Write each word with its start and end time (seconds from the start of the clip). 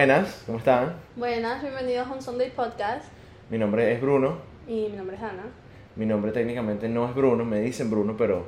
Buenas, 0.00 0.44
¿cómo 0.46 0.58
están? 0.58 0.94
Buenas, 1.16 1.60
bienvenidos 1.60 2.06
a 2.06 2.12
un 2.12 2.22
Sunday 2.22 2.50
Podcast. 2.50 3.06
Mi 3.50 3.58
nombre 3.58 3.92
es 3.92 4.00
Bruno. 4.00 4.38
Y 4.68 4.86
mi 4.90 4.96
nombre 4.96 5.16
es 5.16 5.22
Ana. 5.24 5.42
Mi 5.96 6.06
nombre 6.06 6.30
técnicamente 6.30 6.88
no 6.88 7.08
es 7.08 7.16
Bruno, 7.16 7.44
me 7.44 7.60
dicen 7.60 7.90
Bruno, 7.90 8.14
pero 8.16 8.46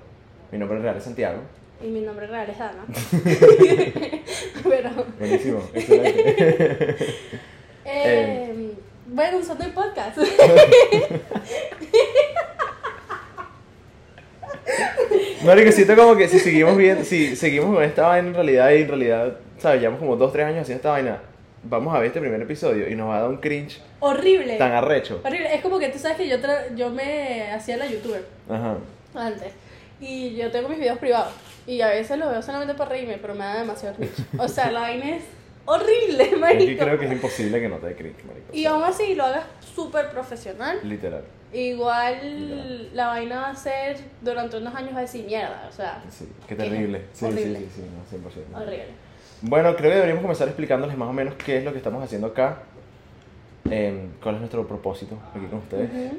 mi 0.52 0.58
nombre 0.58 0.78
real 0.78 0.96
es 0.98 1.02
Santiago. 1.02 1.40
Y 1.82 1.88
mi 1.88 2.02
nombre 2.02 2.28
real 2.28 2.48
es 2.48 2.60
Ana. 2.60 2.84
pero. 4.62 4.90
Buenísimo, 5.18 5.60
excelente. 5.74 6.96
Eh, 7.84 8.74
bueno, 9.08 9.38
un 9.38 9.44
Sunday 9.44 9.72
Podcast. 9.72 10.18
Marico, 15.44 15.72
siento 15.72 15.96
como 15.96 16.14
que 16.14 16.28
si 16.28 16.38
seguimos 16.38 16.76
bien, 16.76 17.04
si 17.04 17.34
seguimos 17.34 17.74
con 17.74 17.82
esta 17.82 18.06
vaina 18.06 18.28
en 18.28 18.34
realidad, 18.34 18.70
y 18.70 18.82
en 18.82 18.88
realidad, 18.88 19.36
¿sabes? 19.58 19.80
Llevamos 19.80 19.98
como 19.98 20.14
2, 20.14 20.32
3 20.32 20.46
años 20.46 20.60
haciendo 20.60 20.78
esta 20.78 20.90
vaina. 20.90 21.29
Vamos 21.62 21.94
a 21.94 21.98
ver 21.98 22.06
este 22.08 22.20
primer 22.20 22.40
episodio 22.40 22.88
y 22.88 22.94
nos 22.94 23.08
va 23.10 23.18
a 23.18 23.20
dar 23.22 23.30
un 23.30 23.36
cringe 23.36 23.80
Horrible. 24.00 24.56
tan 24.56 24.72
arrecho. 24.72 25.20
Horrible. 25.24 25.54
Es 25.54 25.60
como 25.62 25.78
que 25.78 25.88
tú 25.90 25.98
sabes 25.98 26.16
que 26.16 26.26
yo, 26.28 26.38
tra- 26.40 26.74
yo 26.74 26.88
me 26.90 27.50
hacía 27.52 27.76
la 27.76 27.86
youtuber 27.86 28.24
Ajá. 28.48 28.78
antes. 29.14 29.52
Y 30.00 30.34
yo 30.36 30.50
tengo 30.50 30.68
mis 30.70 30.78
videos 30.78 30.98
privados. 30.98 31.32
Y 31.66 31.82
a 31.82 31.88
veces 31.88 32.16
los 32.18 32.30
veo 32.30 32.40
solamente 32.42 32.72
para 32.74 32.90
reírme, 32.90 33.18
pero 33.18 33.34
me 33.34 33.44
da 33.44 33.58
demasiado 33.60 33.94
cringe. 33.96 34.12
O 34.38 34.48
sea, 34.48 34.70
la 34.72 34.80
vaina 34.80 35.16
es 35.16 35.24
horrible, 35.66 36.34
marico. 36.38 36.82
creo 36.82 36.98
que 36.98 37.04
es 37.06 37.12
imposible 37.12 37.60
que 37.60 37.68
no 37.68 37.76
te 37.76 37.88
dé 37.88 37.94
cringe, 37.96 38.24
marico. 38.24 38.46
Y 38.54 38.64
aún 38.64 38.82
así 38.82 39.14
lo 39.14 39.24
hagas 39.24 39.44
súper 39.74 40.08
profesional. 40.10 40.78
Literal. 40.82 41.24
Igual 41.52 42.90
la 42.94 43.08
vaina 43.08 43.40
va 43.42 43.50
a 43.50 43.56
ser 43.56 43.98
durante 44.22 44.56
unos 44.56 44.74
años 44.74 44.94
va 44.94 44.98
a 44.98 45.02
decir 45.02 45.26
mierda, 45.26 45.66
o 45.68 45.72
sea, 45.72 46.02
Sí, 46.08 46.26
qué 46.48 46.54
terrible. 46.54 47.02
Sí, 47.12 47.24
Horrible. 47.26 47.58
sí, 47.58 47.66
sí, 47.74 47.82
sí, 47.82 47.86
no, 48.14 48.18
100%. 48.56 48.62
horrible. 48.64 49.09
Bueno, 49.42 49.74
creo 49.74 49.90
que 49.90 49.94
deberíamos 49.96 50.22
comenzar 50.22 50.48
explicándoles 50.48 50.96
más 50.96 51.08
o 51.08 51.12
menos 51.12 51.34
qué 51.34 51.58
es 51.58 51.64
lo 51.64 51.72
que 51.72 51.78
estamos 51.78 52.04
haciendo 52.04 52.26
acá, 52.28 52.58
em, 53.70 54.10
cuál 54.22 54.34
es 54.36 54.40
nuestro 54.40 54.66
propósito 54.68 55.16
aquí 55.34 55.46
con 55.46 55.60
ustedes. 55.60 55.90
Ujú. 55.90 56.18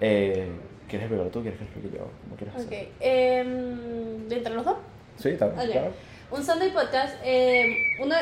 Eh, 0.00 0.48
¿Quieres 0.88 1.04
explicarlo 1.04 1.30
tú? 1.30 1.42
¿Quieres 1.42 1.58
que 1.58 1.64
explique 1.66 1.90
yo? 1.98 2.04
¿Cómo 2.24 2.36
quieres 2.36 2.54
Ok, 2.54 2.62
hacer? 2.66 2.88
em, 3.00 4.28
¿de 4.28 4.36
entre 4.36 4.54
los 4.54 4.64
dos? 4.64 4.76
Sí, 5.18 5.28
está 5.30 5.48
bien, 5.48 5.58
Ok. 5.60 5.72
claro. 5.72 5.92
Un 6.30 6.44
Sunday 6.44 6.70
Podcast, 6.72 7.16
em, 7.24 7.74
una... 8.02 8.16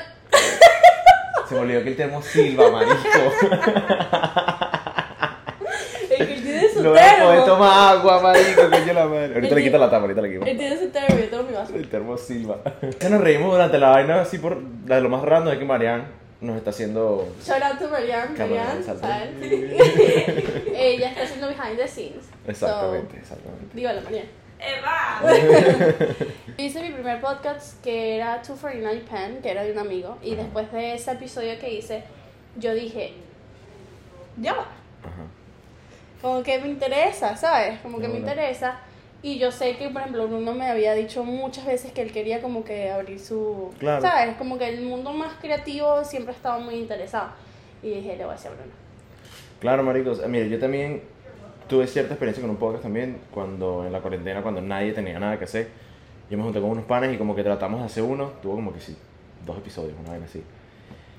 Se 1.49 1.55
me 1.55 1.61
olvidó 1.61 1.83
que 1.85 1.91
el 1.91 1.97
termo 1.97 2.21
Silva, 2.23 2.71
marico. 2.71 2.97
El 6.11 6.27
que 6.29 6.35
tiene 6.41 6.69
su 6.71 6.76
no 6.87 6.93
voy 6.93 7.01
a 7.01 7.25
poder 7.25 7.45
tomar 7.45 7.97
agua, 7.97 8.21
marico, 8.21 8.63
coño 8.71 8.93
la 8.93 9.07
madre. 9.07 9.35
Ahorita 9.35 9.55
le 9.55 9.63
quito 9.63 9.79
la 9.79 9.87
tapa, 9.87 10.03
ahorita 10.03 10.23
le 10.23 10.33
quito. 10.33 10.47
Él 10.47 10.57
tiene 10.59 10.79
su 10.79 10.89
termo, 10.89 11.19
yo 11.19 11.29
tengo 11.29 11.43
mi 11.45 11.53
vaso. 11.53 11.75
El 11.75 11.89
termo 11.89 12.17
Silva. 12.17 12.59
Se 12.99 13.11
nos 13.11 13.21
reímos 13.21 13.53
durante 13.53 13.79
la 13.79 13.91
vaina 13.91 14.21
así 14.21 14.39
por 14.39 14.59
la 14.87 14.97
de 14.97 15.01
lo 15.03 15.09
más 15.09 15.23
random 15.23 15.53
es 15.53 15.59
que 15.59 15.65
Marian 15.65 16.07
nos 16.41 16.57
está 16.57 16.71
haciendo 16.71 17.29
Shout 17.45 17.63
out 17.63 17.79
to 17.79 17.89
Marianne, 17.89 18.37
Marianne. 18.39 18.83
¿sabes? 18.83 19.31
Ella 20.75 21.09
está 21.09 21.23
haciendo 21.23 21.49
behind 21.49 21.77
the 21.77 21.89
scenes. 21.89 22.29
Exactamente, 22.47 23.17
exactamente. 23.17 23.67
Dígalo, 23.75 24.03
Marianne. 24.03 24.47
Eva. 24.59 25.21
Yo 25.23 26.55
hice 26.65 26.81
mi 26.83 26.91
primer 26.91 27.21
podcast 27.21 27.83
que 27.83 28.17
era 28.17 28.39
249 28.39 29.05
Pen, 29.11 29.43
que 29.43 29.51
era 29.51 29.63
de 29.63 29.73
un 29.73 29.79
amigo, 29.79 30.17
y 30.23 30.35
después 30.35 30.71
de 30.73 30.95
ese 30.95 31.13
episodio 31.13 31.59
que 31.59 31.75
hice, 31.75 32.05
yo 32.57 32.73
dije, 32.75 33.13
ya 34.39 34.55
va, 34.55 34.63
Ajá. 35.03 35.25
Como 36.27 36.43
que 36.43 36.59
me 36.59 36.67
interesa, 36.67 37.37
¿sabes? 37.37 37.79
Como 37.83 38.01
que 38.01 38.09
me 38.09 38.19
interesa. 38.19 38.81
Y 39.23 39.39
yo 39.39 39.53
sé 39.53 39.77
que, 39.77 39.89
por 39.91 40.01
ejemplo, 40.01 40.27
Bruno 40.27 40.55
me 40.55 40.67
había 40.67 40.93
dicho 40.95 41.23
muchas 41.23 41.65
veces 41.67 41.93
que 41.93 42.03
él 42.03 42.11
quería 42.11 42.43
como 42.43 42.65
que 42.65 42.91
abrir 42.91 43.21
su... 43.21 43.73
Claro. 43.79 44.03
¿Sabes? 44.03 44.35
Como 44.37 44.59
que 44.59 44.69
el 44.69 44.83
mundo 44.83 45.13
más 45.13 45.35
creativo 45.35 46.03
siempre 46.05 46.35
estaba 46.35 46.59
muy 46.59 46.75
interesado. 46.75 47.29
Y 47.81 47.91
dije, 47.91 48.17
le 48.17 48.25
voy 48.25 48.33
a 48.33 48.37
decir 48.37 48.51
a 48.51 48.55
Bruno. 48.55 48.73
Claro, 49.61 49.85
maricos. 49.85 50.19
Eh, 50.19 50.27
Mire, 50.27 50.49
yo 50.49 50.59
también 50.59 51.01
tuve 51.69 51.87
cierta 51.87 52.15
experiencia 52.15 52.43
con 52.43 52.51
un 52.51 52.57
podcast 52.57 52.83
también 52.83 53.21
cuando 53.31 53.87
en 53.87 53.93
la 53.93 54.01
cuarentena, 54.01 54.43
cuando 54.43 54.61
nadie 54.61 54.93
tenía 54.93 55.21
nada 55.21 55.39
que 55.39 55.45
hacer. 55.45 55.69
Yo 56.29 56.37
me 56.37 56.43
junté 56.43 56.61
con 56.61 56.71
unos 56.71 56.87
panes 56.87 57.15
y 57.15 57.19
como 57.19 57.37
que 57.37 57.45
tratamos 57.45 57.79
de 57.79 57.87
hacer 57.87 58.03
uno. 58.03 58.33
Tuvo 58.43 58.57
como 58.57 58.73
que 58.73 58.81
sí, 58.81 58.97
dos 59.47 59.59
episodios, 59.59 59.95
una 60.01 60.11
vaina 60.11 60.27
así. 60.27 60.43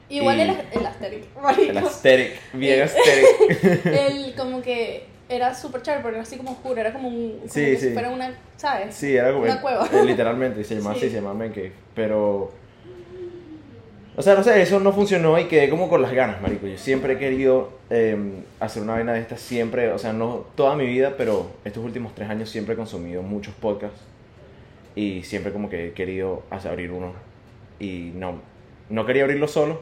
Igual 0.09 0.37
Y- 0.37 0.41
el, 0.41 0.49
el 0.71 0.85
Asterix, 0.85 1.27
marico. 1.41 1.71
El 1.71 1.77
aesthetic, 1.77 2.31
bien 2.53 2.81
aesthetic. 2.81 3.85
Él 3.85 4.33
como 4.37 4.61
que 4.61 5.05
era 5.29 5.53
súper 5.53 5.81
chévere, 5.81 6.01
pero 6.03 6.15
era 6.15 6.23
así 6.23 6.37
como 6.37 6.51
oscuro, 6.51 6.79
era 6.79 6.93
como, 6.93 7.09
un, 7.09 7.37
como 7.39 7.51
Sí, 7.51 7.61
que 7.65 7.77
sí. 7.77 7.87
si 7.89 7.93
fuera 7.93 8.09
una, 8.09 8.33
¿sabes? 8.55 8.95
Sí, 8.95 9.15
era 9.15 9.31
como... 9.33 9.43
Una 9.43 9.59
cueva. 9.61 9.85
eh, 9.91 10.03
literalmente, 10.05 10.63
se 10.63 10.75
llamaba 10.75 10.95
Sí. 10.99 11.01
así, 11.01 11.09
se 11.09 11.15
llamaba 11.17 11.33
Man 11.35 11.49
Cave. 11.49 11.73
Pero... 11.93 12.51
O 14.15 14.21
sea, 14.23 14.33
no 14.33 14.43
sé, 14.43 14.59
eso 14.61 14.79
no 14.79 14.91
funcionó 14.93 15.37
y 15.37 15.45
quedé 15.45 15.69
como 15.69 15.89
con 15.89 16.01
las 16.01 16.11
ganas, 16.11 16.41
marico. 16.41 16.65
Yo 16.65 16.77
siempre 16.79 17.13
he 17.13 17.17
querido 17.19 17.71
eh, 17.91 18.17
hacer 18.59 18.81
una 18.81 18.93
vaina 18.93 19.13
de 19.13 19.19
estas, 19.19 19.39
siempre, 19.41 19.91
o 19.91 19.99
sea, 19.99 20.11
no 20.11 20.45
toda 20.55 20.75
mi 20.75 20.87
vida, 20.87 21.13
pero 21.17 21.51
estos 21.65 21.83
últimos 21.83 22.15
tres 22.15 22.27
años 22.29 22.49
siempre 22.49 22.73
he 22.73 22.77
consumido 22.77 23.21
muchos 23.21 23.53
podcasts 23.53 23.99
y 24.95 25.21
siempre 25.21 25.51
como 25.53 25.69
que 25.69 25.89
he 25.89 25.91
querido 25.93 26.41
hacer, 26.49 26.71
abrir 26.71 26.89
uno 26.91 27.11
y 27.79 28.11
no, 28.15 28.41
no 28.89 29.05
quería 29.05 29.21
abrirlo 29.23 29.47
solo. 29.47 29.81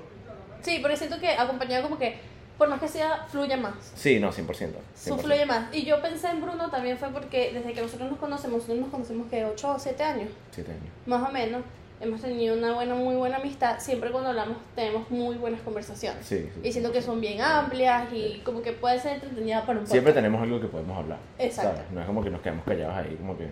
Sí, 0.66 0.80
pero 0.82 0.98
siento 0.98 1.20
que 1.20 1.30
acompañado 1.30 1.84
como 1.84 1.98
que, 1.98 2.18
por 2.58 2.68
más 2.68 2.80
que 2.80 2.88
sea, 2.88 3.26
fluye 3.30 3.56
más. 3.56 3.74
Sí, 3.96 4.20
no, 4.20 4.32
100%. 4.32 4.48
100%. 4.48 4.72
Su 4.96 5.18
fluye 5.18 5.46
más. 5.46 5.74
Y 5.74 5.86
yo 5.86 6.02
pensé 6.02 6.30
en 6.30 6.42
Bruno 6.42 6.70
también 6.70 6.98
fue 6.98 7.10
porque 7.10 7.52
desde 7.54 7.72
que 7.74 7.82
nosotros 7.82 8.10
nos 8.10 8.20
conocemos, 8.20 8.58
nosotros 8.58 8.80
nos 8.80 8.90
conocemos 8.90 9.28
que 9.30 9.46
8 9.46 9.72
o 9.72 9.80
7 9.80 10.04
años, 10.04 10.30
Siete 10.52 10.72
años. 10.72 10.84
más 11.06 11.30
o 11.30 11.32
menos. 11.32 11.62
Hemos 12.02 12.20
tenido 12.22 12.58
una 12.58 12.74
buena, 12.74 12.94
muy 12.94 13.16
buena 13.16 13.38
amistad. 13.38 13.80
Siempre 13.80 14.12
cuando 14.12 14.30
hablamos 14.32 14.58
tenemos 14.76 15.10
muy 15.10 15.38
buenas 15.38 15.62
conversaciones. 15.62 16.26
Sí, 16.26 16.50
sí, 16.54 16.60
Y 16.68 16.72
siento 16.74 16.92
que 16.92 17.02
son 17.02 17.22
bien 17.22 17.40
amplias 17.40 18.12
y 18.12 18.42
como 18.44 18.62
que 18.62 18.74
puede 18.74 19.00
ser 19.00 19.14
entretenida 19.14 19.66
para 19.66 19.80
un 19.80 19.88
Siempre 19.88 20.12
podcast. 20.12 20.16
tenemos 20.26 20.42
algo 20.42 20.60
que 20.60 20.68
podemos 20.68 20.98
hablar. 20.98 21.20
Exacto. 21.40 21.72
¿sabes? 21.78 21.92
No 21.92 22.02
es 22.02 22.06
como 22.06 22.22
que 22.22 22.30
nos 22.32 22.42
quedamos 22.42 22.66
callados 22.66 22.96
ahí, 22.98 23.16
como 23.16 23.38
que... 23.38 23.48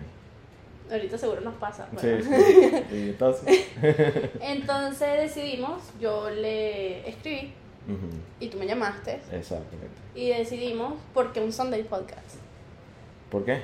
Ahorita 0.90 1.16
seguro 1.18 1.40
nos 1.40 1.54
pasa. 1.54 1.88
Sí, 1.98 2.08
sí. 2.22 2.84
Entonces... 2.92 3.66
Entonces 4.40 5.08
decidimos, 5.20 5.82
yo 6.00 6.28
le 6.30 7.08
escribí 7.08 7.52
y 8.40 8.48
tú 8.48 8.58
me 8.58 8.66
llamaste 8.66 9.20
Exactamente. 9.32 9.94
y 10.14 10.30
decidimos 10.30 10.94
porque 11.12 11.40
un 11.40 11.52
Sunday 11.52 11.82
podcast. 11.84 12.36
¿Por 13.30 13.44
qué? 13.44 13.62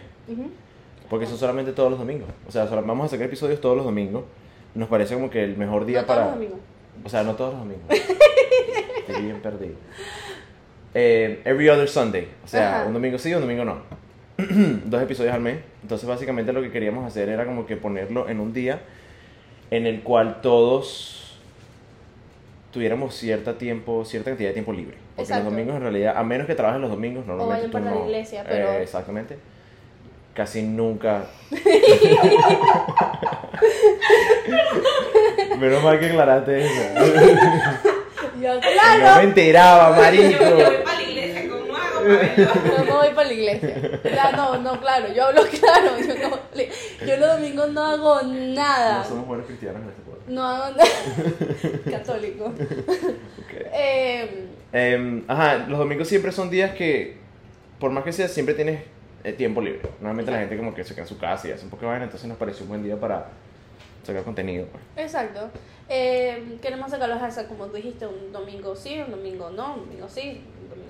Porque 1.08 1.26
son 1.26 1.38
solamente 1.38 1.72
todos 1.72 1.91
los 1.91 1.98
domingos. 1.98 2.28
O 2.48 2.53
sea, 2.53 2.64
vamos 2.66 3.06
a 3.06 3.08
sacar 3.08 3.26
episodios 3.26 3.60
todos 3.60 3.76
los 3.76 3.84
domingos. 3.84 4.25
Nos 4.75 4.88
parece 4.88 5.14
como 5.14 5.28
que 5.31 5.42
el 5.44 5.56
mejor 5.56 5.84
día 5.84 6.02
No 6.02 6.06
todos 6.06 6.19
para... 6.19 6.31
los 6.31 6.38
domingos. 6.38 6.60
O 7.04 7.08
sea, 7.08 7.22
no 7.22 7.34
todos 7.34 7.52
los 7.54 7.60
domingos. 7.62 7.84
Estoy 7.91 9.22
bien 9.22 9.41
perdido. 9.41 9.75
Eh, 10.94 11.41
every 11.44 11.69
other 11.69 11.88
Sunday. 11.88 12.28
O 12.44 12.48
sea, 12.48 12.81
Ajá. 12.81 12.87
un 12.88 12.94
domingo 12.94 13.19
sí, 13.19 13.32
un 13.34 13.41
domingo 13.41 13.64
no. 13.64 13.82
Dos 14.84 15.02
episodios 15.02 15.34
al 15.34 15.40
mes. 15.40 15.58
Entonces, 15.82 16.08
básicamente 16.08 16.52
lo 16.52 16.62
que 16.62 16.70
queríamos 16.70 17.04
hacer 17.06 17.28
era 17.28 17.44
como 17.44 17.66
que 17.66 17.76
ponerlo 17.76 18.28
en 18.28 18.40
un 18.40 18.52
día 18.52 18.80
en 19.70 19.86
el 19.86 20.02
cual 20.02 20.40
todos 20.42 21.16
tuviéramos 22.72 23.14
cierta 23.14 23.58
tiempo, 23.58 24.04
cierta 24.04 24.30
cantidad 24.30 24.50
de 24.50 24.54
tiempo 24.54 24.72
libre. 24.72 24.96
Porque 25.16 25.22
Exacto. 25.22 25.44
los 25.44 25.52
domingos 25.52 25.76
en 25.76 25.82
realidad, 25.82 26.14
a 26.16 26.22
menos 26.22 26.46
que 26.46 26.54
trabajes 26.54 26.80
los 26.80 26.90
domingos, 26.90 27.26
normalmente 27.26 27.66
vayan 27.66 27.70
tú 27.70 27.72
para 27.72 27.84
la 27.84 27.90
no- 28.00 28.06
iglesia, 28.06 28.44
pero- 28.48 28.72
Eh, 28.72 28.82
exactamente. 28.82 29.36
Casi 30.34 30.62
nunca. 30.62 31.24
Menos 35.58 35.82
mal 35.82 35.98
que 35.98 36.06
aclaraste 36.06 36.64
eso. 36.64 36.82
Yo, 38.40 38.58
me 39.16 39.22
enteraba, 39.22 39.94
marico. 39.96 40.42
Yo, 40.42 40.58
yo 40.58 40.64
voy 40.70 40.76
para 40.82 40.96
la 40.96 41.02
iglesia, 41.02 41.42
no 42.78 42.84
me 42.84 42.93
voy 42.93 43.09
para 43.15 43.28
la 43.28 43.33
iglesia. 43.33 44.00
Ya, 44.05 44.33
no, 44.33 44.59
no, 44.59 44.81
claro, 44.81 45.12
yo 45.12 45.27
hablo 45.27 45.43
claro. 45.61 45.99
Yo, 45.99 46.28
no, 46.28 47.06
yo 47.06 47.16
los 47.16 47.37
domingos 47.37 47.71
no 47.71 47.84
hago 47.84 48.22
nada. 48.22 48.99
No 48.99 49.05
somos 49.05 49.27
buenos 49.27 49.47
cristianos 49.47 49.83
en 49.83 49.88
este 49.88 50.03
pueblo. 50.03 50.22
No 50.28 50.44
hago 50.44 50.77
nada. 50.77 51.91
Católico. 51.99 52.53
Eh, 53.72 54.49
Em, 54.73 55.25
ajá, 55.26 55.67
los 55.69 55.79
domingos 55.79 56.08
siempre 56.08 56.32
son 56.32 56.49
días 56.50 56.75
que, 56.75 57.17
por 57.79 57.91
más 57.91 58.05
que 58.05 58.12
sea, 58.12 58.29
siempre 58.29 58.55
tienes 58.55 58.85
eh, 59.25 59.32
tiempo 59.32 59.61
libre. 59.61 59.82
Normalmente 60.00 60.31
la 60.31 60.38
gente 60.38 60.56
como 60.56 60.75
que 60.75 60.85
se 60.85 60.94
queda 60.94 61.03
en 61.03 61.08
su 61.08 61.19
casa 61.19 61.49
y 61.49 61.53
hace 61.53 61.64
un 61.64 61.70
poco 61.70 61.82
de 61.82 61.88
vaina, 61.88 62.05
entonces 62.05 62.29
nos 62.29 62.38
pareció 62.38 62.62
un 62.62 62.69
buen 62.69 62.82
día 62.82 62.99
para 62.99 63.29
sacar 64.05 64.23
contenido. 64.23 64.67
pues. 64.67 64.82
exacto. 64.96 65.50
Eh, 65.88 66.58
queremos 66.62 66.91
sacarlos 66.91 67.20
a 67.20 67.49
como 67.49 67.67
tú 67.67 67.75
dijiste, 67.75 68.06
un 68.06 68.32
domingo 68.32 68.76
sí, 68.76 69.00
un 69.05 69.11
domingo 69.11 69.50
no, 69.50 69.75
un 69.75 69.81
domingo 69.81 70.08
sí, 70.08 70.41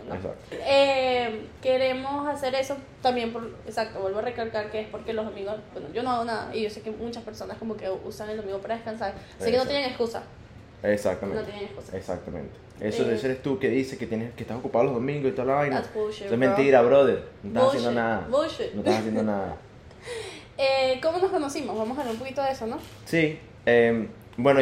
no. 0.09 0.15
Exacto. 0.15 0.39
Eh, 0.53 1.47
queremos 1.63 2.27
hacer 2.29 2.55
eso 2.55 2.77
también 3.03 3.33
por, 3.33 3.51
exacto, 3.67 4.01
vuelvo 4.01 4.19
a 4.19 4.23
recalcar 4.23 4.71
que 4.71 4.81
es 4.81 4.89
porque 4.89 5.13
los 5.13 5.25
domingos, 5.25 5.57
bueno, 5.73 5.89
yo 5.93 6.03
no 6.03 6.11
hago 6.11 6.25
nada 6.25 6.55
y 6.55 6.63
yo 6.63 6.71
sé 6.71 6.81
que 6.83 6.91
muchas 6.91 7.23
personas 7.23 7.57
como 7.59 7.77
que 7.77 7.89
usan 8.05 8.31
el 8.31 8.37
domingo 8.39 8.59
para 8.59 8.75
descansar, 8.75 9.15
así 9.41 9.51
que 9.51 9.57
no 9.57 9.67
tienen 9.67 9.85
excusa, 9.91 10.23
Exactamente. 10.83 11.41
no 11.41 11.47
tienen 11.47 11.65
excusa. 11.65 11.97
Exactamente. 11.97 12.51
Eso, 12.81 13.03
Eh. 13.11 13.15
eso 13.15 13.27
eres 13.27 13.43
tú 13.43 13.59
que 13.59 13.69
dices 13.69 13.99
que 13.99 14.07
tienes 14.07 14.33
que 14.35 14.43
estás 14.43 14.57
ocupado 14.57 14.85
los 14.87 14.95
domingos 14.95 15.31
y 15.33 15.35
toda 15.35 15.49
la 15.49 15.55
vaina. 15.55 15.77
That's 15.83 15.93
bullshit, 15.95 16.25
Eso 16.27 16.35
es 16.35 16.41
bro. 16.41 16.49
mentira, 16.49 16.81
brother. 16.83 17.25
No 17.43 17.49
estás 17.51 17.63
Bullshit, 17.63 17.79
haciendo 17.81 18.01
nada. 18.01 18.27
bullshit. 18.31 18.73
No 18.73 18.81
estás 18.81 18.99
haciendo 18.99 19.23
nada. 19.23 19.57
Eh, 20.63 21.01
¿Cómo 21.03 21.17
nos 21.17 21.31
conocimos? 21.31 21.75
Vamos 21.79 21.97
a 21.97 22.01
hablar 22.03 22.13
un 22.15 22.21
poquito 22.21 22.43
de 22.43 22.51
eso, 22.51 22.67
¿no? 22.67 22.79
Sí, 23.07 23.39
eh, 23.65 24.07
bueno, 24.37 24.61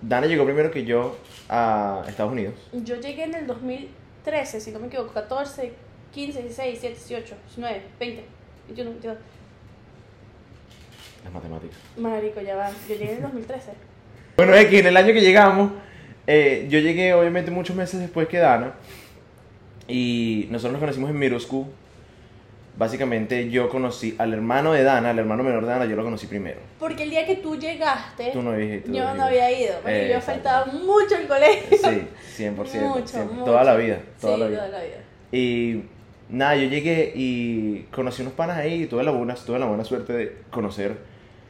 Dana 0.00 0.28
llegó 0.28 0.44
primero 0.44 0.70
que 0.70 0.84
yo 0.84 1.16
a 1.48 2.04
Estados 2.06 2.30
Unidos. 2.30 2.54
Yo 2.72 2.94
llegué 3.00 3.24
en 3.24 3.34
el 3.34 3.46
2013, 4.28 4.60
si 4.60 4.70
no 4.70 4.78
me 4.78 4.88
equivoco, 4.88 5.12
14, 5.12 5.72
15, 6.12 6.42
16, 6.42 6.82
17, 6.82 6.94
18, 6.94 7.34
19, 7.56 7.82
20, 7.98 8.24
21, 8.68 8.90
22. 8.90 9.18
Las 11.24 11.32
matemáticas. 11.32 11.78
Marico, 11.96 12.40
ya 12.40 12.56
va. 12.56 12.70
Yo 12.88 12.94
llegué 12.94 13.12
en 13.12 13.16
el 13.16 13.22
2013. 13.22 13.72
Bueno, 14.36 14.54
es 14.54 14.66
que 14.66 14.78
en 14.78 14.86
el 14.86 14.96
año 14.96 15.12
que 15.12 15.20
llegamos, 15.20 15.72
eh, 16.26 16.66
yo 16.70 16.78
llegué 16.78 17.14
obviamente 17.14 17.50
muchos 17.50 17.74
meses 17.74 18.00
después 18.00 18.28
que 18.28 18.38
Dana. 18.38 18.74
Y 19.88 20.46
nosotros 20.50 20.72
nos 20.72 20.80
conocimos 20.80 21.10
en 21.10 21.18
middle 21.18 21.40
school. 21.40 21.66
Básicamente 22.78 23.50
yo 23.50 23.68
conocí 23.68 24.14
al 24.18 24.32
hermano 24.32 24.72
de 24.72 24.84
Dana, 24.84 25.10
al 25.10 25.18
hermano 25.18 25.42
menor 25.42 25.64
de 25.66 25.70
Dana, 25.72 25.84
yo 25.84 25.96
lo 25.96 26.04
conocí 26.04 26.28
primero. 26.28 26.60
Porque 26.78 27.02
el 27.02 27.10
día 27.10 27.26
que 27.26 27.34
tú 27.34 27.56
llegaste, 27.58 28.30
Tú 28.32 28.40
no 28.40 28.52
tú 28.52 28.92
yo 28.92 29.14
no 29.14 29.24
había 29.24 29.50
ido. 29.50 29.74
Porque 29.82 30.06
Eh, 30.06 30.12
yo 30.12 30.20
faltaba 30.20 30.66
mucho 30.66 31.16
al 31.16 31.26
colegio. 31.26 31.76
Sí, 31.76 32.44
100%. 32.44 32.54
Mucho, 32.54 33.24
mucho. 33.24 33.44
Toda 33.44 33.64
la 33.64 33.74
vida, 33.74 33.98
toda 34.20 34.34
sí, 34.34 34.40
la 34.42 34.46
vida. 34.46 34.58
toda 34.66 34.78
la 34.78 34.84
vida. 34.84 34.96
Y 35.32 35.82
nada, 36.28 36.54
yo 36.54 36.68
llegué 36.68 37.12
y 37.16 37.82
conocí 37.90 38.22
unos 38.22 38.34
panas 38.34 38.56
ahí 38.58 38.84
y 38.84 38.86
tuve 38.86 39.02
la 39.02 39.10
buena, 39.10 39.34
tuve 39.34 39.58
la 39.58 39.66
buena 39.66 39.84
suerte 39.84 40.12
de 40.12 40.36
conocer 40.50 40.96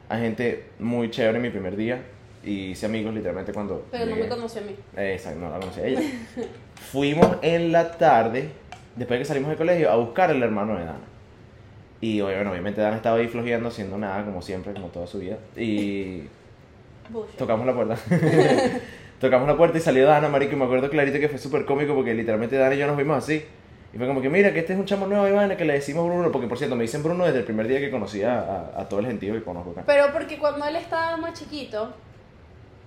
a 0.09 0.17
gente 0.17 0.65
muy 0.79 1.11
chévere 1.11 1.37
en 1.37 1.43
mi 1.43 1.51
primer 1.51 1.77
día. 1.77 2.01
Y 2.43 2.71
hice 2.71 2.87
amigos 2.87 3.13
literalmente 3.13 3.53
cuando. 3.53 3.85
Pero 3.91 4.07
no 4.07 4.17
me 4.17 4.29
conoció 4.29 4.63
a 4.63 4.65
mí. 4.65 4.75
Eh, 4.97 5.13
Exacto, 5.13 5.41
no 5.41 5.51
la 5.51 5.59
conocí 5.61 5.81
a 5.81 5.87
ella. 5.87 6.01
Fuimos 6.91 7.37
en 7.43 7.71
la 7.71 7.91
tarde, 7.99 8.49
después 8.97 9.19
de 9.19 9.23
que 9.23 9.25
salimos 9.27 9.51
del 9.51 9.59
colegio, 9.59 9.91
a 9.91 9.97
buscar 9.97 10.31
al 10.31 10.43
hermano 10.43 10.79
de 10.79 10.87
Dana. 10.87 11.01
Y 12.01 12.21
bueno, 12.21 12.51
obviamente 12.51 12.81
Dana 12.81 12.97
estaba 12.97 13.17
ahí 13.17 13.27
flojeando, 13.29 13.69
haciendo 13.69 13.99
nada, 13.99 14.25
como 14.25 14.41
siempre, 14.43 14.73
como 14.73 14.87
toda 14.89 15.07
su 15.07 15.19
vida. 15.19 15.37
Y 15.57 16.23
tocamos 17.37 17.67
la 17.67 17.75
puerta. 17.75 17.97
tocamos 19.21 19.49
la 19.49 19.57
puerta 19.57 19.79
y 19.79 19.81
salió 19.81 20.07
Dana, 20.07 20.29
marico, 20.29 20.53
y 20.55 20.57
me 20.57 20.65
acuerdo 20.65 20.91
clarito 20.91 21.19
que 21.19 21.29
fue 21.29 21.39
súper 21.39 21.65
cómico 21.65 21.95
porque 21.95 22.15
literalmente 22.15 22.57
Dana 22.57 22.75
y 22.75 22.79
yo 22.79 22.87
nos 22.87 22.97
vimos 22.97 23.17
así. 23.19 23.45
Y 23.93 23.97
fue 23.97 24.07
como 24.07 24.21
que, 24.21 24.29
mira, 24.29 24.53
que 24.53 24.59
este 24.61 24.75
es 24.75 24.79
un 24.79 24.85
chamo 24.85 25.07
nuevo, 25.07 25.27
Iván, 25.27 25.57
que 25.57 25.65
le 25.65 25.73
decimos 25.73 26.07
Bruno, 26.07 26.31
porque 26.31 26.47
por 26.47 26.59
cierto, 26.59 26.77
me 26.77 26.83
dicen 26.83 27.03
Bruno 27.03 27.25
desde 27.25 27.39
el 27.39 27.45
primer 27.45 27.67
día 27.67 27.81
que 27.81 27.91
conocí 27.91 28.23
a, 28.23 28.39
a- 28.39 28.81
a 28.83 28.89
todo 28.89 29.01
el 29.01 29.07
gentío 29.07 29.33
que 29.35 29.43
conozco 29.43 29.71
acá. 29.71 29.83
Pero 29.87 30.13
porque 30.13 30.39
cuando 30.39 30.67
él 30.67 30.77
estaba 30.77 31.17
más 31.17 31.33
chiquito, 31.39 31.91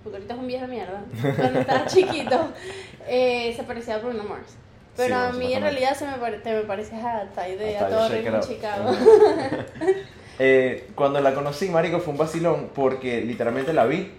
porque 0.04 0.16
ahorita 0.18 0.34
es 0.34 0.40
un 0.40 0.46
viejo 0.46 0.66
de 0.66 0.70
mierda, 0.70 1.02
cuando 1.36 1.60
estaba 1.60 1.86
chiquito, 1.86 2.48
eh, 3.08 3.52
se 3.56 3.64
parecía 3.64 3.96
a 3.96 3.98
Bruno 3.98 4.22
Mars. 4.22 4.56
Pero 4.96 5.14
Sí, 5.14 5.22
a 5.28 5.32
mí 5.32 5.52
en 5.54 5.62
realidad 5.62 5.94
se 5.96 6.06
me, 6.06 6.14
pare- 6.18 6.38
te 6.38 6.52
me 6.52 6.62
pareces 6.62 7.02
a 7.02 7.24
Ty 7.34 7.56
de 7.56 7.78
A 7.78 7.88
todo. 7.88 8.08
Chicago. 8.40 8.92
Eh, 10.38 10.88
cuando 10.94 11.20
la 11.20 11.34
conocí, 11.34 11.68
marico, 11.68 12.00
fue 12.00 12.12
un 12.12 12.18
vacilón 12.18 12.70
porque 12.74 13.20
literalmente 13.20 13.72
la 13.72 13.84
vi. 13.84 14.10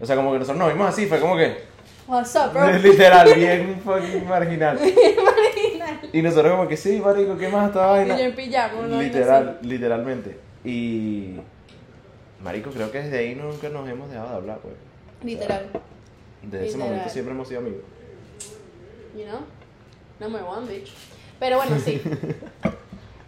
O 0.00 0.06
sea, 0.06 0.16
como 0.16 0.32
que 0.32 0.38
nosotros 0.38 0.58
nos 0.58 0.72
vimos 0.72 0.88
así, 0.88 1.06
fue 1.06 1.20
como 1.20 1.36
que... 1.36 1.58
What's 2.06 2.34
up, 2.36 2.52
bro? 2.52 2.70
Literal, 2.78 3.34
bien 3.34 3.80
fucking 3.84 4.26
marginal. 4.26 4.78
Marginal. 4.80 6.00
Y 6.12 6.22
nosotros 6.22 6.52
como 6.54 6.68
que 6.68 6.76
sí, 6.76 7.00
marico, 7.00 7.36
¿qué 7.36 7.48
más 7.48 7.68
esta 7.68 7.80
Y 7.84 7.90
vaina? 7.90 8.16
yo 8.18 8.24
en 8.24 8.34
pijama, 8.34 8.86
¿no? 8.86 9.02
Literal, 9.02 9.58
literalmente. 9.62 10.38
Y... 10.64 11.40
Marico, 12.42 12.70
creo 12.70 12.90
que 12.92 13.02
desde 13.02 13.18
ahí 13.18 13.34
nunca 13.34 13.68
nos 13.68 13.88
hemos 13.88 14.08
dejado 14.10 14.30
de 14.30 14.36
hablar, 14.36 14.58
pues. 14.62 14.74
Literal. 15.22 15.66
Desde 16.42 16.66
ese 16.68 16.78
momento 16.78 17.08
siempre 17.08 17.34
hemos 17.34 17.48
sido 17.48 17.60
amigos. 17.60 17.80
You 19.16 19.24
know? 19.24 19.40
Number 20.20 20.42
one, 20.42 20.66
bitch. 20.68 20.90
Pero 21.38 21.56
bueno, 21.56 21.76
sí. 21.78 22.00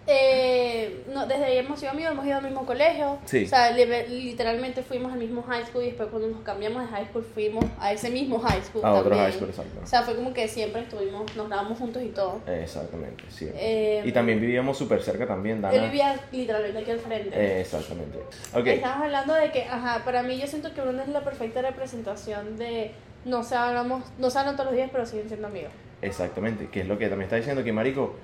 Eh, 0.08 1.02
no, 1.12 1.26
desde 1.26 1.46
ahí 1.46 1.56
hemos 1.58 1.80
sido 1.80 1.90
amigos, 1.90 2.12
hemos 2.12 2.24
ido 2.24 2.36
al 2.36 2.44
mismo 2.44 2.64
colegio. 2.64 3.18
Sí. 3.24 3.42
O 3.44 3.48
sea, 3.48 3.72
li- 3.72 3.84
literalmente 4.08 4.84
fuimos 4.84 5.12
al 5.12 5.18
mismo 5.18 5.42
high 5.42 5.66
school 5.66 5.82
y 5.82 5.86
después 5.86 6.08
cuando 6.10 6.28
nos 6.28 6.42
cambiamos 6.42 6.82
de 6.82 6.88
high 6.94 7.06
school 7.06 7.24
fuimos 7.34 7.64
a 7.80 7.92
ese 7.92 8.10
mismo 8.10 8.38
high 8.38 8.62
school. 8.62 8.84
A 8.84 8.92
otro 8.92 9.10
también. 9.10 9.24
high 9.24 9.32
school, 9.36 9.48
exacto. 9.50 9.80
O 9.82 9.86
sea, 9.86 10.02
fue 10.04 10.14
como 10.14 10.32
que 10.32 10.46
siempre 10.46 10.82
estuvimos, 10.82 11.34
nos 11.34 11.48
dábamos 11.48 11.76
juntos 11.78 12.04
y 12.04 12.10
todo. 12.10 12.40
Exactamente, 12.46 13.24
sí. 13.30 13.48
Eh, 13.56 14.02
y 14.04 14.12
también 14.12 14.40
vivíamos 14.40 14.78
súper 14.78 15.02
cerca 15.02 15.26
también, 15.26 15.60
Dana. 15.60 15.74
Él 15.74 15.82
vivía 15.90 16.14
literalmente 16.30 16.78
aquí 16.78 16.90
al 16.92 17.00
frente. 17.00 17.30
Eh, 17.36 17.60
exactamente. 17.62 18.18
Ok, 18.54 18.64
Estamos 18.64 19.02
hablando 19.06 19.34
de 19.34 19.50
que, 19.50 19.64
ajá, 19.64 20.04
para 20.04 20.22
mí 20.22 20.38
yo 20.38 20.46
siento 20.46 20.72
que 20.72 20.82
Bruno 20.82 21.02
es 21.02 21.08
la 21.08 21.24
perfecta 21.24 21.62
representación 21.62 22.56
de 22.58 22.92
no 23.24 23.42
se 23.42 23.56
hablamos, 23.56 24.04
no 24.18 24.30
se 24.30 24.38
hablan 24.38 24.54
todos 24.54 24.66
los 24.66 24.76
días, 24.76 24.88
pero 24.92 25.04
siguen 25.04 25.26
siendo 25.26 25.48
amigos. 25.48 25.72
Exactamente. 26.02 26.68
Que 26.68 26.80
es 26.80 26.88
lo 26.88 26.98
que 26.98 27.08
también 27.08 27.24
está 27.26 27.36
diciendo 27.36 27.62
que, 27.64 27.72
marico, 27.72 28.14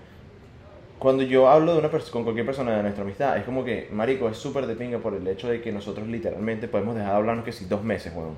cuando 0.99 1.23
yo 1.25 1.49
hablo 1.49 1.73
de 1.73 1.79
una 1.81 1.91
con 1.91 2.23
cualquier 2.23 2.47
persona 2.47 2.77
de 2.77 2.83
nuestra 2.83 3.03
amistad, 3.03 3.37
es 3.37 3.45
como 3.45 3.65
que, 3.65 3.89
marico, 3.93 4.29
es 4.29 4.37
súper 4.37 4.67
de 4.67 4.77
pinga 4.77 4.99
por 4.99 5.15
el 5.15 5.27
hecho 5.27 5.49
de 5.49 5.61
que 5.61 5.73
nosotros 5.73 6.07
literalmente 6.07 6.69
podemos 6.69 6.95
dejar 6.95 7.11
de 7.11 7.17
hablarnos 7.17 7.45
que 7.45 7.53
si 7.53 7.65
dos 7.65 7.83
meses, 7.83 8.13
weón. 8.15 8.37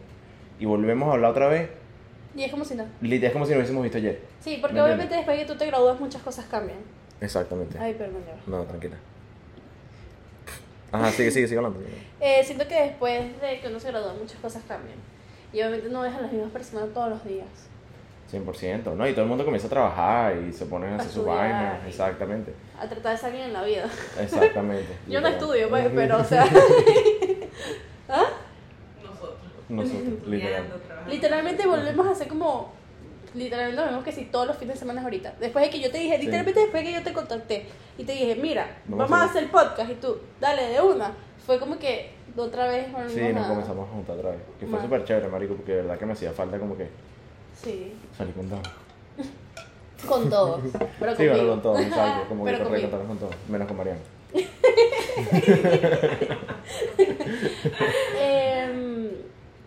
Y 0.58 0.64
volvemos 0.64 1.08
a 1.08 1.12
hablar 1.12 1.32
otra 1.32 1.48
vez, 1.48 1.68
Y 2.34 2.42
es 2.44 2.50
como 2.50 2.64
si 2.64 2.74
no. 2.74 2.84
literal 3.00 3.26
es 3.28 3.32
como 3.32 3.44
si 3.44 3.50
nos 3.50 3.58
hubiésemos 3.58 3.82
visto 3.82 3.98
ayer. 3.98 4.20
Sí, 4.40 4.58
porque 4.60 4.74
¿Me 4.76 4.82
obviamente 4.82 5.14
después 5.14 5.36
de 5.36 5.44
que 5.44 5.52
tú 5.52 5.58
te 5.58 5.66
gradúas 5.66 6.00
muchas 6.00 6.22
cosas 6.22 6.46
cambian. 6.46 6.78
Exactamente. 7.20 7.78
Ay, 7.78 7.94
perdón. 7.94 8.22
No, 8.46 8.62
tranquila. 8.64 8.96
Ajá, 10.90 11.10
sigue, 11.10 11.30
sigue, 11.30 11.48
sigue 11.48 11.58
hablando. 11.58 11.80
Eh, 12.20 12.42
siento 12.44 12.66
que 12.68 12.74
después 12.74 13.40
de 13.40 13.60
que 13.60 13.68
uno 13.68 13.80
se 13.80 13.88
gradúa 13.90 14.14
muchas 14.14 14.38
cosas 14.40 14.62
cambian. 14.66 14.96
Y 15.52 15.58
obviamente 15.60 15.88
no 15.88 16.02
ves 16.02 16.14
a 16.14 16.20
las 16.20 16.32
mismas 16.32 16.50
personas 16.50 16.88
todos 16.94 17.10
los 17.10 17.24
días. 17.24 17.48
100%, 18.34 18.94
¿no? 18.94 19.06
Y 19.08 19.12
todo 19.12 19.22
el 19.22 19.28
mundo 19.28 19.44
comienza 19.44 19.66
a 19.66 19.70
trabajar 19.70 20.36
y 20.36 20.52
se 20.52 20.66
ponen 20.66 20.90
a 20.90 20.96
A 20.96 20.98
hacer 20.98 21.10
su 21.12 21.24
vaina. 21.24 21.80
Exactamente. 21.86 22.52
A 22.80 22.86
tratar 22.88 23.12
de 23.12 23.18
salir 23.18 23.40
en 23.42 23.52
la 23.52 23.62
vida. 23.62 23.84
Exactamente. 24.20 24.96
Yo 25.08 25.20
no 25.20 25.28
estudio, 25.28 25.68
pues, 25.68 25.88
pero 25.94 26.18
o 26.18 26.24
sea, 26.24 26.44
Nosotros. 29.02 29.38
Nosotros, 29.68 30.04
literal. 30.26 30.62
Estudiando, 30.64 30.74
trabajando. 30.76 31.10
literalmente 31.12 31.66
volvemos 31.66 32.06
a 32.06 32.10
hacer 32.10 32.28
como 32.28 32.72
literalmente 33.34 33.80
lo 33.80 33.86
vemos 33.88 34.04
que 34.04 34.12
si 34.12 34.26
todos 34.26 34.46
los 34.46 34.56
fines 34.56 34.74
de 34.76 34.80
semana 34.80 35.02
ahorita. 35.02 35.34
Después 35.40 35.64
de 35.64 35.70
que 35.70 35.80
yo 35.80 35.90
te 35.90 35.98
dije, 35.98 36.16
Sí. 36.16 36.22
literalmente 36.26 36.60
después 36.60 36.84
de 36.84 36.90
que 36.90 36.94
yo 36.96 37.02
te 37.02 37.12
contacté 37.12 37.66
y 37.98 38.04
te 38.04 38.12
dije, 38.12 38.36
mira, 38.36 38.66
Vamos 38.86 39.10
vamos, 39.10 39.18
a 39.18 39.28
a 39.28 39.30
hacer 39.30 39.50
podcast 39.50 39.90
y 39.90 39.94
tú, 39.94 40.18
dale 40.40 40.68
de 40.68 40.80
una. 40.80 41.12
Fue 41.44 41.58
como 41.58 41.76
que 41.78 42.12
otra 42.36 42.68
vez 42.68 42.90
volvimos 42.92 43.12
Sí, 43.12 43.32
nos 43.32 43.44
a- 43.44 43.48
comenzamos 43.48 43.88
a 43.88 43.92
juntar 43.92 44.16
otra 44.18 44.30
vez. 44.30 44.40
Que 44.60 44.66
fue 44.66 44.80
súper 44.80 45.04
chévere, 45.04 45.28
marico, 45.28 45.54
porque 45.54 45.72
de 45.72 45.82
verdad 45.82 45.98
que 45.98 46.06
me 46.06 46.12
hacía 46.12 46.30
falta 46.32 46.58
como 46.58 46.76
que 46.76 46.88
Sí, 47.62 47.92
salir 48.16 48.34
con 48.34 48.48
todo. 48.48 48.62
con 50.08 50.30
todos. 50.30 50.60
Pero 51.00 51.16
Sí, 51.16 51.28
bueno, 51.28 51.48
con 51.50 51.62
todo, 51.62 51.78
exacto. 51.78 52.28
Como 52.28 52.44
que 52.44 52.50
Pero 52.52 52.64
correr 52.64 52.80
conmigo. 52.82 52.98
contarnos 52.98 53.08
con 53.08 53.18
todo, 53.18 53.30
menos 53.48 53.68
con 53.68 53.76
Mariana. 53.76 54.00
Em, 58.20 59.10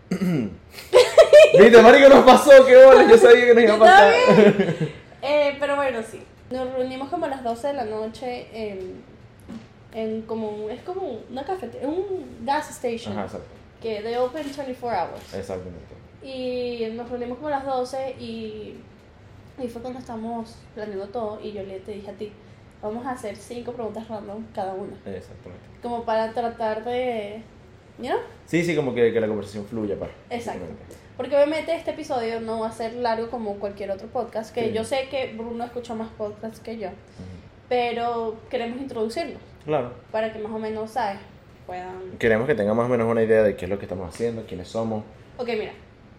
Viste, 1.59 1.81
marico, 1.81 2.09
nos 2.09 2.25
pasó, 2.25 2.51
qué 2.65 2.85
bola, 2.85 3.07
yo 3.09 3.17
sabía 3.17 3.45
que 3.45 3.53
nos 3.53 3.63
iba 3.63 3.75
a 3.75 3.79
pasar. 3.79 4.13
eh, 5.21 5.56
pero 5.59 5.75
bueno, 5.75 5.99
sí. 6.09 6.21
Nos 6.49 6.71
reunimos 6.73 7.09
como 7.09 7.25
a 7.25 7.29
las 7.29 7.44
12 7.44 7.67
de 7.67 7.73
la 7.73 7.85
noche 7.85 8.47
en, 8.53 9.03
en 9.94 10.21
como 10.23 10.49
un- 10.49 10.71
es 10.71 10.81
como 10.81 11.19
una 11.29 11.44
cafetería, 11.44 11.87
un 11.87 12.37
gas 12.45 12.69
station 12.69 13.13
Ajá, 13.13 13.25
exacto. 13.25 13.47
que 13.81 14.01
they 14.01 14.15
open 14.15 14.44
24 14.44 14.87
hours. 14.89 15.33
Exactamente. 15.33 15.96
Y 16.24 16.88
nos 16.94 17.09
reunimos 17.09 17.38
como 17.38 17.47
a 17.47 17.52
las 17.52 17.66
12 17.66 18.16
y, 18.19 18.76
y 19.62 19.68
fue 19.68 19.81
cuando 19.81 20.00
estamos 20.00 20.56
planeando 20.76 21.07
todo 21.09 21.40
y 21.42 21.52
yo 21.52 21.64
le 21.64 21.80
te 21.80 21.92
dije 21.92 22.09
a 22.09 22.14
ti, 22.14 22.31
vamos 22.81 23.06
a 23.06 23.12
hacer 23.12 23.36
cinco 23.36 23.71
preguntas 23.74 24.07
random 24.07 24.44
cada 24.54 24.74
una. 24.74 24.94
Exactamente. 25.06 25.64
Como 25.81 26.04
para 26.04 26.31
tratar 26.33 26.83
de... 26.83 27.42
¿You 28.00 28.06
know? 28.09 28.19
Sí, 28.45 28.64
sí, 28.64 28.76
como 28.76 28.94
que, 28.94 29.12
que 29.12 29.19
la 29.19 29.28
conversación 29.28 29.66
fluya, 29.66 29.97
pa. 29.97 30.07
Exacto. 30.30 30.66
Porque 31.18 31.36
obviamente 31.36 31.74
este 31.74 31.92
episodio 31.92 32.40
no 32.40 32.59
va 32.59 32.68
a 32.68 32.71
ser 32.71 32.94
largo 32.94 33.30
como 33.31 33.56
cualquier 33.56 33.90
otro 33.90 34.07
podcast, 34.07 34.54
que 34.54 34.66
Sí. 34.68 34.74
yo 34.74 34.83
sé 34.83 35.07
que 35.09 35.33
Bruno 35.36 35.64
escuchó 35.64 35.95
más 35.95 36.09
podcasts 36.09 36.59
que 36.59 36.78
yo, 36.78 36.90
Ujú. 36.90 36.95
pero 37.69 38.36
queremos 38.52 38.80
introducirlos 38.80 39.42
Claro. 39.66 39.94
para 40.12 40.31
que 40.31 40.38
más 40.38 40.52
o 40.52 40.59
menos, 40.59 40.92
¿sabes? 40.92 41.18
Puedan... 41.66 42.12
Queremos 42.19 42.45
que 42.45 42.54
tengan 42.54 42.78
más 42.78 42.86
o 42.86 42.90
menos 42.90 43.09
una 43.09 43.24
idea 43.24 43.42
de 43.42 43.56
qué 43.56 43.66
es 43.66 43.69
lo 43.71 43.80
que 43.80 43.86
estamos 43.86 44.07
haciendo, 44.14 44.44
quiénes 44.45 44.68
somos. 44.68 45.04
Ok, 45.38 45.47
mira, 45.50 45.71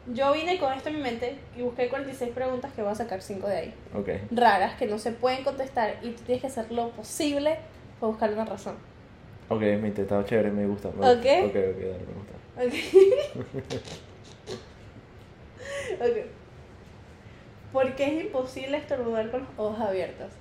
yo 0.07 0.33
vine 0.33 0.59
con 0.59 0.73
esto 0.73 0.89
en 0.89 0.97
mi 0.97 1.03
mente 1.03 1.37
y 1.57 1.63
busqué 1.63 1.89
46 1.89 2.31
preguntas 2.33 2.73
que 2.73 2.83
voy 2.83 2.93
a 2.93 2.95
sacar 2.95 3.21
5 3.21 3.47
de 3.47 3.57
ahí. 3.57 3.75
Ok. 3.95 4.09
Raras, 4.31 4.77
que 4.79 4.87
no 4.87 4.99
se 4.99 5.13
pueden 5.13 5.45
contestar 5.45 5.97
y 6.03 6.11
tú 6.11 6.23
tienes 6.25 6.41
que 6.41 6.47
hacer 6.47 6.71
lo 6.73 6.91
posible 6.91 7.59
para 8.01 8.09
buscar 8.11 8.33
una 8.33 8.45
razón. 8.45 8.77
Ok, 9.51 9.61
me 9.61 9.89
intentado 9.89 10.23
chévere, 10.25 10.51
me 10.51 10.67
gusta. 10.67 10.91
me 10.91 11.07
Ok. 11.11 11.17
gusta. 11.17 11.45
Ok, 11.45 11.57
ok, 11.57 11.79
dale, 11.81 12.05
me 12.07 12.15
gusta. 12.15 12.35
Ok. 12.59 12.75
ok. 16.01 16.27
¿Por 17.73 17.95
qué 17.97 18.05
es 18.19 18.25
imposible 18.25 18.77
estornudar 18.79 19.31
con 19.31 19.41
los 19.41 19.49
ojos 19.59 19.81
abiertos? 19.81 20.33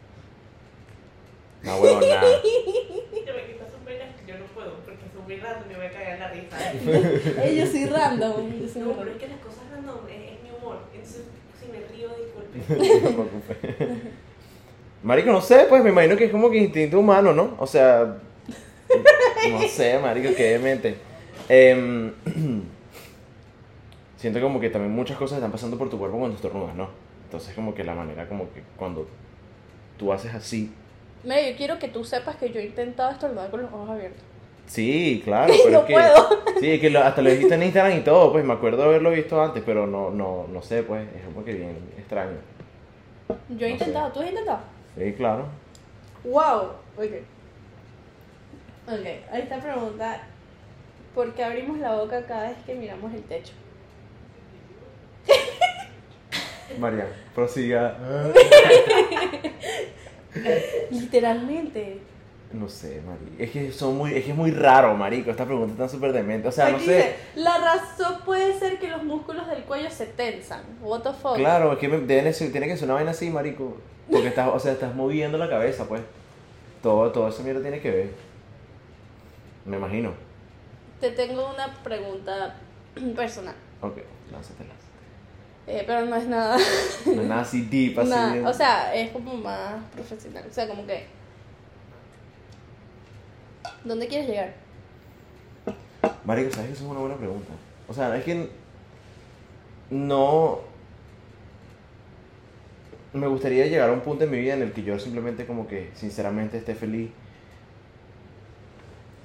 No, 1.63 1.77
huevo, 1.77 1.99
nada. 2.01 2.21
Yo 2.41 3.33
me 3.33 3.45
quito 3.45 3.65
sus 3.65 3.79
penas, 3.85 4.07
yo 4.25 4.37
no 4.37 4.45
puedo, 4.45 4.75
porque 4.85 5.03
son 5.13 5.16
muy 5.27 5.35
random 5.37 5.63
y 5.65 5.69
me 5.73 5.75
voy 5.77 5.85
a 5.87 5.91
cagar 5.91 6.19
la 6.19 6.29
risa. 6.31 7.43
Ey, 7.43 7.57
yo 7.57 7.67
soy 7.67 7.85
random. 7.85 8.59
Yo 8.61 8.67
soy 8.69 8.81
No, 8.81 8.87
random. 8.89 8.97
pero 8.99 9.11
es 9.11 9.17
que 9.17 9.27
las 9.27 9.39
cosas 9.39 9.63
random 9.71 9.97
es, 10.07 10.31
es 10.31 10.43
mi 10.43 10.49
humor. 10.57 10.79
Entonces, 10.93 11.21
si 11.59 11.67
me 11.69 11.79
río, 11.87 12.09
disculpe. 12.15 12.57
No 13.03 13.09
te 13.09 13.13
preocupes. 13.13 13.97
Marico, 15.03 15.31
no 15.31 15.41
sé, 15.41 15.65
pues 15.69 15.83
me 15.83 15.89
imagino 15.89 16.15
que 16.17 16.25
es 16.25 16.31
como 16.31 16.49
que 16.49 16.57
instinto 16.57 16.99
humano, 16.99 17.33
¿no? 17.33 17.55
O 17.59 17.67
sea, 17.67 18.17
no 19.51 19.61
sé, 19.67 19.99
marico, 19.99 20.29
qué 20.35 20.43
demente. 20.53 20.97
Em, 21.49 22.13
siento 24.17 24.41
como 24.41 24.59
que 24.59 24.69
también 24.69 24.93
muchas 24.93 25.17
cosas 25.17 25.37
están 25.37 25.51
pasando 25.51 25.77
por 25.77 25.89
tu 25.89 25.99
cuerpo 25.99 26.17
cuando 26.17 26.35
estornudas, 26.35 26.75
¿no? 26.75 26.89
Entonces 27.25 27.53
como 27.53 27.75
que 27.75 27.83
la 27.83 27.93
manera 27.93 28.27
como 28.27 28.51
que 28.53 28.63
cuando 28.77 29.07
tú 29.97 30.11
haces 30.13 30.33
así, 30.33 30.71
Mira, 31.23 31.41
yo 31.49 31.57
quiero 31.57 31.79
que 31.79 31.87
tú 31.89 32.03
sepas 32.05 32.35
que 32.37 32.51
yo 32.51 32.59
he 32.59 32.65
intentado 32.65 33.11
estornudar 33.11 33.49
con 33.49 33.61
los 33.63 33.73
ojos 33.73 33.89
abiertos. 33.89 34.23
Sí, 34.67 35.21
claro, 35.23 35.53
pero 35.63 35.71
no 35.71 35.79
es 35.79 35.85
que, 35.85 35.93
puedo. 35.93 36.59
Sí, 36.59 36.79
que 36.79 36.89
lo- 36.89 37.01
hasta 37.03 37.21
lo 37.21 37.29
dijiste 37.29 37.55
en 37.55 37.63
Instagram 37.63 37.97
y 37.97 38.01
todo, 38.01 38.31
pues 38.31 38.43
me 38.45 38.53
acuerdo 38.53 38.83
de 38.83 38.89
haberlo 38.89 39.11
visto 39.11 39.41
antes, 39.41 39.63
pero 39.65 39.87
no, 39.87 40.09
no, 40.11 40.45
no 40.51 40.61
sé, 40.61 40.83
pues, 40.83 41.07
es 41.15 41.23
como 41.25 41.43
que 41.45 41.53
bien 41.53 41.77
extraño. 41.97 42.37
Yo 43.49 43.65
he 43.65 43.71
No 43.71 43.77
sé. 43.77 43.85
intentado, 43.85 44.11
¿tú 44.11 44.19
has 44.21 44.29
intentado? 44.29 44.59
Sí, 44.97 45.13
claro. 45.13 45.45
Wow, 46.23 46.71
ok. 46.97 47.11
Ok, 48.89 49.05
ahí 49.31 49.41
está 49.41 49.59
pregunta. 49.59 50.23
¿Por 51.13 51.33
qué 51.33 51.43
abrimos 51.43 51.77
la 51.79 51.95
boca 51.95 52.25
cada 52.25 52.49
vez 52.49 52.57
que 52.65 52.75
miramos 52.75 53.13
el 53.13 53.21
techo? 53.23 53.53
María, 56.79 57.07
prosiga. 57.33 57.97
Literalmente. 60.91 61.99
No 62.53 62.69
sé, 62.69 63.01
Mari. 63.05 63.35
Es 63.43 63.51
que 63.51 63.71
son 63.73 63.97
muy, 63.97 64.13
es 64.15 64.23
que 64.23 64.31
es 64.31 64.37
muy 64.37 64.51
raro, 64.51 64.93
marico. 64.95 65.29
Esta 65.31 65.45
pregunta 65.45 65.73
está 65.73 65.89
súper 65.89 66.13
demente. 66.13 66.47
O 66.47 66.51
sea, 66.51 66.69
no 66.69 66.79
sé. 66.79 66.83
dice, 66.85 67.15
la 67.35 67.57
razón 67.57 68.21
puede 68.25 68.57
ser 68.57 68.79
que 68.79 68.87
los 68.87 69.03
músculos 69.03 69.47
del 69.47 69.63
cuello 69.63 69.89
se 69.91 70.05
tensan. 70.05 70.61
What 70.81 71.01
the 71.01 71.11
fuck? 71.13 71.35
Claro, 71.35 71.73
es 71.73 71.79
que 71.79 71.89
me- 71.89 71.99
tiene 71.99 72.23
que 72.31 72.33
ser 72.77 72.85
una 72.85 72.93
vaina 72.93 73.11
así, 73.11 73.29
marico. 73.29 73.77
Porque 74.09 74.29
estás, 74.29 74.49
o 74.53 74.59
sea, 74.59 74.71
estás 74.71 74.95
moviendo 74.95 75.37
la 75.37 75.49
cabeza, 75.49 75.85
pues. 75.89 76.01
Todo, 76.81 77.11
todo 77.11 77.27
eso 77.27 77.43
mierda 77.43 77.61
tiene 77.61 77.81
que 77.81 77.91
ver. 77.91 78.09
Me 79.65 79.75
imagino. 79.77 80.13
Te 81.01 81.11
tengo 81.11 81.51
una 81.53 81.73
pregunta 81.83 82.55
personal. 83.15 83.55
Ok, 83.81 83.97
lánzatela. 84.31 84.73
Eh, 85.67 85.83
pero 85.85 86.05
no 86.05 86.15
es 86.15 86.25
nada. 86.27 86.57
No 87.05 87.21
es 87.21 87.27
nada 87.27 87.41
así 87.41 87.63
deep, 87.63 87.99
así. 87.99 88.09
bien- 88.31 88.45
O 88.47 88.53
sea, 88.53 88.95
es 88.95 89.11
como 89.11 89.33
más 89.33 89.83
profesional. 89.93 90.45
O 90.49 90.53
sea, 90.53 90.65
como 90.69 90.87
que. 90.87 91.16
¿Dónde 93.87 94.07
quieres 94.07 94.27
llegar? 94.27 94.53
Marico, 96.25 96.51
¿sabes 96.51 96.67
que 96.67 96.73
eso 96.73 96.85
es 96.85 96.91
una 96.91 96.99
buena 96.99 97.15
pregunta? 97.15 97.53
O 97.87 97.93
sea, 97.93 98.15
es 98.17 98.23
que 98.23 98.49
no... 99.89 100.59
Me 103.13 103.27
gustaría 103.27 103.65
llegar 103.65 103.89
a 103.89 103.93
un 103.93 104.01
punto 104.01 104.25
en 104.25 104.31
mi 104.31 104.39
vida 104.39 104.55
en 104.55 104.61
el 104.61 104.73
que 104.73 104.83
yo 104.83 104.99
simplemente 104.99 105.45
como 105.45 105.67
que 105.67 105.89
sinceramente 105.95 106.57
esté 106.57 106.75
feliz 106.75 107.09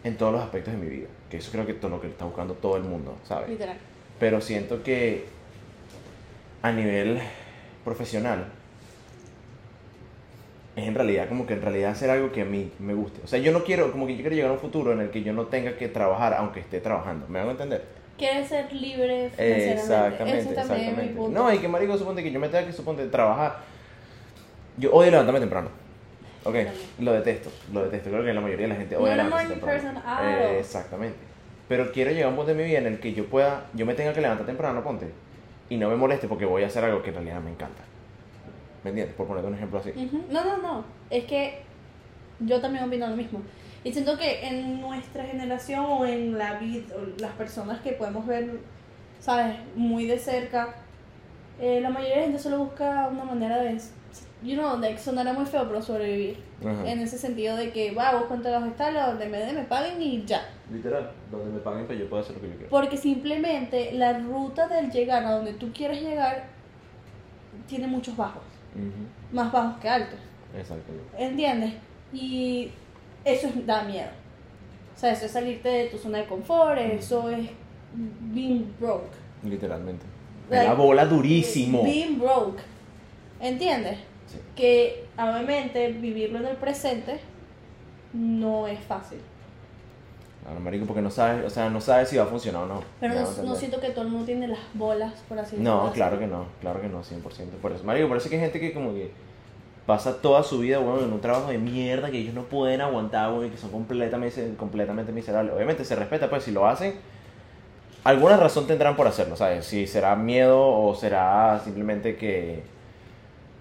en 0.05 0.17
todos 0.17 0.33
los 0.33 0.43
aspectos 0.43 0.73
de 0.73 0.79
mi 0.79 0.87
vida. 0.87 1.09
Que 1.29 1.39
eso 1.39 1.51
creo 1.51 1.67
que 1.67 1.73
es 1.73 1.83
lo 1.83 2.01
que 2.01 2.07
está 2.07 2.25
buscando 2.25 2.55
todo 2.55 2.77
el 2.77 2.85
mundo, 2.85 3.19
¿sabes? 3.25 3.51
Literal. 3.51 3.77
Pero 4.21 4.41
siento 4.41 4.83
que 4.85 5.27
a 6.63 6.71
nivel 6.71 7.21
profesional 7.85 8.47
es 10.75 10.87
en 10.89 10.95
realidad 10.95 11.29
como 11.29 11.47
que 11.47 11.55
en 11.55 11.63
realidad 11.63 11.91
hacer 11.91 12.11
algo 12.11 12.33
que 12.33 12.43
a 12.43 12.45
mí 12.45 12.71
me 12.79 12.95
guste. 12.95 13.21
O 13.25 13.27
sea, 13.27 13.39
yo 13.39 13.53
no 13.53 13.63
quiero, 13.65 13.93
como 13.93 14.07
que 14.07 14.15
yo 14.15 14.21
quiero 14.21 14.35
llegar 14.35 14.51
a 14.51 14.55
un 14.55 14.61
futuro 14.61 14.93
en 14.93 15.01
el 15.01 15.11
que 15.11 15.23
yo 15.23 15.33
no 15.33 15.47
tenga 15.47 15.77
que 15.77 15.89
trabajar 15.89 16.35
aunque 16.35 16.61
esté 16.61 16.81
trabajando. 16.81 17.27
¿Me 17.29 17.41
hago 17.41 17.51
entender? 17.51 17.85
Quieres 18.17 18.49
ser 18.49 18.73
libre 18.73 19.31
financieramente. 19.31 19.73
Exactamente, 19.73 20.39
Ese 20.39 20.55
también 20.55 20.81
es 20.81 20.87
mi 20.87 20.91
exactamente. 20.93 21.15
punto. 21.15 21.39
No, 21.39 21.53
y 21.53 21.59
que 21.59 21.69
marico, 21.69 21.99
suponte 21.99 22.23
que 22.23 22.31
yo 22.31 22.41
me 22.41 22.49
tenga 22.49 22.67
que 22.67 22.73
suponte 22.73 23.07
trabajar. 23.07 23.57
Yo 24.79 24.93
odio 24.93 25.11
levantarme 25.11 25.41
temprano. 25.41 25.69
Ok, 26.45 26.57
lo 27.01 27.13
detesto, 27.13 27.51
lo 27.73 27.85
detesto. 27.85 28.11
Creo 28.11 28.25
que 28.25 28.33
la 28.33 28.41
mayoría 28.41 28.67
de 28.67 28.73
la 28.73 28.79
gente 28.79 28.95
No 28.97 29.03
odia 29.03 29.15
eres 29.15 29.25
levantarse 29.27 29.55
temprano. 29.55 30.03
Eh, 30.23 30.59
exactamente. 30.59 31.19
Pero 31.69 31.93
quiero 31.93 32.11
llegar 32.11 32.27
a 32.27 32.29
un 32.31 32.37
punto 32.37 32.53
de 32.53 32.57
mi 32.57 32.65
vida 32.65 32.79
en 32.79 32.87
el 32.87 32.99
que 32.99 33.13
yo 33.13 33.27
pueda, 33.27 33.65
yo 33.75 33.87
me 33.87 33.95
tenga 33.95 34.13
que 34.13 34.21
levantar 34.21 34.47
temprano, 34.47 34.83
ponte, 34.83 35.07
y 35.69 35.77
no 35.77 35.89
me 35.89 35.97
moleste 35.97 36.29
porque 36.29 36.45
voy 36.45 36.65
a 36.65 36.67
hacer 36.67 36.85
algo 36.85 37.03
que 37.03 37.11
en 37.11 37.15
realidad 37.15 37.41
me 37.41 37.51
encanta. 37.51 37.83
¿Me 38.85 38.91
entiendes? 38.91 39.15
Por 39.15 39.27
ponerte 39.27 39.49
un 39.49 39.55
ejemplo 39.55 39.79
así. 39.79 39.91
Ujú. 39.91 40.25
No, 40.31 40.45
no, 40.45 40.57
no. 40.59 40.85
Es 41.11 41.25
que 41.25 41.63
yo 42.41 42.61
también 42.61 42.85
opino 42.85 43.07
lo 43.07 43.17
mismo. 43.17 43.41
Y 43.85 43.93
siento 43.93 44.17
que 44.17 44.47
en 44.47 44.81
nuestra 44.81 45.25
generación 45.25 45.85
o 45.89 46.07
en 46.07 46.39
la 46.39 46.59
vida, 46.59 46.95
las 47.19 47.33
personas 47.33 47.81
que 47.81 47.93
podemos 47.93 48.27
ver, 48.27 48.61
¿sabes? 49.21 49.57
Muy 49.75 50.07
de 50.07 50.19
cerca, 50.19 50.75
eh, 51.61 51.81
la 51.81 51.91
mayoría 51.91 52.15
de 52.15 52.21
la 52.21 52.27
gente 52.27 52.39
solo 52.39 52.59
busca 52.59 53.09
una 53.09 53.25
manera 53.25 53.59
de, 53.59 53.79
you 54.43 54.55
know, 54.55 54.79
de 54.81 54.97
sonará 54.99 55.33
muy 55.33 55.47
feo, 55.47 55.67
pero 55.67 55.83
sobrevivir. 55.83 56.43
Ajá. 56.61 56.89
En 56.89 57.01
ese 57.01 57.19
sentido 57.19 57.57
de 57.57 57.73
que, 57.73 57.93
va, 57.93 58.17
busco 58.19 58.37
todos 58.37 58.61
los 58.61 58.71
estados, 58.71 59.07
donde 59.07 59.29
me 59.29 59.39
den, 59.39 59.57
me 59.57 59.65
paguen 59.65 60.01
y 60.01 60.25
ya. 60.25 60.49
Literal, 60.73 61.11
donde 61.31 61.51
me 61.51 61.59
paguen, 61.59 61.87
pues 61.87 61.99
yo 61.99 62.09
puedo 62.09 62.23
hacer 62.23 62.37
lo 62.37 62.43
que 62.43 62.49
yo 62.49 62.55
quiero. 62.55 62.71
Porque 62.71 62.97
simplemente 62.97 63.93
la 63.93 64.19
ruta 64.19 64.69
del 64.69 64.91
llegar 64.91 65.25
a 65.25 65.33
donde 65.33 65.55
tú 65.55 65.73
quieres 65.73 66.01
llegar 66.03 66.45
tiene 67.67 67.87
muchos 67.87 68.17
bajos, 68.17 68.43
Más 69.33 69.53
bajos 69.53 69.81
que 69.81 69.89
altos. 69.89 70.19
Exactamente. 70.57 71.17
¿Entiendes? 71.19 71.75
Y 72.13 72.71
eso 73.25 73.49
es, 73.49 73.67
da 73.67 73.83
miedo. 73.85 74.11
O 74.95 74.99
sea, 74.99 75.13
eso 75.13 75.27
es 75.27 75.33
salirte 75.33 75.69
de 75.69 75.87
tu 75.87 75.99
zona 75.99 76.19
de 76.19 76.27
confort, 76.27 76.79
eso 76.79 77.31
es 77.31 77.49
being 77.95 78.75
broke. 78.79 79.11
Literalmente. 79.43 80.05
Like, 80.51 80.67
la 80.67 80.75
bola 80.75 81.07
durísimo. 81.07 81.83
Being 81.83 82.19
broke. 82.19 82.61
¿Entiendes? 83.41 83.99
Sí. 84.27 84.39
Que 84.55 85.07
obviamente 85.17 85.93
vivirlo 85.93 86.39
en 86.39 86.47
el 86.47 86.57
presente 86.57 87.21
no 88.13 88.67
es 88.67 88.79
fácil. 88.81 89.19
Claro, 90.43 90.59
marico, 90.59 90.87
porque 90.87 91.03
no 91.03 91.11
sabes, 91.11 91.45
o 91.45 91.51
sea, 91.51 91.71
no 91.71 91.81
sabes 91.81 92.09
si 92.09 92.17
va 92.17 92.25
a 92.25 92.27
funcionar 92.27 92.65
o 92.65 92.67
no. 92.67 92.83
Pero 93.01 93.15
no, 93.15 93.43
no 93.45 93.55
siento 93.55 93.79
que 93.81 93.91
todo 93.91 94.03
el 94.03 94.11
mundo 94.11 94.27
tiene 94.27 94.49
las 94.49 94.59
bolas, 94.75 95.13
por 95.29 95.39
así 95.39 95.57
decirlo. 95.57 95.85
No, 95.85 95.93
claro 95.93 96.19
que 96.19 96.27
no, 96.27 96.47
claro 96.61 96.81
que 96.81 96.89
no, 96.89 97.03
100%. 97.03 97.23
Por 97.61 97.71
eso, 97.71 97.85
marico, 97.85 98.09
parece 98.09 98.29
que 98.29 98.35
hay 98.35 98.43
gente 98.43 98.59
que 98.59 98.73
como 98.73 98.93
que 98.93 99.13
pasa 99.87 100.21
toda 100.21 100.43
su 100.43 100.59
vida, 100.59 100.79
bueno, 100.79 101.05
en 101.05 101.13
un 101.13 101.21
trabajo 101.21 101.51
de 101.51 101.59
mierda 101.59 102.11
que 102.11 102.19
ellos 102.19 102.35
no 102.35 102.43
pueden 102.45 102.81
aguantar, 102.81 103.33
güey, 103.33 103.51
que 103.51 103.57
son 103.57 103.71
completamente, 103.71 104.55
completamente 104.57 105.13
miserables. 105.13 105.55
Obviamente 105.55 105.85
se 105.85 105.95
respeta, 105.95 106.29
pues 106.29 106.43
si 106.43 106.51
lo 106.51 106.67
hacen, 106.67 106.95
alguna 108.03 108.37
razón 108.37 108.67
tendrán 108.67 108.97
por 108.97 109.07
hacerlo, 109.07 109.37
¿sabes? 109.37 109.65
Si 109.65 109.87
será 109.87 110.17
miedo 110.17 110.61
o 110.61 110.95
será 110.97 111.61
simplemente 111.63 112.17
que, 112.17 112.65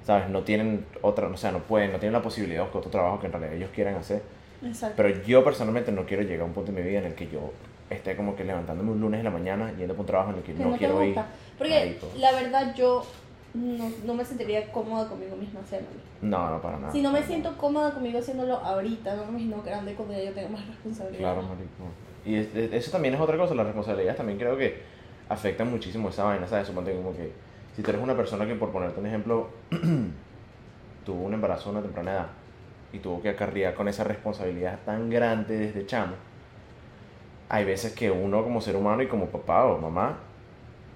¿sabes? 0.03 0.29
No 0.29 0.41
tienen 0.41 0.85
otra, 1.01 1.27
o 1.27 1.37
sea, 1.37 1.51
no 1.51 1.59
pueden, 1.59 1.91
no 1.91 1.99
tienen 1.99 2.13
la 2.13 2.23
posibilidad 2.23 2.61
de 2.61 2.63
buscar 2.63 2.79
otro 2.79 2.91
trabajo 2.91 3.19
que 3.19 3.27
en 3.27 3.33
realidad 3.33 3.53
ellos 3.53 3.69
quieran 3.73 3.95
hacer. 3.95 4.40
Exacto. 4.63 4.95
Pero 4.97 5.23
yo 5.23 5.43
personalmente 5.43 5.91
no 5.91 6.05
quiero 6.05 6.23
llegar 6.23 6.41
a 6.41 6.45
un 6.45 6.53
punto 6.53 6.71
en 6.71 6.75
mi 6.77 6.81
vida 6.83 6.99
en 6.99 7.05
el 7.05 7.15
que 7.15 7.27
yo 7.27 7.51
esté 7.89 8.15
como 8.15 8.35
que 8.35 8.43
levantándome 8.43 8.91
un 8.91 9.01
lunes 9.01 9.19
en 9.19 9.25
la 9.25 9.31
mañana 9.31 9.71
yendo 9.77 9.93
para 9.93 10.01
un 10.01 10.05
trabajo 10.07 10.29
en 10.31 10.37
el 10.37 10.43
que 10.43 10.53
que 10.53 10.63
no, 10.63 10.69
no 10.71 10.77
quiero 10.77 11.03
ir. 11.03 11.15
Porque 11.57 11.73
marico. 11.79 12.07
la 12.17 12.31
verdad 12.31 12.73
yo 12.75 13.05
no, 13.53 13.91
no 14.05 14.13
me 14.13 14.23
sentiría 14.23 14.71
cómoda 14.71 15.09
conmigo 15.09 15.35
misma 15.35 15.59
haciéndolo. 15.61 15.97
No, 16.21 16.49
no, 16.51 16.61
para 16.61 16.77
nada. 16.77 16.91
Si 16.93 17.01
no 17.01 17.11
me 17.11 17.21
siento 17.23 17.57
cómoda 17.57 17.91
conmigo 17.93 18.19
haciéndolo 18.19 18.55
ahorita, 18.57 19.15
no 19.15 19.25
me 19.25 19.29
imagino 19.31 19.61
grande 19.63 19.93
cuando 19.95 20.13
yo 20.23 20.31
tenga 20.31 20.49
más 20.49 20.65
responsabilidad. 20.67 21.19
Claro, 21.33 21.41
marico. 21.41 21.83
Y 22.25 22.35
es- 22.35 22.55
es- 22.55 22.71
eso 22.73 22.91
también 22.91 23.15
es 23.15 23.19
otra 23.19 23.35
cosa, 23.37 23.55
las 23.55 23.65
responsabilidades 23.65 24.15
también 24.17 24.37
creo 24.37 24.55
que 24.57 24.81
afectan 25.27 25.69
muchísimo 25.71 26.09
esa 26.09 26.23
vaina, 26.23 26.47
¿sabes? 26.47 26.67
Suponte 26.67 26.93
como 26.95 27.13
que 27.15 27.31
si 27.75 27.81
tú 27.81 27.89
eres 27.89 28.01
una 28.01 28.15
persona 28.15 28.45
que, 28.45 28.55
por 28.55 28.71
ponerte 28.71 28.99
un 28.99 29.07
ejemplo, 29.07 29.49
tuvo 31.05 31.23
un 31.25 31.33
embarazo 31.33 31.69
a 31.69 31.71
una 31.73 31.81
temprana 31.81 32.11
edad 32.11 32.27
y 32.93 32.99
tuvo 32.99 33.21
que 33.21 33.29
acarrear 33.29 33.73
con 33.73 33.87
esa 33.87 34.03
responsabilidad 34.03 34.79
tan 34.85 35.09
grande 35.09 35.57
desde 35.57 35.85
chamo, 35.85 36.15
hay 37.49 37.65
veces 37.65 37.93
que 37.93 38.09
uno 38.11 38.43
como 38.43 38.61
ser 38.61 38.75
humano 38.75 39.01
y 39.01 39.07
como 39.07 39.27
papá 39.27 39.65
o 39.65 39.77
mamá 39.77 40.17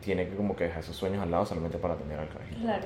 tiene 0.02 0.28
que 0.28 0.36
como 0.36 0.56
que 0.56 0.66
dejar 0.66 0.82
esos 0.82 0.96
sueños 0.96 1.22
al 1.22 1.32
lado 1.32 1.46
solamente 1.46 1.78
para 1.78 1.96
tener 1.96 2.20
al 2.20 2.28
carajito, 2.30 2.62
Claro. 2.62 2.84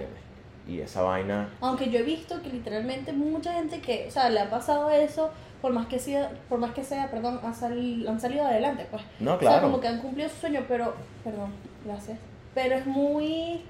Y 0.68 0.82
esa 0.82 1.02
vaina... 1.02 1.50
Aunque 1.62 1.90
yo 1.90 2.00
he 2.00 2.04
visto 2.04 2.42
que 2.44 2.50
literalmente 2.50 3.12
mucha 3.12 3.54
gente 3.54 3.80
que, 3.82 4.06
o 4.08 4.12
sea, 4.12 4.30
le 4.30 4.40
ha 4.40 4.50
pasado 4.52 4.92
eso, 4.92 5.32
por 5.64 5.74
más 5.74 5.88
que 5.88 5.98
sea, 5.98 6.32
por 6.48 6.60
más 6.60 6.72
que 6.74 6.84
sea, 6.84 7.10
perdón, 7.10 7.40
han, 7.44 7.56
sal- 7.56 8.06
han 8.08 8.20
salido 8.20 8.46
adelante, 8.46 8.86
pues. 8.92 9.02
No, 9.20 9.32
O 9.34 9.40
sea, 9.40 9.50
claro. 9.50 9.64
como 9.64 9.80
que 9.82 9.88
han 9.88 10.00
cumplido 10.00 10.30
su 10.30 10.36
sueño, 10.36 10.64
pero, 10.68 10.94
perdón, 11.24 11.54
gracias. 11.86 12.20
Pero 12.54 12.76
es 12.76 12.86
muy 12.86 13.62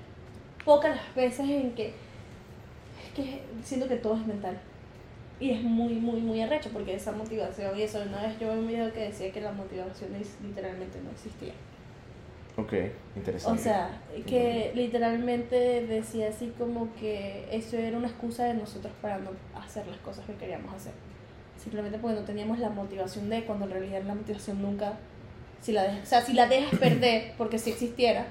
pocas 0.65 0.93
las 0.97 1.15
veces 1.15 1.49
en 1.49 1.71
que, 1.73 1.87
es 1.87 3.13
que 3.15 3.43
siento 3.63 3.87
que 3.87 3.95
todo 3.95 4.15
es 4.17 4.25
mental. 4.27 4.59
Y 5.39 5.51
es 5.51 5.61
muy, 5.63 5.93
muy, 5.95 6.19
muy 6.19 6.41
arrecho 6.41 6.69
porque 6.73 6.95
esa 6.95 7.11
motivación 7.13 7.77
y 7.77 7.83
eso. 7.83 8.01
Una 8.01 8.21
vez 8.23 8.37
yo 8.39 8.51
vi 8.53 8.59
un 8.59 8.67
video 8.67 8.91
que 8.91 8.99
decía 9.01 9.31
que 9.31 9.39
la 9.41 9.51
motivación 9.53 10.09
literalmente 10.43 10.99
no 11.01 11.11
existía. 11.11 11.53
Ok, 12.57 12.73
O 12.73 13.17
interesante. 13.19 13.61
sea, 13.63 14.01
que 14.27 14.71
literalmente 14.75 15.85
decía 15.87 16.27
así 16.27 16.53
como 16.57 16.93
que 16.95 17.47
eso 17.51 17.77
era 17.77 17.97
una 17.97 18.07
excusa 18.07 18.43
de 18.45 18.53
nosotros 18.55 18.91
para 19.01 19.17
no 19.19 19.31
hacer 19.55 19.87
las 19.87 19.97
cosas 19.99 20.25
que 20.25 20.33
queríamos 20.35 20.73
hacer. 20.73 20.91
Simplemente 21.57 21.99
porque 21.99 22.19
no 22.19 22.25
teníamos 22.25 22.59
la 22.59 22.69
motivación 22.69 23.29
de 23.29 23.45
cuando 23.45 23.65
en 23.65 23.71
realidad 23.71 24.01
la 24.03 24.15
motivación 24.15 24.61
nunca, 24.61 24.97
si 25.61 25.71
la 25.71 25.83
dejas, 25.83 26.03
o 26.03 26.05
sea, 26.05 26.21
si 26.21 26.33
la 26.33 26.47
dejas 26.47 26.77
perder, 26.79 27.33
porque 27.37 27.59
si 27.59 27.69
existiera, 27.69 28.25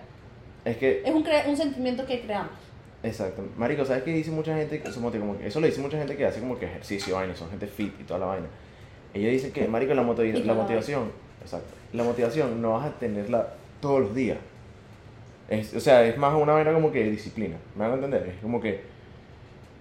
Es 0.65 0.77
que 0.77 1.03
es 1.05 1.15
un, 1.15 1.25
un 1.49 1.57
sentimiento 1.57 2.05
que 2.05 2.21
creamos. 2.21 2.53
Exacto. 3.03 3.43
Marico, 3.57 3.85
¿sabes 3.85 4.03
qué 4.03 4.13
dice 4.13 4.31
mucha 4.31 4.57
gente? 4.57 4.81
que- 4.81 4.91
Como, 4.91 5.11
que- 5.39 5.47
eso 5.47 5.61
lo 5.61 5.67
dice 5.67 5.81
mucha 5.81 5.99
gente 5.99 6.17
que 6.17 6.27
hace 6.27 6.41
como 6.41 6.59
que 6.59 6.67
ejercicio, 6.67 7.15
vaina, 7.15 7.35
son 7.37 7.49
gente 7.51 7.67
fit 7.67 7.93
y 8.01 8.05
toda 8.05 8.21
la 8.21 8.27
vaina. 8.27 8.47
Ellos 9.15 9.33
dicen 9.33 9.53
que, 9.53 9.67
Marico, 9.69 9.95
la, 9.95 10.03
la 10.03 10.55
motivación, 10.55 11.11
exacto, 11.41 11.75
la 11.93 12.03
motivación 12.05 12.61
no 12.61 12.73
vas 12.73 12.87
a 12.87 12.99
tenerla 12.99 13.55
todos 13.81 14.01
los 14.01 14.15
días. 14.15 14.39
Es, 15.49 15.75
o 15.75 15.81
sea, 15.81 16.05
es 16.05 16.19
más 16.19 16.35
una 16.35 16.53
vaina 16.53 16.73
como 16.73 16.93
que 16.93 17.05
disciplina. 17.09 17.57
¿Me 17.75 17.83
van 17.83 17.93
a 17.93 17.95
entender? 17.95 18.27
Es 18.35 18.43
como 18.43 18.61
que, 18.61 18.81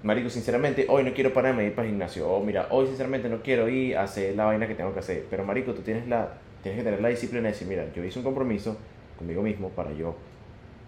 Marico, 0.03 0.29
sinceramente, 0.29 0.86
hoy 0.88 1.03
no 1.03 1.12
quiero 1.13 1.33
pararme 1.33 1.63
de 1.63 1.69
ir 1.69 1.75
para 1.75 1.86
el 1.88 1.91
gimnasio. 1.91 2.29
O 2.29 2.41
mira, 2.43 2.67
hoy 2.69 2.86
sinceramente 2.88 3.27
no 3.29 3.41
quiero 3.41 3.67
ir 3.67 3.97
a 3.97 4.03
hacer 4.03 4.36
la 4.36 4.45
vaina 4.45 4.67
que 4.67 4.75
tengo 4.75 4.93
que 4.93 5.00
hacer. 5.00 5.25
Pero, 5.29 5.43
Marico, 5.43 5.74
tú 5.74 5.81
tienes, 5.81 6.07
la, 6.07 6.29
tienes 6.63 6.79
que 6.79 6.83
tener 6.86 7.01
la 7.01 7.09
disciplina 7.09 7.43
de 7.47 7.51
decir, 7.53 7.67
mira, 7.67 7.86
yo 7.93 8.03
hice 8.03 8.19
un 8.19 8.24
compromiso 8.24 8.77
conmigo 9.17 9.41
mismo 9.41 9.69
para 9.69 9.91
yo 9.91 10.15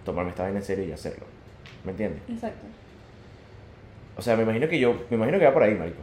tomarme 0.05 0.29
esta 0.29 0.43
vaina 0.43 0.59
en 0.59 0.63
serio 0.65 0.85
y 0.85 0.91
hacerlo. 0.91 1.25
¿Me 1.89 1.91
entiendes? 1.91 2.21
Exacto. 2.29 2.67
O 4.15 4.21
sea, 4.21 4.35
me 4.35 4.43
imagino 4.43 4.67
que 4.67 4.79
yo, 4.79 4.93
me 5.09 5.15
imagino 5.17 5.39
que 5.39 5.45
va 5.45 5.53
por 5.53 5.63
ahí, 5.63 5.73
Marico. 5.73 6.01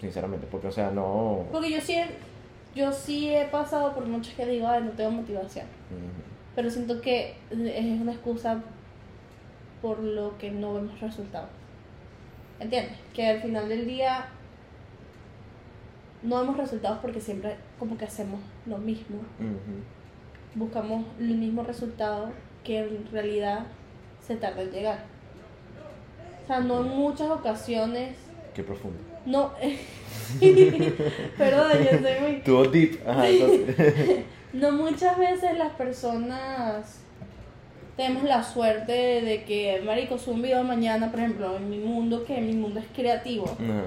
Sinceramente, 0.00 0.48
porque, 0.50 0.66
o 0.66 0.72
sea, 0.72 0.90
no... 0.90 1.44
Porque 1.52 1.70
yo 1.70 1.80
sí, 1.80 1.94
he, 1.94 2.06
yo 2.74 2.90
sí 2.90 3.32
he 3.32 3.44
pasado 3.44 3.94
por 3.94 4.08
noches 4.08 4.34
que 4.34 4.44
digo, 4.44 4.66
ay, 4.66 4.82
no 4.82 4.90
tengo 4.90 5.12
motivación. 5.12 5.66
Pero 6.56 6.68
siento 6.68 7.00
que 7.00 7.36
es 7.50 8.00
una 8.00 8.10
excusa 8.10 8.60
por 9.80 10.00
lo 10.00 10.36
que 10.36 10.50
no 10.50 10.74
vemos 10.74 11.00
resultados. 11.00 11.50
¿Entiendes? 12.58 12.98
Que 13.14 13.28
al 13.28 13.40
final 13.40 13.68
del 13.68 13.86
día 13.86 14.30
no 16.24 16.40
vemos 16.40 16.56
resultados 16.56 16.98
porque 17.00 17.20
siempre 17.20 17.54
como 17.78 17.96
que 17.96 18.04
hacemos 18.04 18.40
lo 18.66 18.78
mismo. 18.78 19.18
Buscamos 20.56 21.04
el 21.20 21.36
mismo 21.36 21.62
resultado 21.62 22.32
que 22.64 22.80
en 22.80 23.06
realidad 23.12 23.66
se 24.20 24.34
tarda 24.36 24.62
en 24.62 24.70
llegar. 24.72 25.09
O 26.44 26.46
sea, 26.46 26.60
no 26.60 26.80
en 26.80 26.88
muchas 26.88 27.30
ocasiones... 27.30 28.16
Qué 28.54 28.62
profundo. 28.62 28.98
No... 29.26 29.52
Perdón, 31.38 31.72
yo 31.72 31.98
soy 31.98 32.20
muy... 32.20 32.42
Tuvo 32.42 32.64
deep. 32.64 33.00
Ajá, 33.06 33.28
entonces... 33.28 34.24
No 34.52 34.72
muchas 34.72 35.16
veces 35.16 35.56
las 35.56 35.72
personas 35.74 37.02
tenemos 37.96 38.24
la 38.24 38.42
suerte 38.42 38.92
de 38.92 39.44
que, 39.44 39.80
marico, 39.84 40.18
subo 40.18 40.34
un 40.34 40.42
video 40.42 40.64
mañana, 40.64 41.08
por 41.10 41.20
ejemplo, 41.20 41.56
en 41.56 41.70
mi 41.70 41.78
mundo, 41.78 42.24
que 42.24 42.40
mi 42.40 42.54
mundo 42.54 42.80
es 42.80 42.86
creativo. 42.92 43.44
Ajá. 43.44 43.84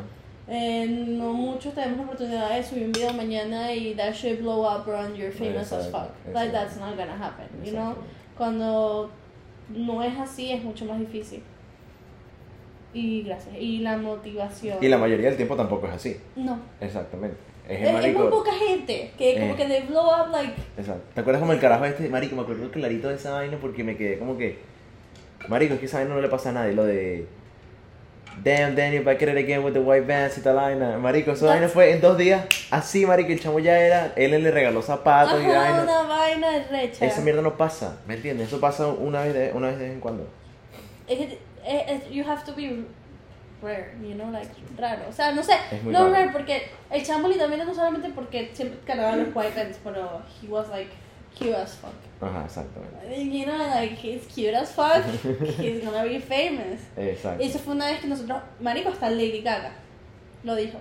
Eh, 0.48 0.86
no 0.88 1.33
muchos 1.33 1.74
tenemos 1.74 1.98
la 1.98 2.03
oportunidad 2.03 2.55
de 2.55 2.63
subir 2.63 2.86
un 2.86 2.91
video 2.91 3.13
mañana 3.13 3.74
y 3.74 3.95
that 3.95 4.13
should 4.13 4.41
blow 4.41 4.63
up, 4.63 4.88
and 4.89 5.15
you're 5.15 5.31
famous 5.31 5.72
as 5.72 5.88
Exacto, 5.88 5.91
fuck. 5.91 6.33
Like, 6.33 6.50
exacto. 6.50 6.51
that's 6.51 6.77
not 6.77 6.98
gonna 6.98 7.17
happen, 7.17 7.48
you 7.63 7.72
know? 7.72 7.91
Exacto. 7.91 8.03
Cuando 8.38 9.10
no 9.69 10.03
es 10.03 10.17
así, 10.17 10.51
es 10.51 10.63
mucho 10.63 10.86
más 10.86 11.00
difícil. 11.00 11.41
Y 12.93 13.23
gracias. 13.23 13.55
Y 13.59 13.79
la 13.79 13.97
motivación. 13.97 14.77
Y 14.81 14.88
la 14.88 14.97
mayoría 14.97 15.27
del 15.27 15.35
tiempo 15.38 15.55
tampoco 15.55 15.88
es 15.88 15.93
así. 15.93 16.17
No. 16.35 16.59
Exactamente. 16.79 17.38
Es 17.67 17.81
Es, 17.81 17.88
el 17.89 18.05
es 18.05 18.13
muy 18.17 18.27
poca 18.29 18.51
gente 18.53 19.12
que 19.17 19.39
como 19.39 19.53
Eh. 19.53 19.55
que 19.55 19.65
they 19.65 19.81
blow 19.88 20.05
up 20.05 20.31
like... 20.31 20.53
Exacto. 20.77 21.03
¿Te 21.13 21.21
acuerdas 21.21 21.39
como 21.39 21.53
el 21.53 21.59
carajo 21.59 21.85
este? 21.85 22.09
Marico, 22.09 22.35
me 22.35 22.41
acuerdo 22.41 22.69
clarito 22.71 23.07
de 23.09 23.15
esa 23.15 23.31
vaina 23.31 23.57
porque 23.59 23.83
me 23.83 23.95
quedé 23.95 24.19
como 24.19 24.38
que. 24.38 24.59
Marico, 25.47 25.73
es 25.75 25.79
que 25.79 25.85
esa 25.88 25.97
vaina 26.00 26.13
no 26.13 26.21
le 26.21 26.27
pasa 26.27 26.50
a 26.50 26.53
nadie. 26.53 26.73
Lo 26.73 26.83
de. 26.85 27.25
Damn, 28.43 28.75
Daniel, 28.75 29.03
back 29.03 29.21
at 29.21 29.29
it 29.29 29.38
again 29.38 29.63
with 29.63 29.73
the 29.73 29.79
white 29.79 30.05
vans 30.07 30.38
y 30.38 30.41
tal 30.41 30.55
vaina. 30.55 30.97
Marico, 30.97 31.31
esa 31.31 31.45
vaina 31.45 31.67
fue 31.69 31.91
en 31.91 32.01
dos 32.01 32.17
días. 32.17 32.45
Así, 32.71 33.05
marico, 33.05 33.31
el 33.31 33.39
chamo 33.39 33.59
ya 33.59 33.79
era. 33.79 34.12
Él 34.15 34.31
le 34.31 34.51
regaló 34.51 34.81
zapatos 34.81 35.41
y 35.41 35.45
vaina. 35.47 35.83
una 35.83 36.01
vaina 36.03 36.50
de 36.51 36.63
recha. 36.65 37.05
Esa 37.05 37.21
mierda 37.21 37.41
no 37.41 37.55
pasa, 37.57 38.00
¿me 38.07 38.15
entiendes? 38.15 38.47
Eso 38.47 38.59
pasa 38.59 38.88
una 38.88 39.21
vez 39.23 39.33
de, 39.33 39.51
una 39.53 39.67
vez 39.67 39.77
de 39.77 39.83
vez 39.85 39.93
en 39.93 40.00
cuando. 40.00 40.27
Es 41.07 41.17
que, 41.17 41.38
eh, 41.65 41.86
eh, 41.88 42.10
you 42.12 42.24
have 42.24 42.43
to 42.46 42.53
be 42.53 42.86
rare, 43.62 43.96
you 44.01 44.15
know, 44.15 44.29
like 44.29 44.51
raro. 44.77 45.08
O 45.10 45.12
sea, 45.12 45.32
no 45.32 45.41
sé, 45.41 45.55
no 45.86 46.00
raro. 46.00 46.12
rare 46.12 46.29
porque 46.32 46.70
el 46.91 47.05
chamo 47.05 47.27
literalmente 47.27 47.65
no 47.65 47.74
solamente 47.74 48.10
porque 48.10 48.51
siempre 48.53 48.79
cargaba 48.86 49.15
los 49.15 49.34
white 49.36 49.51
pants, 49.51 49.79
pero 49.84 50.22
he 50.41 50.48
was 50.48 50.70
like 50.70 50.89
cute 51.38 51.55
as 51.55 51.75
fuck. 51.75 51.93
Ajá, 52.22 52.46
exactamente. 52.46 53.24
You 53.25 53.46
know, 53.46 53.58
like 53.58 53.96
he's 53.96 54.25
cute 54.27 54.55
as 54.55 54.72
fuck, 54.72 55.03
he's 55.60 55.84
gonna 55.84 56.03
be 56.03 56.20
famous. 56.20 56.82
Exacto. 56.98 57.43
Y 57.43 57.48
eso 57.48 57.60
fue 57.60 57.74
una 57.74 57.88
vez 57.88 58.00
que 58.00 58.08
nosotros, 58.08 58.41
marico, 58.60 58.89
hasta 58.89 59.10
Lady 59.10 59.41
Gaga 59.41 59.72
lo 60.43 60.55
dijo. 60.55 60.77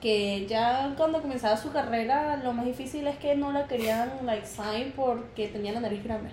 Que 0.00 0.46
ya 0.46 0.92
cuando 0.96 1.22
comenzaba 1.22 1.56
su 1.56 1.72
carrera, 1.72 2.36
lo 2.36 2.52
más 2.52 2.66
difícil 2.66 3.06
es 3.06 3.16
que 3.16 3.34
no 3.34 3.50
la 3.52 3.66
querían 3.66 4.10
like 4.24 4.46
sign 4.46 4.92
porque 4.94 5.48
tenía 5.48 5.72
la 5.72 5.80
nariz 5.80 6.04
grande. 6.04 6.30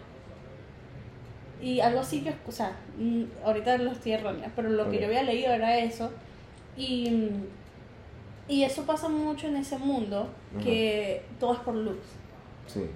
Y 1.64 1.80
algo 1.80 2.02
así 2.02 2.20
que, 2.20 2.36
o 2.46 2.52
sea, 2.52 2.76
mm, 2.98 3.24
ahorita 3.46 3.78
lo 3.78 3.92
estoy 3.92 4.12
errónea, 4.12 4.52
pero 4.54 4.68
lo 4.70 4.90
que 4.90 5.00
yo 5.00 5.06
había 5.06 5.24
leído 5.24 5.54
era 5.54 5.80
eso. 5.80 6.12
Y, 6.76 7.30
y 8.50 8.64
eso 8.64 8.84
pasa 8.86 9.08
mucho 9.08 9.48
en 9.48 9.56
ese 9.56 9.78
mundo, 9.78 10.28
que 10.62 11.22
todo 11.40 11.54
es 11.54 11.60
por 11.60 11.76
looks. 11.76 12.06
Sí. 12.68 12.90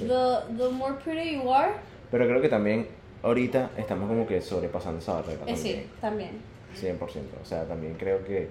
The, 0.00 0.54
the 0.58 0.68
more 0.68 0.96
pretty 1.02 1.36
you 1.36 1.50
are, 1.50 1.72
Pero 2.10 2.26
creo 2.26 2.42
que 2.42 2.50
también 2.50 2.88
ahorita 3.22 3.70
estamos 3.78 4.06
como 4.06 4.26
que 4.26 4.42
sobrepasando 4.42 4.98
esa 4.98 5.14
barrera 5.14 5.32
eh, 5.32 5.38
también. 5.38 5.56
sí, 5.56 5.86
también. 5.98 6.30
100%. 6.78 7.00
O 7.42 7.46
sea, 7.46 7.64
también 7.64 7.94
creo 7.94 8.22
que. 8.22 8.50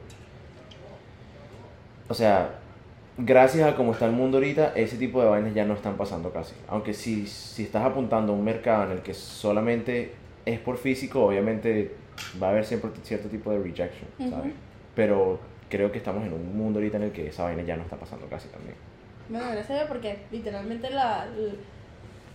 O 2.09 2.13
sea, 2.15 2.59
gracias 3.17 3.67
a 3.67 3.75
cómo 3.75 3.93
está 3.93 4.05
el 4.05 4.11
mundo 4.11 4.37
ahorita, 4.37 4.73
ese 4.75 4.97
tipo 4.97 5.21
de 5.21 5.29
vainas 5.29 5.53
ya 5.53 5.65
no 5.65 5.73
están 5.73 5.95
pasando 5.97 6.31
casi. 6.31 6.53
Aunque 6.67 6.93
si, 6.93 7.27
si 7.27 7.63
estás 7.63 7.85
apuntando 7.85 8.33
a 8.33 8.35
un 8.35 8.43
mercado 8.43 8.85
en 8.85 8.91
el 8.91 9.01
que 9.01 9.13
solamente 9.13 10.13
es 10.45 10.59
por 10.59 10.77
físico, 10.77 11.25
obviamente 11.25 11.95
va 12.41 12.47
a 12.47 12.49
haber 12.51 12.65
siempre 12.65 12.91
cierto 13.03 13.29
tipo 13.29 13.51
de 13.51 13.59
rejection, 13.59 14.09
¿sabes? 14.29 14.53
Pero 14.95 15.39
creo 15.69 15.91
que 15.91 15.97
estamos 15.97 16.25
en 16.25 16.33
un 16.33 16.57
mundo 16.57 16.79
ahorita 16.79 16.97
en 16.97 17.03
el 17.03 17.11
que 17.11 17.27
esa 17.27 17.43
vaina 17.43 17.63
ya 17.63 17.77
no 17.77 17.83
está 17.83 17.95
pasando 17.95 18.27
casi 18.27 18.47
también. 18.49 18.75
Bueno, 19.29 19.45
gracias 19.51 19.71
a 19.71 19.73
Dios, 19.75 19.85
porque 19.87 20.19
literalmente 20.31 20.89
la, 20.89 21.27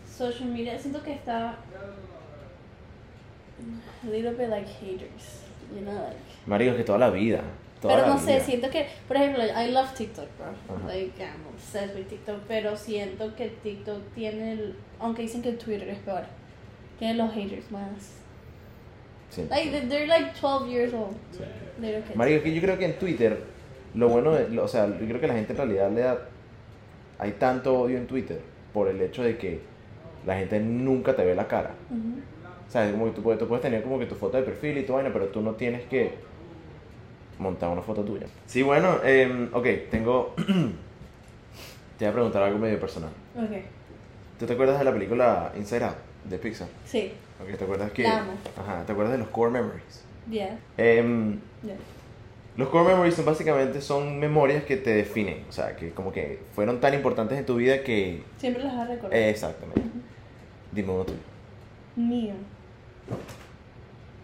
social 0.07 0.49
media 0.49 0.79
siento 0.79 1.03
que 1.03 1.13
está 1.13 1.57
a 4.03 4.07
little 4.11 4.33
bit 4.33 4.49
like 4.49 4.69
haters, 4.81 5.43
you 5.75 5.83
know, 5.83 5.95
like. 5.95 6.17
Marico, 6.47 6.73
es 6.73 6.77
que 6.79 6.85
toda 6.85 6.99
la 6.99 7.11
vida. 7.11 7.43
Toda 7.81 7.95
pero 7.97 8.07
no 8.09 8.19
sé, 8.19 8.35
vida. 8.35 8.41
siento 8.41 8.71
que, 8.71 8.87
por 9.07 9.17
ejemplo, 9.17 9.43
I 9.45 9.71
love 9.71 9.93
TikTok, 9.95 10.27
bro. 10.39 10.77
Ajá. 10.77 10.87
Like, 10.89 11.23
I'm 11.23 11.47
obsessed 11.55 11.95
with 11.95 12.07
TikTok, 12.09 12.39
pero 12.49 12.77
siento 12.77 13.35
que 13.37 13.49
TikTok 13.49 14.01
tiene, 14.15 14.53
el, 14.53 14.77
aunque 14.99 15.23
dicen 15.23 15.43
que 15.43 15.53
Twitter 15.53 15.89
es 15.91 15.99
peor, 15.99 16.23
tiene 16.99 17.15
los 17.15 17.33
haters 17.35 17.71
más. 17.71 17.89
Sí. 19.31 19.45
Like, 19.51 19.71
they- 19.71 19.89
they're 19.89 20.07
like 20.07 20.33
12 20.41 20.69
years 20.71 20.95
old. 20.95 21.17
Marico, 22.15 22.39
es 22.39 22.43
que 22.43 22.55
yo 22.55 22.63
creo 22.63 22.79
que 22.79 22.87
en 22.87 22.99
Twitter, 22.99 23.39
lo 23.95 24.09
bueno, 24.09 24.33
de- 24.33 24.59
o 24.59 24.69
sea, 24.69 24.87
yo 24.87 25.07
creo 25.07 25.21
que 25.21 25.27
la 25.27 25.35
gente 25.35 25.53
en 25.53 25.57
realidad 25.59 25.91
le 25.91 26.01
da. 26.01 26.19
Hay 27.19 27.33
tanto 27.33 27.79
odio 27.79 27.99
en 27.99 28.07
Twitter 28.07 28.41
por 28.73 28.89
el 28.89 29.01
hecho 29.01 29.23
de 29.23 29.37
que 29.37 29.61
la 30.27 30.37
gente 30.37 30.61
nunca 30.61 31.15
te 31.15 31.25
ve 31.25 31.35
la 31.35 31.47
cara. 31.49 31.75
Ujú. 31.91 32.21
O 32.67 32.71
sea, 32.71 32.87
es 32.87 32.93
como 32.93 33.07
que 33.07 33.11
tú, 33.13 33.23
puedes, 33.23 33.39
tú 33.39 33.47
puedes 33.49 33.63
tener 33.63 33.83
como 33.83 33.99
que 33.99 34.07
tu 34.07 34.15
foto 34.15 34.37
de 34.39 34.43
perfil 34.43 34.79
y 34.79 34.83
tu 34.85 34.93
vaina, 34.95 35.11
pero 35.13 35.27
tú 35.27 35.41
no 35.41 35.53
tienes 35.55 35.83
que 35.85 36.13
montar 37.39 37.69
una 37.71 37.83
foto 37.83 38.03
tuya. 38.03 38.27
Sí, 38.47 38.63
bueno, 38.63 38.97
eh, 39.05 39.49
ok, 39.53 39.67
tengo. 39.91 40.35
te 41.99 42.05
voy 42.05 42.09
a 42.09 42.13
preguntar 42.13 42.43
algo 42.43 42.59
medio 42.59 42.79
personal. 42.81 43.11
Ok, 43.37 43.57
¿Tú 44.39 44.47
te 44.47 44.53
acuerdas 44.53 44.79
de 44.79 44.85
la 44.85 44.93
película 44.93 45.53
Inside 45.57 45.85
Out 45.85 45.97
de 46.25 46.39
Pixar? 46.39 46.69
sí, 46.85 47.13
Ok, 47.43 47.57
¿te 47.59 47.65
acuerdas 47.65 47.93
que. 47.93 48.03
La 48.03 48.21
amo. 48.21 48.33
Ajá, 48.59 48.85
¿te 48.87 48.93
acuerdas 48.93 49.13
de 49.13 49.19
los 49.19 49.29
core 49.29 49.51
memories? 49.51 50.03
yeah, 50.31 50.59
Em, 50.79 51.39
yeah. 51.63 51.75
Los 52.57 52.69
core 52.71 52.89
memories 52.93 53.15
son 53.15 53.27
básicamente 53.27 53.83
son 53.83 54.19
memorias 54.19 54.65
que 54.65 54.77
te 54.79 54.91
definen, 54.95 55.45
o 55.49 55.53
sea, 55.53 55.77
que 55.77 55.91
como 55.91 56.11
que 56.13 56.41
fueron 56.55 56.81
tan 56.81 56.95
importantes 56.95 57.39
en 57.39 57.45
tu 57.45 57.57
vida 57.57 57.83
que... 57.85 58.23
Siempre 58.39 58.65
las 58.65 58.75
vas 58.75 58.89
a 58.89 58.93
recordar. 58.93 59.15
eh, 59.19 59.29
exactamente. 59.29 59.83
Dime 60.73 60.91
uno 60.93 61.05
tuyo. 61.05 61.19
Mío. 61.97 62.33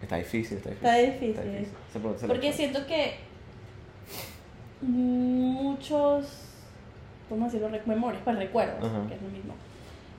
Está 0.03 0.17
difícil, 0.17 0.57
está 0.57 0.69
difícil. 0.69 1.29
Está 1.29 1.41
difícil. 1.43 1.73
Se 1.93 2.19
se 2.19 2.27
Porque 2.27 2.51
siento 2.53 2.85
que 2.85 3.15
muchos, 4.81 6.27
¿cómo 7.29 7.45
decirlo? 7.45 7.69
Memorias, 7.85 8.21
pues 8.23 8.35
recuerdos, 8.37 8.79
que 9.07 9.15
es 9.15 9.21
lo 9.21 9.29
mismo, 9.29 9.53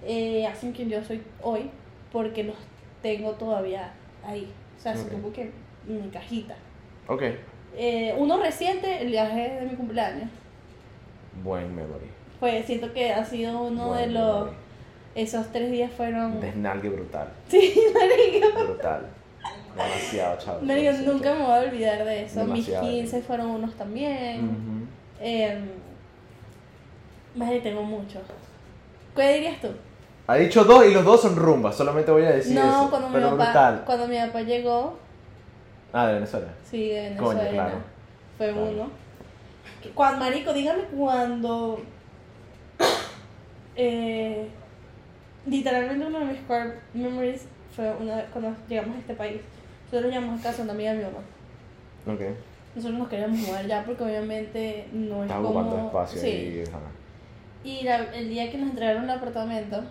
eh, 0.05 0.47
hacen 0.47 0.73
que 0.73 0.87
yo 0.89 1.03
soy 1.05 1.23
hoy 1.43 1.71
porque 2.13 2.45
los 2.45 2.57
tengo 3.03 3.33
todavía 3.33 3.93
ahí. 4.27 4.51
O 4.79 4.81
sea, 4.83 4.97
son 4.97 5.07
Ok. 5.07 5.13
como 5.13 5.33
que 5.33 5.51
en 5.89 6.03
mi 6.03 6.09
cajita. 6.11 6.57
Ok. 7.09 7.23
Eh, 7.77 8.15
uno 8.17 8.41
reciente, 8.41 9.03
el 9.03 9.09
viaje 9.09 9.51
de 9.61 9.67
mi 9.67 9.75
cumpleaños, 9.77 10.29
Buen 11.43 11.75
memory. 11.75 12.07
pues 12.41 12.65
siento 12.65 12.93
que 12.93 13.13
ha 13.13 13.25
sido 13.25 13.63
uno 13.65 13.89
Buen 13.89 14.01
de 14.01 14.07
los... 14.19 14.51
Esos 15.15 15.53
tres 15.53 15.71
días 15.71 15.93
fueron... 15.93 16.41
Desnalgue 16.41 16.89
brutal. 16.89 17.29
Sí, 17.49 17.73
marico. 17.95 18.65
Brutal. 18.65 19.07
Demasiado 19.77 20.39
chavo. 20.39 20.61
Marico, 20.63 20.93
nunca 21.05 21.35
me 21.35 21.41
voy 21.43 21.53
a 21.53 21.61
olvidar 21.61 22.05
de 22.05 22.25
eso. 22.25 22.41
Demasiado. 22.41 22.85
Mis 22.87 22.95
15 23.11 23.23
fueron 23.23 23.47
unos 23.51 23.75
también. 23.75 24.89
Eh, 25.21 25.59
madre, 27.35 27.61
tengo 27.61 27.83
muchos. 27.83 28.23
¿Qué 29.17 29.35
dirías 29.35 29.61
tú? 29.61 29.69
Ha 30.27 30.37
dicho 30.37 30.65
dos 30.65 30.87
y 30.87 30.93
los 30.95 31.05
dos 31.05 31.21
son 31.23 31.37
rumbas, 31.37 31.77
solamente 31.77 32.11
voy 32.11 32.25
a 32.25 32.31
decir 32.31 32.55
no, 32.55 32.63
eso. 32.83 32.91
cuando 32.91 33.09
mi, 33.11 33.21
papá, 33.21 33.35
brutal. 33.35 33.83
cuando 33.85 34.09
mi 34.09 34.17
papá 34.19 34.41
llegó, 34.43 34.99
Ah, 35.93 36.07
de 36.09 36.15
Venezuela. 36.15 36.47
sí, 36.69 36.89
de 36.89 37.15
Coño, 37.17 37.29
Venezuela, 37.39 37.51
claro. 37.65 37.77
fue 38.39 38.51
Claro. 38.53 38.67
uno. 38.71 38.91
Cuando, 39.95 40.19
marico, 40.25 40.53
dígame 40.55 40.85
cuando... 40.97 41.81
eh, 43.77 44.49
literalmente 45.47 46.07
uno 46.07 46.19
de 46.21 46.25
mis 46.25 46.41
core 46.43 46.75
memories 46.95 47.47
fue 47.75 47.91
una 48.01 48.23
cuando 48.33 48.55
llegamos 48.69 48.97
a 48.97 49.01
este 49.01 49.15
país. 49.15 49.41
Nosotros 49.95 50.13
llegamos 50.13 50.41
a 50.41 50.43
casa 50.43 50.63
una 50.65 50.73
amiga 50.73 50.93
de 50.93 50.99
mi 50.99 51.05
mamá. 51.05 51.19
Ok. 52.09 52.21
Nosotros 52.75 52.99
nos 52.99 53.09
queríamos 53.09 53.39
mudar 53.39 53.65
ya 53.65 53.85
porque 53.85 54.03
obviamente 54.03 54.89
no 54.93 55.19
es 55.23 55.31
Estás 55.31 55.37
como... 55.37 55.49
ocupando 55.61 55.87
espacio 55.87 56.21
sí. 56.21 56.29
y. 56.29 56.69
ajá. 56.69 56.81
Y 57.63 57.85
la- 57.85 58.13
el 58.17 58.29
día 58.29 58.51
que 58.51 58.59
nos 58.59 58.71
entregaron 58.71 59.05
el 59.05 59.11
apartamento 59.11 59.85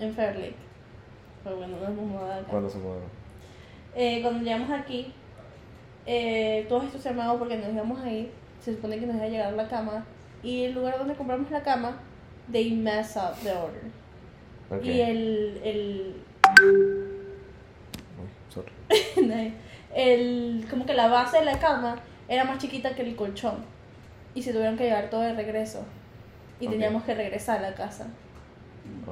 en 0.00 0.12
Fair 0.14 0.34
Lake, 0.34 0.56
fue 1.44 1.54
bueno, 1.54 1.76
nos 1.78 1.88
hemos 1.90 2.06
mudado 2.06 2.32
acá. 2.32 2.48
¿Cuándo 2.50 2.68
se 2.68 2.78
mudaron? 2.78 3.04
Eh, 3.94 4.18
cuando 4.22 4.42
llegamos 4.42 4.68
aquí, 4.70 5.12
eh, 6.06 6.66
todo 6.68 6.82
esto 6.82 6.98
se 6.98 7.08
armaba 7.10 7.38
porque 7.38 7.56
nos 7.56 7.72
íbamos 7.72 8.00
a 8.02 8.10
ir. 8.10 8.32
Se 8.60 8.74
supone 8.74 8.98
que 8.98 9.06
nos 9.06 9.14
iba 9.14 9.26
a 9.26 9.28
llegar 9.28 9.52
la 9.52 9.68
cama. 9.68 10.04
Y 10.42 10.64
el 10.64 10.72
lugar 10.74 10.98
donde 10.98 11.14
compramos 11.14 11.48
la 11.52 11.62
cama, 11.62 12.00
they 12.50 12.72
mess 12.74 13.16
up 13.16 13.36
the 13.44 13.52
order. 13.52 13.82
Ok. 14.70 14.84
Y 14.84 15.00
el, 15.02 15.60
el. 15.62 16.14
el, 19.94 20.66
como 20.70 20.86
que 20.86 20.94
la 20.94 21.08
base 21.08 21.38
de 21.38 21.44
la 21.44 21.58
cama 21.58 21.96
era 22.28 22.44
más 22.44 22.58
chiquita 22.58 22.94
que 22.94 23.02
el 23.02 23.16
colchón. 23.16 23.64
Y 24.34 24.42
se 24.42 24.52
tuvieron 24.52 24.76
que 24.76 24.84
llevar 24.84 25.08
todo 25.10 25.22
de 25.22 25.32
regreso. 25.32 25.84
Y 26.60 26.68
teníamos 26.68 27.04
que 27.04 27.14
regresar 27.14 27.58
a 27.58 27.70
la 27.70 27.74
casa 27.74 28.06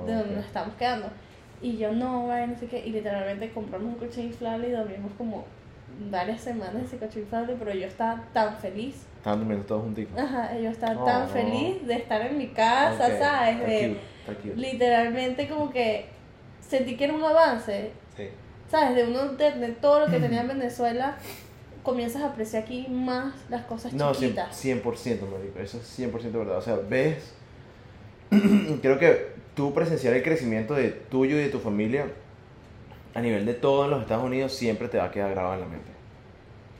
de 0.07 0.15
donde 0.15 0.37
nos 0.37 0.45
estábamos 0.47 0.77
quedando. 0.77 1.09
Y 1.63 1.77
yo 1.79 1.93
no, 1.93 2.27
vaya, 2.27 2.47
no 2.47 2.57
sé 2.59 2.67
qué. 2.67 2.85
Y 2.87 2.91
literalmente 2.91 3.51
compramos 3.53 3.89
un 3.89 3.99
colchón 3.99 4.25
inflable 4.25 4.69
y 4.69 4.73
dormimos 4.73 5.13
como 5.17 5.45
varias 6.11 6.41
semanas 6.41 6.83
ese 6.85 6.99
colchón 6.99 7.23
inflable. 7.23 7.57
Pero 7.59 7.73
yo 7.75 7.87
estaba 7.87 8.23
tan 8.33 8.57
feliz. 8.57 9.07
Estaban 9.19 9.39
durmiendo 9.41 9.65
todos 9.67 9.83
juntitos. 9.85 10.19
Ajá, 10.19 10.57
yo 10.59 10.69
estaba 10.71 11.01
Oh. 11.01 11.05
tan 11.07 11.29
feliz 11.29 11.87
de 11.87 11.95
estar 11.95 12.21
en 12.21 12.37
mi 12.37 12.49
casa, 12.49 13.07
Ok, 13.07 13.19
¿sabes? 13.19 13.61
De 13.67 13.97
literalmente 14.57 15.49
como 15.49 15.71
que 15.71 16.07
sentí 16.61 16.97
que 16.97 17.05
era 17.05 17.15
un 17.15 17.25
avance. 17.25 17.93
Sí. 18.17 18.29
¿Sabes? 18.75 18.97
De 18.97 19.05
uno 19.05 19.29
de, 19.35 19.53
de 19.53 19.69
todo 19.69 20.01
lo 20.01 20.07
que 20.07 20.19
tenía 20.19 20.41
en 20.41 20.49
Venezuela, 20.49 21.17
comienzas 21.85 22.23
a 22.23 22.27
apreciar 22.31 22.65
aquí 22.65 22.89
más 22.89 23.33
las 23.49 23.65
cosas 23.67 23.93
No, 23.93 24.13
chiquitas. 24.13 24.65
100%, 24.65 24.83
marico. 25.31 25.61
Eso 25.61 25.79
es 25.79 25.97
100% 25.97 26.33
verdad. 26.33 26.59
O 26.59 26.61
sea, 26.61 26.75
ves. 26.89 27.35
Creo 28.83 28.99
que 28.99 29.29
tú 29.55 29.73
presenciar 29.73 30.13
el 30.15 30.25
crecimiento 30.25 30.75
de 30.75 30.91
tuyo 30.91 31.37
y 31.37 31.43
de 31.43 31.51
tu 31.51 31.61
familia 31.61 32.07
a 33.15 33.21
nivel 33.21 33.47
de 33.47 33.55
todo 33.55 33.85
en 33.85 33.93
los 33.93 34.03
Estados 34.03 34.25
Unidos 34.25 34.53
siempre 34.53 34.89
te 34.89 34.99
va 34.99 35.05
a 35.05 35.11
quedar 35.13 35.31
grabado 35.31 35.55
en 35.55 35.61
la 35.61 35.67
mente. 35.67 35.91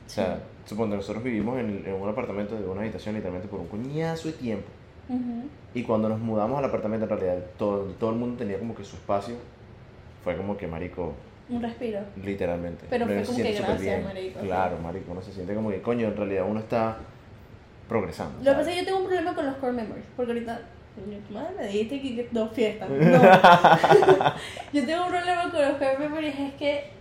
O 0.05 0.09
sea, 0.09 0.39
supongo 0.65 0.97
nosotros 0.97 1.23
vivimos 1.23 1.57
en, 1.59 1.81
en 1.85 1.93
un 1.93 2.09
apartamento 2.09 2.59
de 2.59 2.67
una 2.67 2.81
habitación 2.81 3.15
literalmente 3.15 3.47
por 3.47 3.61
un 3.61 3.67
coñazo 3.67 4.27
de 4.27 4.33
tiempo. 4.33 4.67
Ujú. 5.07 5.47
Y 5.73 5.83
cuando 5.83 6.09
nos 6.09 6.19
mudamos 6.19 6.59
al 6.59 6.65
apartamento, 6.65 7.05
en 7.05 7.09
realidad 7.09 7.45
todo, 7.57 7.83
todo 7.97 8.09
el 8.09 8.17
mundo 8.17 8.37
tenía 8.37 8.59
como 8.59 8.75
que 8.75 8.83
su 8.83 8.97
espacio. 8.97 9.35
Fue 10.25 10.35
como 10.35 10.57
que, 10.57 10.67
marico, 10.67 11.13
Un 11.47 11.61
respiro. 11.61 11.99
literalmente. 12.23 12.85
Pero 12.89 13.05
fue 13.05 13.15
Uno 13.15 13.25
se 13.25 13.31
como 13.31 13.43
que 13.43 13.53
gracias, 13.53 13.79
bien. 13.81 14.03
marico. 14.03 14.39
Claro, 14.39 14.77
marico, 14.79 15.11
uno 15.11 15.21
se 15.21 15.31
siente 15.31 15.53
como 15.53 15.69
que, 15.69 15.81
coño, 15.81 16.07
en 16.07 16.17
realidad 16.17 16.45
uno 16.49 16.59
está 16.59 16.97
progresando. 17.87 18.37
Lo 18.39 18.51
que 18.51 18.57
pasa 18.57 18.69
es 18.71 18.75
que 18.75 18.79
yo 18.81 18.85
tengo 18.85 18.99
un 18.99 19.05
problema 19.05 19.35
con 19.35 19.45
los 19.45 19.55
core 19.57 19.73
memories, 19.73 20.05
porque 20.15 20.31
ahorita, 20.31 20.61
tu 21.27 21.33
madre 21.33 21.49
me 21.57 21.67
dijiste 21.67 22.01
que 22.01 22.27
dos 22.31 22.51
fiestas. 22.51 22.89
No. 22.89 23.21
yo 24.73 24.85
tengo 24.85 25.03
un 25.03 25.09
problema 25.09 25.51
con 25.51 25.61
los 25.61 25.77
core 25.77 25.97
memories, 25.99 26.39
es 26.39 26.53
que 26.55 26.94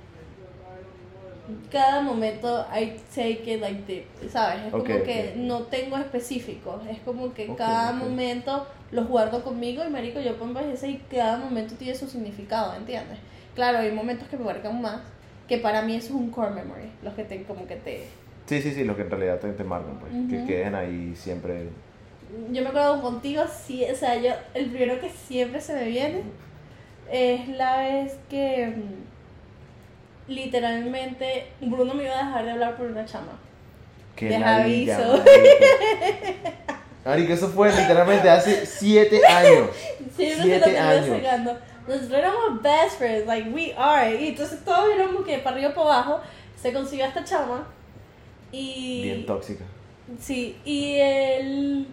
cada 1.71 2.01
momento 2.01 2.67
I 2.73 2.97
take 3.15 3.55
it 3.55 3.61
like 3.61 3.83
deep, 3.87 4.05
¿sabes? 4.31 4.65
Es 4.67 4.73
como 4.73 5.03
que 5.03 5.33
ok. 5.35 5.37
no 5.37 5.63
tengo 5.65 5.99
específicos, 5.99 6.83
es 6.89 6.99
como 7.01 7.35
que 7.35 7.49
Ok, 7.51 7.59
cada 7.59 7.93
momento 7.93 8.67
los 8.91 9.07
guardo 9.09 9.43
conmigo 9.43 9.85
y 9.85 9.91
marico, 9.91 10.21
yo 10.21 10.37
pongo 10.37 10.61
ese 10.61 10.89
y 10.91 10.97
cada 11.11 11.37
momento 11.39 11.75
tiene 11.75 11.95
su 11.95 12.09
significado, 12.09 12.75
¿entiendes? 12.75 13.19
Claro, 13.55 13.79
hay 13.79 13.93
momentos 13.93 14.29
que 14.29 14.37
me 14.37 14.45
marcan 14.45 14.81
más, 14.81 15.01
que 15.49 15.59
para 15.59 15.83
mí 15.83 15.97
eso 15.97 16.09
es 16.09 16.15
un 16.15 16.31
core 16.31 16.51
memory, 16.51 16.91
los 17.03 17.15
que 17.15 17.25
te, 17.25 17.43
como 17.45 17.67
que 17.67 17.77
te... 17.77 18.07
Sí, 18.47 18.61
sí, 18.63 18.73
sí, 18.73 18.85
lo 18.85 18.97
que 18.97 19.03
en 19.03 19.11
realidad 19.11 19.39
te, 19.41 19.53
te 19.53 19.65
marcan, 19.65 19.99
pues. 20.01 20.13
Que 20.29 20.37
Ujú. 20.37 20.47
queden 20.47 20.75
ahí 20.75 21.15
siempre. 21.17 21.69
Yo 22.51 22.63
me 22.63 22.69
acuerdo 22.69 23.01
contigo, 23.01 23.43
sí, 23.49 23.85
o 23.91 23.95
sea, 23.95 24.21
yo, 24.21 24.33
el 24.55 24.67
primero 24.71 25.01
que 25.01 25.09
siempre 25.11 25.61
se 25.61 25.75
me 25.75 25.85
viene 25.85 26.23
es 27.11 27.49
la 27.49 27.79
vez 27.79 28.19
que 28.29 28.69
mm, 28.69 29.14
literalmente 30.29 31.47
Bruno 31.61 31.95
me 31.95 32.05
iba 32.05 32.15
a 32.15 32.25
dejar 32.27 32.45
de 32.45 32.51
hablar 32.53 32.77
por 32.77 32.87
una 32.87 33.05
chama. 33.05 33.39
Que 34.17 34.29
Deja 34.29 34.57
aviso. 34.57 34.93
marico. 35.19 35.25
Marico, 37.05 37.33
eso 37.35 37.49
fue 37.51 37.71
literalmente 37.71 38.31
hace 38.31 38.65
siete 38.65 39.21
años. 39.27 39.69
Sí, 40.17 40.31
no 40.31 40.37
se 40.37 40.43
Siete 40.43 40.59
lo 40.59 40.65
tenía 40.65 40.89
años. 40.91 41.19
sacando. 41.23 41.59
Nosotros 41.87 42.13
éramos 42.19 42.63
best 42.63 42.97
friends, 42.99 43.27
like 43.27 43.51
we 43.51 43.75
are. 43.77 44.15
Y 44.15 44.29
entonces 44.29 44.65
todos 44.65 44.87
éramos 44.95 45.25
que 45.27 45.39
para 45.39 45.57
arriba 45.57 45.75
para 45.75 45.87
abajo 45.95 46.21
se 46.61 46.73
consiguió 46.73 47.05
esta 47.05 47.23
chama. 47.25 47.67
Y. 48.53 49.03
Bien 49.03 49.27
tóxica. 49.27 49.65
Sí, 50.19 50.57
y 50.65 50.97
él 50.99 51.87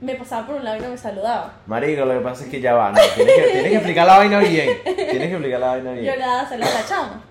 me 0.00 0.14
pasaba 0.16 0.46
por 0.46 0.56
un 0.56 0.64
lado 0.64 0.78
y 0.78 0.80
no 0.80 0.88
me 0.88 0.98
saludaba. 0.98 1.54
Marico, 1.66 2.04
lo 2.04 2.14
que 2.14 2.24
pasa 2.24 2.44
es 2.44 2.50
que 2.50 2.60
ya 2.60 2.74
va, 2.74 2.90
no. 2.90 2.98
Tienes 3.14 3.34
que, 3.34 3.42
tienes 3.42 3.68
que 3.70 3.74
explicar 3.76 4.06
la 4.06 4.18
vaina 4.18 4.38
bien. 4.40 4.70
Tienes 4.84 5.06
que 5.28 5.32
explicar 5.32 5.60
la 5.60 5.66
vaina 5.68 5.94
Yo 5.94 6.00
bien. 6.00 6.18
le 6.18 6.24
daba 6.26 6.48
celos 6.48 6.68
a 6.68 6.74
la 6.80 6.86
chama. 6.86 7.24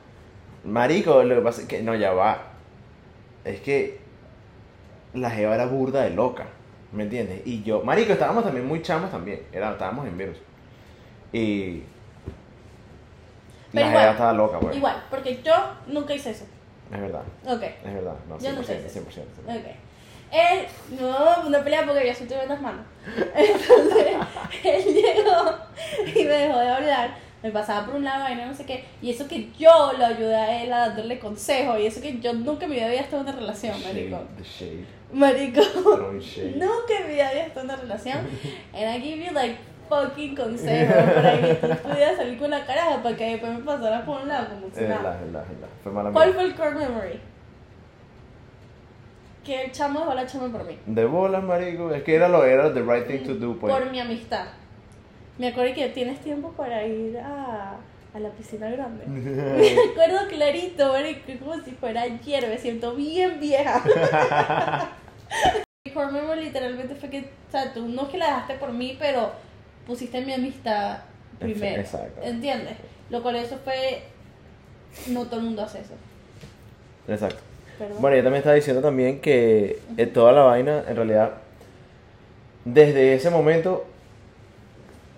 Marico, 0.66 1.24
lo 1.24 1.36
que 1.36 1.42
pasa 1.42 1.62
es 1.62 1.68
que. 1.68 1.82
No, 1.82 1.96
ya 1.96 2.12
va. 2.12 2.42
Es 3.44 3.62
que. 3.62 4.00
La 5.14 5.30
Jeva 5.30 5.56
era 5.56 5.66
burda 5.66 6.04
de 6.04 6.10
loca. 6.10 6.48
¿Me 6.92 7.04
entiendes? 7.04 7.42
Y 7.46 7.64
yo. 7.64 7.82
Marico, 7.82 8.14
estábamos 8.14 8.44
también 8.44 8.68
muy 8.68 8.82
chamos 8.82 9.12
también. 9.12 9.42
Era, 9.52 9.72
estábamos 9.72 10.08
en 10.08 10.18
virus. 10.18 10.38
Y. 11.32 11.84
Pero 13.72 13.86
la 13.86 13.88
igual, 13.88 14.02
Jeva 14.02 14.12
estaba 14.12 14.34
loca, 14.34 14.58
güey. 14.58 14.78
Igual, 14.78 15.04
porque 15.10 15.42
yo 15.44 15.54
nunca 15.88 16.14
hice 16.14 16.32
eso. 16.32 16.46
Es 16.92 17.02
verdad. 17.02 17.24
Ok, 17.46 17.64
Es 17.64 17.94
verdad. 17.94 18.16
No, 18.28 18.38
100%. 18.38 18.42
Yo 18.42 18.54
no 18.54 18.64
sé 18.64 18.82
100%. 18.82 18.86
eso. 18.86 19.00
100%. 19.00 19.60
ok. 19.60 19.66
Él, 20.32 20.66
no, 21.00 21.48
una 21.48 21.64
pelea 21.64 21.86
porque 21.86 22.08
yo 22.08 22.14
soy 22.14 22.28
tremendas 22.28 22.62
manos. 22.62 22.86
Entonces, 23.36 24.18
él 24.64 24.84
llegó 24.94 25.58
y 26.08 26.24
me 26.26 26.34
dejó 26.34 26.60
de 26.60 26.70
hablar. 26.70 27.25
Me 27.46 27.52
pasaba 27.52 27.86
por 27.86 27.94
un 27.94 28.04
lado 28.04 28.26
y 28.34 28.36
no 28.44 28.56
sé 28.56 28.66
qué. 28.66 28.86
Y 29.04 29.12
eso 29.12 29.28
que 29.28 29.52
yo 29.56 29.92
lo 30.00 30.04
ayudé 30.04 30.36
a 30.36 30.64
él 30.64 30.74
a 30.74 30.90
darle 30.90 31.20
consejo. 31.20 31.78
Y 31.78 31.86
eso 31.86 32.02
que 32.02 32.20
yo 32.20 32.34
nunca 32.34 32.66
en 32.66 32.72
mi 32.72 32.78
vida 32.78 32.88
había 32.88 33.02
estado 33.02 33.22
en 33.22 33.28
una 33.28 33.38
relación, 33.38 33.84
marico. 33.84 34.20
Marico. 35.14 35.62
Nunca 35.76 37.00
en 37.00 37.08
mi 37.08 37.14
vida 37.14 37.30
había 37.30 37.46
estado 37.46 37.60
en 37.60 37.66
una 37.66 37.76
relación. 37.76 38.18
And 38.74 38.96
I 38.96 39.00
give 39.00 39.24
you 39.24 39.32
like 39.32 39.58
fucking 39.88 40.36
consejos 40.36 40.96
para 41.14 41.40
que 41.40 41.54
tú 41.54 41.68
pudieras 41.88 42.18
salir 42.18 42.40
con 42.40 42.50
la 42.50 42.66
caraja 42.66 43.04
para 43.04 43.16
que 43.16 43.26
después 43.34 43.54
me 43.54 43.60
pasaras 43.60 44.04
por 44.06 44.22
un 44.22 44.28
lado 44.28 44.48
como 44.56 44.74
si 44.74 44.82
nada. 44.82 45.20
Fue 45.84 45.92
mala 45.92 46.10
¿Cuál 46.10 46.34
fue 46.34 46.44
el 46.46 46.56
core 46.56 46.72
memory? 46.72 47.20
Que 49.44 49.66
el 49.66 49.72
chamo 49.72 50.00
dejó 50.00 50.16
la 50.16 50.26
chama 50.26 50.52
por 50.52 50.66
mí. 50.66 50.80
De 50.88 51.06
bolas, 51.06 51.44
marico. 51.44 51.94
Es 51.94 52.02
que 52.02 52.16
era 52.16 52.28
lo 52.28 52.44
era 52.44 52.74
the 52.74 52.82
right 52.82 53.06
thing 53.06 53.24
to 53.24 53.36
do, 53.36 53.56
pues. 53.56 53.72
Por 53.72 53.92
mi 53.92 54.00
amistad. 54.00 54.48
Me 55.38 55.50
acuerdo 55.50 55.74
que 55.74 55.90
tienes 55.90 56.20
tiempo 56.22 56.52
para 56.52 56.86
ir 56.86 57.18
a, 57.18 57.78
a 58.14 58.20
la 58.20 58.30
piscina 58.30 58.70
grande. 58.70 59.06
Me 59.08 59.78
acuerdo 59.92 60.28
clarito, 60.30 60.94
como 61.40 61.62
si 61.64 61.72
fuera 61.72 62.04
ayer. 62.04 62.48
Me 62.48 62.58
siento 62.58 62.96
bien 62.96 63.40
vieja. 63.40 63.84
Mi 65.86 65.92
core 65.92 66.12
memory 66.12 66.46
literalmente 66.46 66.96
fue 66.96 67.10
que, 67.10 67.20
o 67.20 67.52
sea, 67.52 67.74
tú 67.74 67.88
no 67.88 68.04
es 68.04 68.10
que 68.10 68.18
la 68.18 68.28
dejaste 68.28 68.56
por 68.56 68.72
mí, 68.72 68.96
pero 68.98 69.32
pusiste 69.86 70.22
mi 70.22 70.34
amistad 70.34 71.00
primero. 71.40 71.82
Exacto. 71.82 72.22
¿Entiendes? 72.24 72.78
Lo 73.10 73.22
cual 73.22 73.36
eso 73.36 73.58
fue... 73.64 74.04
No 75.08 75.26
todo 75.26 75.42
el 75.42 75.46
mundo 75.48 75.62
hace 75.64 75.82
eso. 75.82 75.94
Exacto. 77.08 77.40
Perdón. 77.78 77.98
Bueno, 78.00 78.16
yo 78.16 78.24
también 78.24 78.40
estaba 78.40 78.56
diciendo 78.56 78.82
también 78.82 79.20
que 79.20 79.80
eh, 79.98 80.06
toda 80.06 80.32
la 80.32 80.44
vaina, 80.44 80.86
en 80.88 80.96
realidad, 80.96 81.34
desde 82.64 83.14
ese 83.14 83.30
momento, 83.30 83.86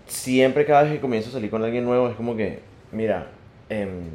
siempre 0.08 0.65
cada 0.65 0.84
vez 0.84 0.93
que 0.93 1.00
comienzo 1.02 1.30
a 1.30 1.34
salir 1.34 1.50
con 1.50 1.63
alguien 1.63 1.86
nuevo, 1.86 2.10
es 2.10 2.15
como 2.15 2.36
que, 2.36 2.60
mira, 2.91 3.28
em, 3.70 4.10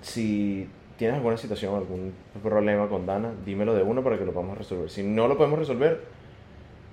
si 0.00 0.68
tienes 0.96 1.16
alguna 1.16 1.36
situación, 1.36 1.74
algún 1.74 2.12
problema 2.42 2.88
con 2.88 3.06
Dana, 3.06 3.32
dímelo 3.44 3.74
de 3.74 3.82
uno 3.82 4.02
para 4.02 4.18
que 4.18 4.24
lo 4.24 4.32
podamos 4.32 4.56
resolver. 4.58 4.90
Si 4.90 5.02
no 5.02 5.28
lo 5.28 5.36
podemos 5.36 5.58
resolver, 5.58 6.00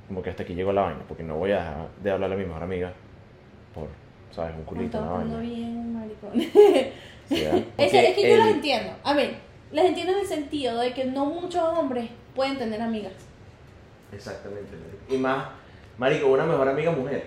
como 0.08 0.22
que 0.22 0.30
hasta 0.30 0.44
aquí 0.44 0.54
llegó 0.56 0.74
la 0.74 0.82
vaina, 0.82 1.02
porque 1.08 1.24
no 1.24 1.38
voy 1.38 1.52
a 1.52 1.58
dejar 1.60 1.88
de 2.04 2.12
hablarle 2.12 2.36
a 2.36 2.40
mi 2.40 2.46
mejor 2.46 2.64
amiga 2.64 2.94
por, 3.74 3.88
¿sabes? 4.32 4.54
Un 4.54 4.60
Me 4.62 4.66
culito, 4.66 4.98
una 5.02 5.12
vaina. 5.12 5.40
bien, 5.40 5.94
maricón. 5.94 6.32
Sí. 7.30 7.46
Es, 7.78 7.94
es 7.94 8.16
que 8.16 8.22
yo 8.24 8.28
el- 8.34 8.40
las 8.40 8.48
entiendo. 8.50 8.94
A 9.04 9.14
ver, 9.14 9.36
las 9.72 9.86
entiendo 9.86 10.12
en 10.14 10.20
el 10.20 10.26
sentido 10.28 10.78
de 10.80 10.94
que 10.94 11.06
no 11.06 11.26
muchos 11.26 11.62
hombres 11.64 12.10
pueden 12.36 12.58
tener 12.58 12.82
amigas. 12.82 13.14
Exactamente. 14.12 14.72
Y 15.10 15.18
más, 15.18 15.48
marico, 15.98 16.28
una 16.28 16.46
mejor 16.46 16.68
amiga 16.68 16.92
mujer. 16.92 17.24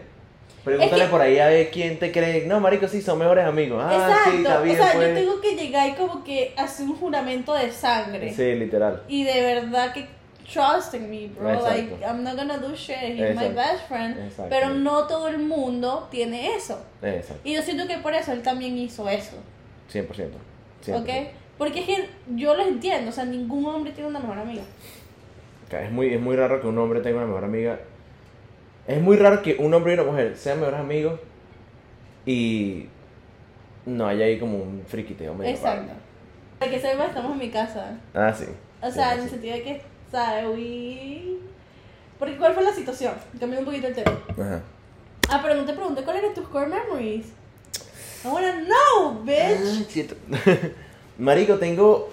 Pregúntale 0.65 1.03
Es 1.03 1.09
que- 1.09 1.11
por 1.13 1.21
ahí 1.21 1.39
a 1.39 1.49
ver 1.49 1.71
quién 1.71 1.99
te 1.99 2.11
cree. 2.11 2.47
No, 2.47 2.59
marico, 2.59 2.89
sí, 2.89 3.03
son 3.03 3.19
mejores 3.19 3.45
amigos. 3.45 3.83
Ah, 3.87 3.95
Exacto. 3.95 4.31
sí, 4.31 4.37
está 4.39 4.61
bien, 4.63 4.81
o 4.81 4.83
sea, 4.83 4.93
pues. 4.95 5.09
yo 5.09 5.15
tengo 5.15 5.41
que 5.41 5.57
llegar 5.57 5.89
y 5.91 5.93
como 5.93 6.25
que 6.25 6.55
hacer 6.57 6.87
un 6.87 6.97
juramento 6.97 7.53
de 7.53 7.71
sangre. 7.71 8.33
Sí, 8.33 8.55
literal. 8.55 9.03
Y 9.07 9.25
de 9.25 9.43
verdad 9.43 9.93
que 9.93 10.07
trust 10.51 10.95
in 10.95 11.11
me, 11.11 11.29
bro. 11.29 11.51
Exacto. 11.51 11.71
Like, 11.71 12.05
I'm 12.05 12.23
not 12.23 12.37
gonna 12.37 12.57
do 12.59 12.75
shit. 12.75 12.97
He's 12.97 13.37
my 13.37 13.49
best 13.49 13.89
friend. 13.89 14.19
Exacto. 14.19 14.47
Pero 14.49 14.71
no 14.71 15.07
todo 15.07 15.29
el 15.29 15.39
mundo 15.39 16.09
tiene 16.11 16.55
eso. 16.55 16.83
Exacto. 17.03 17.43
Y 17.45 17.55
yo 17.55 17.63
siento 17.63 17.87
que 17.87 17.99
por 17.99 18.15
eso 18.15 18.33
él 18.33 18.43
también 18.43 18.77
hizo 18.79 19.09
eso. 19.09 19.37
100%. 19.93 20.39
100%. 20.83 20.97
¿Ok? 21.01 21.29
Porque 21.59 21.81
es 21.81 21.87
que 21.87 22.09
yo 22.35 22.55
los 22.55 22.67
entiendo. 22.67 23.11
O 23.11 23.13
sea, 23.13 23.25
ningún 23.25 23.67
hombre 23.67 23.93
tiene 23.93 24.09
una 24.09 24.19
mejor 24.19 24.39
amiga. 24.39 24.63
Es 25.71 25.91
muy, 25.91 26.15
es 26.15 26.21
muy 26.21 26.37
raro 26.37 26.61
que 26.61 26.69
un 26.69 26.79
hombre 26.79 27.01
tenga 27.01 27.19
una 27.19 27.27
mejor 27.27 27.45
amiga. 27.45 27.79
Es 28.87 29.01
muy 29.01 29.17
raro 29.17 29.43
que 29.43 29.57
un 29.59 29.73
hombre 29.75 29.93
y 29.93 29.99
una 29.99 30.05
mujer 30.11 30.37
sean 30.37 30.59
mejores 30.61 30.81
amigos 30.81 31.19
y 32.27 32.87
no 33.87 34.07
haya 34.07 34.27
ahí 34.27 34.39
como 34.39 34.59
un 34.59 34.85
friquiteo 34.87 35.35
medio 35.35 35.53
Exacto. 35.55 35.87
raro. 35.89 35.99
Para 36.59 36.71
que 36.71 36.81
sepa, 36.81 37.07
estamos 37.07 37.33
en 37.33 37.39
mi 37.39 37.51
casa. 37.51 37.99
Ah, 38.15 38.33
sí. 38.33 38.45
O 38.83 38.91
sea, 38.91 39.11
Sí, 39.13 39.15
en 39.15 39.19
el 39.21 39.25
sí. 39.25 39.31
sentido 39.31 39.55
de 39.55 39.63
que, 39.63 39.83
¿sabes? 40.11 40.45
We... 40.47 41.39
Porque 42.19 42.37
¿cuál 42.37 42.55
fue 42.55 42.63
la 42.63 42.73
situación? 42.73 43.15
Cambié 43.41 43.59
un 43.59 43.65
poquito 43.65 43.87
el 43.89 43.95
tema. 43.95 44.19
Ajá. 44.31 44.63
Ah, 45.31 45.41
pero 45.43 45.55
no 45.55 45.65
te 45.65 45.73
pregunté 45.73 46.03
cuáles 46.03 46.23
eran 46.23 46.35
tus 46.35 46.49
core 46.49 46.67
memories. 46.67 47.27
I 48.25 48.29
wanna 48.29 48.53
know, 48.65 49.23
bitch. 49.25 50.13
Ah. 50.33 50.69
Marico, 51.19 51.59
tengo 51.59 52.11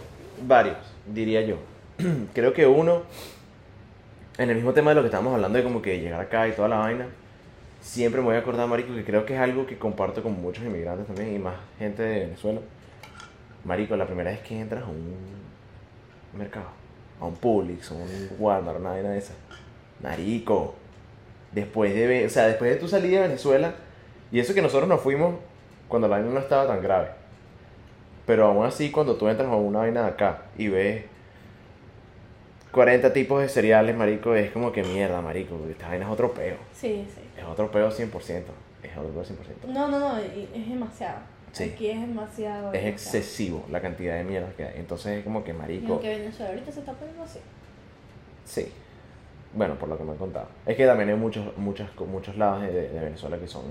varios, 0.48 0.78
diría 1.06 1.42
yo. 1.42 1.58
Creo 2.34 2.54
que 2.54 2.66
uno, 2.66 3.04
en 4.38 4.50
el 4.50 4.56
mismo 4.56 4.74
tema 4.74 4.92
de 4.92 4.96
lo 4.96 5.02
que 5.02 5.08
estábamos 5.08 5.34
hablando 5.34 5.58
de 5.58 5.64
como 5.64 5.82
que 5.82 6.00
llegar 6.00 6.22
acá 6.22 6.48
y 6.48 6.54
toda 6.54 6.68
la 6.68 6.78
vaina, 6.78 7.08
siempre 7.82 8.22
me 8.22 8.28
voy 8.28 8.36
a 8.36 8.40
acordar, 8.40 8.68
Marico, 8.68 8.94
que 8.94 9.04
creo 9.04 9.26
que 9.26 9.36
es 9.36 9.40
algo 9.40 9.66
que 9.66 9.78
comparto 9.78 10.24
con 10.24 10.42
muchos 10.42 10.64
inmigrantes 10.64 11.08
también 11.08 11.36
y 11.36 11.40
más 11.40 11.56
gente 11.78 12.04
de 12.04 12.20
Venezuela. 12.22 12.62
Marico, 13.66 13.96
la 13.96 14.06
primera 14.06 14.32
vez 14.32 14.40
que 14.42 14.60
entras 14.60 14.84
a 14.84 14.88
un 14.88 15.16
mercado, 16.38 16.68
a 17.20 17.26
un 17.26 17.36
Publix, 17.36 17.92
a 17.92 17.96
un 17.96 18.30
Walmart, 18.40 18.80
una 18.80 18.92
vaina 18.92 19.10
de 19.10 19.20
esa. 19.20 19.34
Marico, 20.02 20.76
después 21.52 21.94
de, 21.94 22.26
o 22.26 22.30
sea, 22.30 22.48
después 22.48 22.72
de 22.72 22.78
tu 22.78 22.88
salida 22.88 23.22
de 23.22 23.28
Venezuela, 23.28 23.76
y 24.32 24.40
eso 24.40 24.54
que 24.54 24.62
nosotros 24.62 24.88
nos 24.88 25.02
fuimos 25.02 25.36
cuando 25.88 26.08
la 26.08 26.18
vaina 26.18 26.32
no 26.32 26.40
estaba 26.40 26.66
tan 26.68 26.82
grave. 26.82 27.10
Pero 28.26 28.46
aún 28.46 28.66
así, 28.66 28.92
cuando 28.92 29.16
tú 29.16 29.28
entras 29.28 29.50
a 29.50 29.56
una 29.56 29.80
vaina 29.80 30.04
de 30.04 30.08
acá 30.08 30.44
y 30.58 30.70
ves 30.70 31.04
40 32.72 33.14
tipos 33.14 33.42
de 33.42 33.50
cereales, 33.50 33.96
marico, 33.96 34.36
es 34.36 34.52
como 34.52 34.72
que 34.72 34.84
mierda, 34.84 35.22
marico, 35.22 35.60
esta 35.70 35.90
vaina 35.90 36.06
es 36.06 36.12
otro 36.12 36.34
peo. 36.34 36.56
Sí, 36.74 37.06
sí. 37.14 37.22
Es 37.38 37.44
otro 37.44 37.70
peo 37.72 37.90
100%. 37.90 37.92
Es 38.84 38.98
otro 38.98 39.10
peo 39.12 39.24
100%. 39.24 39.68
No, 39.68 39.88
no, 39.88 40.00
no, 40.00 40.18
es 40.18 40.70
demasiado. 40.70 41.20
Sí. 41.52 41.66
Aquí 41.66 41.90
es 41.90 42.00
demasiado. 42.00 42.72
Es 42.74 42.84
demasiado. 42.84 42.88
excesivo 42.88 43.66
la 43.70 43.82
cantidad 43.82 44.16
de 44.16 44.24
mierda 44.24 44.50
que 44.56 44.64
hay. 44.64 44.74
Entonces 44.78 45.18
es 45.18 45.24
como 45.24 45.44
que 45.44 45.54
marico. 45.54 45.94
aunque 45.94 46.10
Venezuela 46.10 46.52
ahorita 46.52 46.72
se 46.72 46.80
está 46.80 46.94
poniendo 46.94 47.24
así. 47.24 47.40
Sí. 48.46 48.72
Bueno, 49.54 49.76
por 49.76 49.90
lo 49.90 49.98
que 49.98 50.04
me 50.06 50.12
han 50.12 50.18
contado. 50.18 50.48
Es 50.66 50.78
que 50.78 50.86
también 50.86 51.10
hay 51.10 51.16
muchos, 51.16 51.58
muchos, 51.58 51.90
muchos 52.08 52.38
lados 52.38 52.62
de, 52.62 52.90
de 52.90 53.00
Venezuela 53.02 53.38
que 53.38 53.48
son 53.48 53.64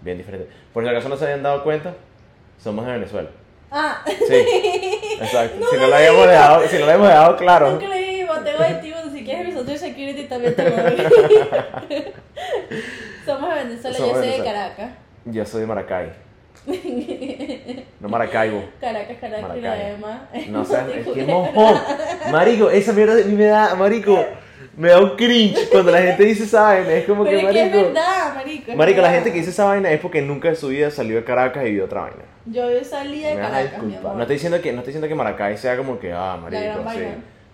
bien 0.00 0.18
diferentes. 0.18 0.48
Por 0.72 0.82
si 0.82 0.90
acaso 0.90 1.08
no 1.08 1.16
se 1.16 1.24
habían 1.24 1.42
dado 1.44 1.62
cuenta, 1.62 1.94
somos 2.58 2.84
de 2.84 2.92
Venezuela. 2.92 3.30
Ah, 3.70 4.02
Sí, 4.06 4.34
exacto. 5.20 5.66
si, 5.70 5.76
no 5.76 5.86
lo 5.86 5.94
habíamos 5.94 6.26
dejado, 6.26 6.66
si 6.66 6.78
no 6.78 6.80
lo 6.80 6.84
habíamos 6.86 7.08
dejado 7.08 7.36
claro. 7.36 7.78
Mateo 8.58 8.96
21, 8.96 9.12
si 9.12 9.24
quieres 9.24 9.46
mi 9.46 9.52
social 9.52 9.78
security 9.78 10.24
también 10.24 10.54
te 10.54 10.62
voy. 10.70 10.80
Somos 13.26 13.48
de 13.54 13.64
Venezuela, 13.64 13.96
Somos 13.96 14.14
yo 14.14 14.22
soy 14.22 14.38
de. 14.38 14.44
Caracas. 14.44 14.90
Yo 15.26 15.44
soy 15.46 15.60
de 15.62 15.66
Maracay. 15.66 16.12
No 18.00 18.08
Maracaibo. 18.08 18.62
Caracas, 18.80 19.16
Caracas 19.20 19.56
la 19.56 19.74
demás. 19.74 20.20
No 20.48 20.64
sé, 20.64 20.76
es 21.00 21.06
que 21.08 21.24
mojón. 21.24 21.74
Marico, 22.30 22.70
esa 22.70 22.92
mierda 22.92 23.14
a 23.14 23.24
mí 23.24 23.32
me 23.34 23.46
da, 23.46 23.74
marico, 23.74 24.24
me 24.76 24.90
da 24.90 25.00
un 25.00 25.16
cringe 25.16 25.68
cuando 25.70 25.90
la 25.90 26.02
gente 26.02 26.24
dice 26.24 26.44
esa 26.44 26.62
vaina. 26.62 26.92
Es 26.92 27.06
como 27.06 27.24
Pero 27.24 27.40
que, 27.40 27.46
es 27.46 27.52
que 27.52 27.60
es 27.60 27.70
marico. 27.70 27.86
verdad, 27.88 28.34
marico. 28.34 28.70
es 28.70 28.76
Marico, 28.76 28.96
la 29.00 29.08
verdad. 29.08 29.14
gente 29.16 29.32
que 29.32 29.38
dice 29.38 29.50
esa 29.50 29.64
vaina 29.64 29.90
es 29.90 30.00
porque 30.00 30.20
nunca 30.22 30.48
en 30.48 30.56
su 30.56 30.68
vida 30.68 30.90
salió 30.90 31.16
de 31.16 31.24
Caracas 31.24 31.64
y 31.66 31.72
vio 31.72 31.86
otra 31.86 32.02
vaina. 32.02 32.22
Yo 32.46 32.62
salí 32.84 33.22
de 33.22 33.34
Me 33.34 33.40
Caracas, 33.40 33.82
mi 33.82 33.96
amor. 33.96 34.14
No 34.14 34.20
estoy 34.22 34.36
diciendo 34.36 34.60
que, 34.60 34.72
no 34.72 34.78
estoy 34.78 34.92
diciendo 34.92 35.08
que 35.08 35.14
Maracay 35.14 35.56
sea 35.56 35.76
como 35.76 35.98
que, 35.98 36.12
ah, 36.12 36.38
marico, 36.40 36.62
sí. 36.78 36.84
vaina. 36.84 37.08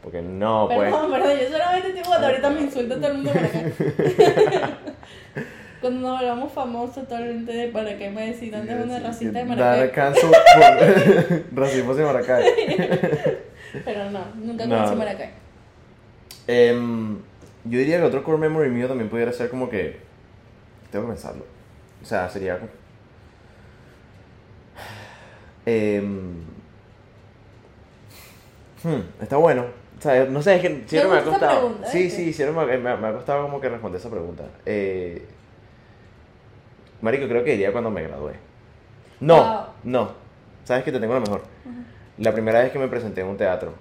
Porque 0.04 0.20
no, 0.20 0.68
pues. 0.68 0.92
Perdón, 0.92 1.10
perdón, 1.10 1.38
yo 1.38 1.48
solamente 1.50 1.88
estoy 1.88 2.02
cuando 2.04 2.26
ahorita 2.26 2.50
me 2.50 2.60
insulta 2.60 2.96
todo 2.96 3.06
el 3.06 3.14
mundo 3.14 3.30
Maracay. 3.34 3.72
cuando 5.80 6.00
nos 6.08 6.20
volvamos 6.20 6.52
famosos, 6.52 7.08
toda 7.08 7.20
la 7.20 7.26
gente 7.28 7.52
de 7.52 7.72
Maracay 7.72 8.10
me 8.12 8.26
decía, 8.26 8.58
¿dónde 8.58 8.74
es 8.78 8.84
una 8.84 8.98
racista 8.98 9.38
de 9.38 9.44
Dar 9.46 9.56
Maracay? 9.56 9.92
cancel 9.92 10.30
por 11.54 11.58
racismo 11.64 11.94
de 11.94 12.04
Maracay. 12.04 12.44
Pero 13.82 14.10
no, 14.10 14.26
nunca 14.34 14.66
No. 14.66 14.76
conocí 14.76 14.94
Maracay. 14.94 15.30
Em, 16.48 17.16
yo 17.64 17.78
diría 17.78 17.96
que 17.96 18.04
otro 18.04 18.22
core 18.22 18.36
memory 18.36 18.68
mío 18.68 18.86
también 18.86 19.08
pudiera 19.08 19.32
ser 19.32 19.48
como 19.48 19.70
que. 19.70 20.00
Tengo 20.92 21.06
que 21.06 21.12
pensarlo. 21.12 21.46
O 22.02 22.04
sea, 22.04 22.28
sería. 22.28 22.58
como- 22.58 22.70
hmm, 28.84 29.22
está 29.22 29.38
bueno. 29.38 29.82
No 30.04 30.42
sé, 30.42 30.56
es 30.56 30.60
que 30.62 30.82
siempre 30.86 31.10
me 31.10 31.16
ha 31.18 31.22
gusta 31.22 31.30
esa 31.30 31.30
costado. 31.30 31.60
pregunta, 31.60 31.86
sí, 31.88 32.10
sí, 32.10 32.32
siempre 32.32 32.66
me, 32.66 32.78
me- 32.78 32.96
me 32.96 33.06
ha 33.08 33.12
costado 33.12 33.42
como 33.42 33.60
que 33.60 33.68
responder 33.68 34.00
esa 34.00 34.10
pregunta. 34.10 34.44
Eh, 34.66 35.24
Marico, 37.00 37.26
creo 37.28 37.44
que 37.44 37.52
diría 37.52 37.72
cuando 37.72 37.90
me 37.90 38.02
gradué. 38.02 38.32
No, 39.20 39.36
Wow. 39.36 39.64
no. 39.84 40.12
¿Sabes 40.64 40.84
que 40.84 40.92
te 40.92 40.98
tengo 41.00 41.14
lo 41.14 41.20
mejor? 41.20 41.42
La 42.18 42.32
primera 42.32 42.60
vez 42.60 42.70
que 42.72 42.78
me 42.78 42.88
presenté 42.88 43.20
en 43.22 43.26
un 43.28 43.36
teatro, 43.36 43.74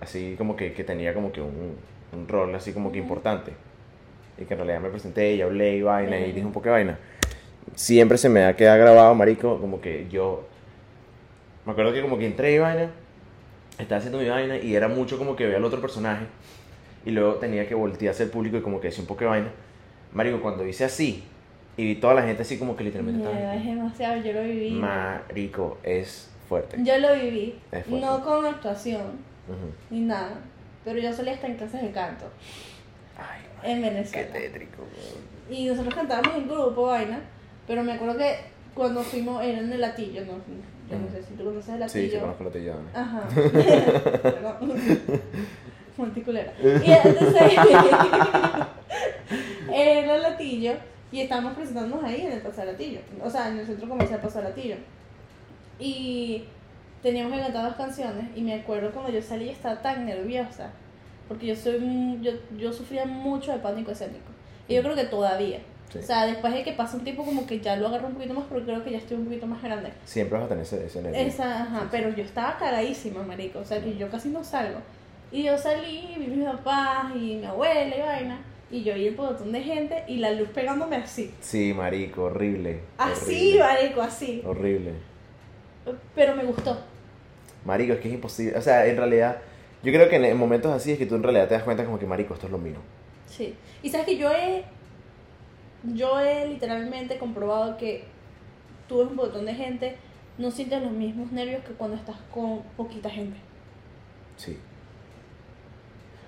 así 0.00 0.34
como 0.36 0.56
que, 0.56 0.72
que 0.72 0.84
tenía 0.84 1.14
como 1.14 1.32
que 1.32 1.40
un, 1.40 1.76
un 2.12 2.28
rol 2.28 2.54
así 2.54 2.72
como 2.72 2.90
que 2.92 2.98
Ujú. 3.00 3.08
importante. 3.08 3.52
Y 4.38 4.44
que 4.44 4.54
en 4.54 4.58
realidad 4.60 4.80
me 4.80 4.90
presenté 4.90 5.34
y 5.34 5.42
hablé 5.42 5.76
y 5.76 5.82
vaina 5.82 6.18
y 6.18 6.24
Ujú. 6.24 6.32
dije 6.34 6.46
un 6.46 6.52
poco 6.52 6.64
de 6.66 6.70
vaina. 6.72 6.98
Siempre 7.74 8.18
se 8.18 8.28
me 8.28 8.44
ha 8.44 8.56
quedado 8.56 8.78
grabado, 8.82 9.14
marico, 9.14 9.58
como 9.60 9.80
que 9.80 10.08
yo... 10.10 10.44
Me 11.64 11.72
acuerdo 11.72 11.92
que 11.92 12.02
como 12.02 12.18
que 12.18 12.26
entré 12.26 12.52
y 12.54 12.58
vaina, 12.58 12.90
estaba 13.82 13.98
haciendo 13.98 14.18
mi 14.18 14.28
vaina 14.28 14.56
y 14.56 14.74
era 14.74 14.88
mucho 14.88 15.18
como 15.18 15.36
que 15.36 15.44
veía 15.44 15.56
al 15.58 15.64
otro 15.64 15.80
personaje 15.80 16.24
y 17.04 17.10
luego 17.10 17.34
tenía 17.34 17.66
que 17.68 17.74
voltear 17.74 18.12
hacia 18.12 18.24
el 18.24 18.30
público 18.30 18.56
y 18.56 18.62
como 18.62 18.80
que 18.80 18.88
decía 18.88 19.02
un 19.02 19.06
poco 19.08 19.20
de 19.20 19.26
vaina. 19.26 19.50
Marico, 20.12 20.40
cuando 20.40 20.66
hice 20.66 20.84
así 20.84 21.24
y 21.76 21.84
vi 21.86 21.94
toda 21.96 22.14
la 22.14 22.22
gente 22.22 22.42
así 22.42 22.58
como 22.58 22.76
que 22.76 22.84
literalmente 22.84 23.22
estaba... 23.24 23.54
Es 23.54 23.64
demasiado, 23.64 24.22
yo 24.22 24.32
lo 24.32 24.42
viví. 24.42 24.70
Marico, 24.72 25.78
es 25.82 26.30
fuerte. 26.48 26.76
Yo 26.82 26.98
lo 26.98 27.14
viví. 27.14 27.58
Es 27.72 27.84
fuerte. 27.86 28.06
No 28.06 28.24
con 28.24 28.46
actuación 28.46 29.02
Ujú. 29.48 29.72
ni 29.90 30.00
nada. 30.00 30.34
Pero 30.84 30.98
yo 30.98 31.12
solía 31.12 31.32
estar 31.34 31.48
en 31.50 31.56
clases 31.56 31.80
de 31.82 31.90
canto 31.92 32.26
Ay, 33.16 33.70
en 33.70 33.82
qué 33.82 33.90
Venezuela. 33.90 34.32
tétrico. 34.32 34.82
weón. 34.82 35.32
Y 35.58 35.66
nosotros 35.66 35.94
cantábamos 35.94 36.34
en 36.36 36.48
grupo, 36.48 36.86
vaina. 36.86 37.20
Pero 37.66 37.82
me 37.84 37.92
acuerdo 37.92 38.18
que 38.18 38.36
cuando 38.74 39.02
fuimos, 39.02 39.42
era 39.44 39.58
en 39.60 39.72
el 39.72 39.80
latillo, 39.80 40.24
no, 40.24 40.32
yo 40.92 40.98
no 40.98 41.10
sé 41.10 41.22
si 41.22 41.34
tú 41.34 41.44
conoces 41.44 41.74
el 41.74 41.80
latillo. 41.80 42.10
sí, 42.12 42.18
conozco 42.18 42.44
la 42.44 42.50
tillana. 42.50 42.82
Ajá. 42.94 43.22
Multiculera. 45.96 46.52
Y 46.62 46.90
entonces, 46.90 47.42
era 49.72 50.16
el 50.16 50.22
latillo 50.22 50.74
y 51.10 51.20
estábamos 51.20 51.54
presentándonos 51.54 52.04
ahí 52.04 52.22
en 52.22 52.32
el 52.32 52.40
Paso 52.40 52.64
Latillo. 52.64 53.00
O 53.22 53.30
sea, 53.30 53.48
en 53.48 53.58
el 53.58 53.66
centro 53.66 53.88
comercial 53.88 54.20
Paso 54.20 54.40
Latillo. 54.40 54.76
Y 55.78 56.44
teníamos 57.02 57.32
que 57.34 57.40
cantar 57.40 57.64
dos 57.66 57.76
canciones 57.76 58.26
y 58.34 58.42
me 58.42 58.54
acuerdo 58.54 58.92
cuando 58.92 59.10
yo 59.10 59.20
salí 59.22 59.48
estaba 59.48 59.82
tan 59.82 60.06
nerviosa. 60.06 60.70
Porque 61.28 61.46
yo 61.46 61.56
soy 61.56 62.18
yo, 62.20 62.32
yo 62.58 62.72
sufría 62.72 63.04
mucho 63.06 63.52
de 63.52 63.58
pánico 63.58 63.90
escénico. 63.92 64.32
Y 64.68 64.74
yo 64.74 64.82
creo 64.82 64.94
que 64.94 65.04
todavía. 65.04 65.60
Sí. 65.90 65.98
O 65.98 66.02
sea, 66.02 66.26
después 66.26 66.52
de 66.54 66.62
que 66.64 66.72
pasa 66.72 66.96
un 66.96 67.04
tiempo 67.04 67.24
como 67.24 67.46
que 67.46 67.60
ya 67.60 67.76
lo 67.76 67.88
agarro 67.88 68.08
un 68.08 68.14
poquito 68.14 68.34
más, 68.34 68.44
pero 68.48 68.64
creo 68.64 68.82
que 68.84 68.90
ya 68.92 68.98
estoy 68.98 69.16
un 69.18 69.24
poquito 69.26 69.46
más 69.46 69.62
grande. 69.62 69.92
Siempre 70.04 70.38
vas 70.38 70.46
a 70.46 70.48
tener 70.48 70.62
ese, 70.64 70.86
ese 70.86 71.02
nervio. 71.02 71.20
Esa, 71.20 71.62
ajá, 71.62 71.78
Sí, 71.80 71.82
sí. 71.82 71.88
pero 71.90 72.08
yo 72.10 72.22
estaba 72.24 72.56
cagadísima, 72.58 73.22
marico, 73.22 73.58
o 73.58 73.64
sea 73.64 73.82
que 73.82 73.96
yo 73.96 74.08
casi 74.10 74.30
no 74.30 74.42
salgo. 74.42 74.78
Y 75.30 75.42
yo 75.44 75.56
salí, 75.58 76.14
vi 76.18 76.26
mis 76.26 76.44
papás 76.46 77.14
y 77.14 77.36
mi 77.36 77.44
abuela 77.44 77.96
y 77.96 78.00
vaina, 78.00 78.40
y 78.70 78.82
yo 78.82 78.94
vi 78.94 79.06
el 79.08 79.14
botón 79.14 79.52
de 79.52 79.60
gente 79.62 80.02
y 80.08 80.16
la 80.16 80.30
luz 80.32 80.48
pegándome 80.48 80.96
así. 80.96 81.34
Sí, 81.40 81.74
marico, 81.74 82.24
horrible. 82.24 82.80
Así, 82.98 83.58
horrible, 83.58 83.58
marico, 83.60 84.02
así. 84.02 84.42
Horrible. 84.46 84.92
Pero 86.14 86.36
me 86.36 86.44
gustó. 86.44 86.78
Marico, 87.64 87.92
es 87.92 88.00
que 88.00 88.08
es 88.08 88.14
imposible. 88.14 88.56
O 88.56 88.62
sea, 88.62 88.86
en 88.86 88.96
realidad, 88.96 89.38
yo 89.82 89.92
creo 89.92 90.08
que 90.08 90.16
en 90.16 90.36
momentos 90.36 90.72
así 90.72 90.92
es 90.92 90.98
que 90.98 91.06
tú 91.06 91.16
en 91.16 91.22
realidad 91.22 91.48
te 91.48 91.54
das 91.54 91.62
cuenta 91.64 91.84
como 91.84 91.98
que, 91.98 92.06
marico, 92.06 92.34
esto 92.34 92.46
es 92.46 92.52
lo 92.52 92.58
mío. 92.58 92.76
Sí. 93.26 93.54
Y 93.82 93.90
sabes 93.90 94.06
que 94.06 94.16
yo 94.16 94.30
he, 94.30 94.64
yo 95.84 96.20
he 96.20 96.46
literalmente 96.48 97.18
comprobado 97.18 97.76
que 97.76 98.04
tú 98.88 98.98
ves 98.98 99.08
un 99.08 99.16
botón 99.16 99.44
de 99.46 99.54
gente, 99.54 99.96
no 100.38 100.50
sientes 100.50 100.82
los 100.82 100.92
mismos 100.92 101.32
nervios 101.32 101.64
que 101.64 101.72
cuando 101.72 101.96
estás 101.96 102.16
con 102.32 102.62
poquita 102.76 103.10
gente. 103.10 103.36
Sí. 104.36 104.58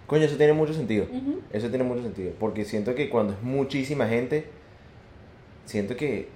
Coño, 0.06 0.24
eso 0.24 0.36
tiene 0.36 0.52
mucho 0.52 0.74
sentido. 0.74 1.06
Ujú. 1.10 1.40
Eso 1.50 1.68
tiene 1.70 1.84
mucho 1.84 2.02
sentido. 2.02 2.32
Porque 2.38 2.64
siento 2.64 2.94
que 2.94 3.08
cuando 3.08 3.32
es 3.32 3.42
muchísima 3.42 4.06
gente, 4.06 4.46
siento 5.64 5.96
que 5.96 6.28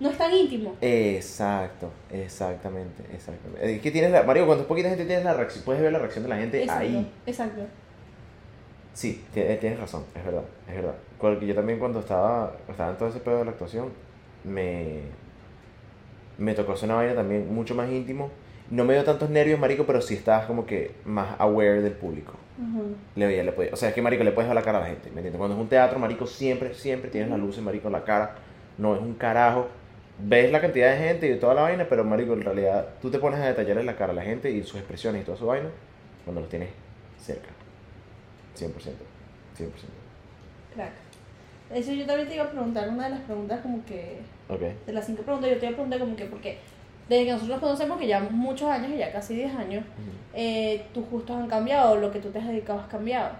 No 0.00 0.10
es 0.10 0.18
tan 0.18 0.32
íntimo. 0.34 0.74
Exacto, 0.80 1.90
exactamente, 2.10 3.04
exactamente. 3.14 3.76
Es 3.76 3.80
que 3.80 3.90
tienes 3.92 4.10
la, 4.10 4.24
Mario, 4.24 4.46
cuando 4.46 4.62
es 4.62 4.68
poquita 4.68 4.88
gente 4.88 5.04
tienes 5.04 5.24
la 5.24 5.34
reacción, 5.34 5.64
puedes 5.64 5.80
ver 5.80 5.92
la 5.92 6.00
reacción 6.00 6.24
de 6.24 6.30
la 6.30 6.36
gente 6.38 6.60
Exacto, 6.62 6.82
ahí. 6.82 7.12
exacto. 7.26 7.62
Sí, 8.92 9.24
ti- 9.32 9.40
tienes 9.60 9.78
razón, 9.78 10.04
es 10.14 10.24
verdad, 10.24 10.42
es 10.68 10.74
verdad. 10.74 10.94
Yo 11.22 11.54
también 11.54 11.78
cuando 11.78 12.00
estaba, 12.00 12.52
estaba 12.68 12.90
en 12.90 12.96
todo 12.96 13.08
ese 13.08 13.20
pedo 13.20 13.38
de 13.38 13.44
la 13.44 13.50
actuación, 13.52 13.90
me, 14.44 15.00
me 16.38 16.54
tocó 16.54 16.72
hacer 16.72 16.88
una 16.88 16.96
vaina 16.96 17.14
también 17.14 17.52
mucho 17.54 17.74
más 17.74 17.90
íntimo. 17.90 18.30
No 18.70 18.84
me 18.84 18.94
dio 18.94 19.04
tantos 19.04 19.28
nervios, 19.30 19.60
marico, 19.60 19.84
pero 19.84 20.00
sí 20.00 20.14
estabas 20.14 20.46
como 20.46 20.64
que 20.66 20.92
más 21.04 21.38
aware 21.38 21.82
del 21.82 21.92
público. 21.92 22.32
Ujú. 22.58 22.94
Le 23.16 23.26
veía, 23.26 23.42
le 23.42 23.52
podía- 23.52 23.72
o 23.72 23.76
sea, 23.76 23.90
es 23.90 23.94
que 23.94 24.02
marico 24.02 24.24
le 24.24 24.32
puedes 24.32 24.48
ver 24.48 24.54
la 24.54 24.62
cara 24.62 24.78
a 24.78 24.80
la 24.82 24.86
gente, 24.86 25.10
¿me 25.10 25.16
entiendes? 25.16 25.36
Cuando 25.38 25.56
es 25.56 25.60
un 25.60 25.68
teatro, 25.68 25.98
marico, 25.98 26.26
siempre, 26.26 26.74
siempre 26.74 27.10
tienes 27.10 27.28
las 27.30 27.38
luces, 27.38 27.62
marico, 27.62 27.88
en 27.88 27.92
la 27.92 28.04
cara. 28.04 28.34
No 28.78 28.94
es 28.94 29.02
un 29.02 29.14
carajo. 29.14 29.68
Ves 30.18 30.50
la 30.52 30.60
cantidad 30.60 30.92
de 30.92 30.98
gente 30.98 31.28
y 31.30 31.38
toda 31.38 31.54
la 31.54 31.62
vaina, 31.62 31.86
pero 31.88 32.04
marico, 32.04 32.32
en 32.32 32.42
realidad 32.42 32.88
tú 33.02 33.10
te 33.10 33.18
pones 33.18 33.40
a 33.40 33.46
detallarle 33.46 33.82
la 33.84 33.96
cara 33.96 34.12
a 34.12 34.16
la 34.16 34.22
gente 34.22 34.50
y 34.50 34.62
sus 34.62 34.76
expresiones 34.76 35.22
y 35.22 35.24
toda 35.24 35.36
su 35.36 35.46
vaina 35.46 35.68
cuando 36.24 36.40
los 36.40 36.48
tienes 36.50 36.70
cerca. 37.18 37.48
100%. 38.54 38.70
100%. 39.56 39.70
Crack. 40.74 40.92
Eso 41.74 41.92
yo 41.92 42.06
también 42.06 42.28
te 42.28 42.34
iba 42.34 42.44
a 42.44 42.50
preguntar, 42.50 42.88
una 42.88 43.04
de 43.04 43.10
las 43.10 43.20
preguntas 43.20 43.60
como 43.60 43.84
que, 43.84 44.18
Ok. 44.48 44.60
de 44.86 44.92
las 44.92 45.06
cinco 45.06 45.22
preguntas, 45.22 45.50
yo 45.50 45.56
te 45.58 45.64
iba 45.66 45.72
a 45.72 45.74
preguntar 45.74 45.98
como 46.00 46.16
que, 46.16 46.24
porque 46.26 46.58
desde 47.08 47.24
que 47.24 47.32
nosotros 47.32 47.56
nos 47.56 47.60
conocemos, 47.60 47.98
que 47.98 48.06
llevamos 48.06 48.32
muchos 48.32 48.68
años, 48.68 48.90
ya 48.96 49.12
casi 49.12 49.34
10 49.34 49.54
años, 49.56 49.84
eh, 50.34 50.84
tus 50.94 51.08
gustos 51.08 51.36
han 51.36 51.48
cambiado, 51.48 51.96
lo 51.96 52.10
que 52.10 52.20
tú 52.20 52.30
te 52.30 52.38
has 52.38 52.46
dedicado 52.46 52.78
has 52.80 52.86
cambiado. 52.88 53.30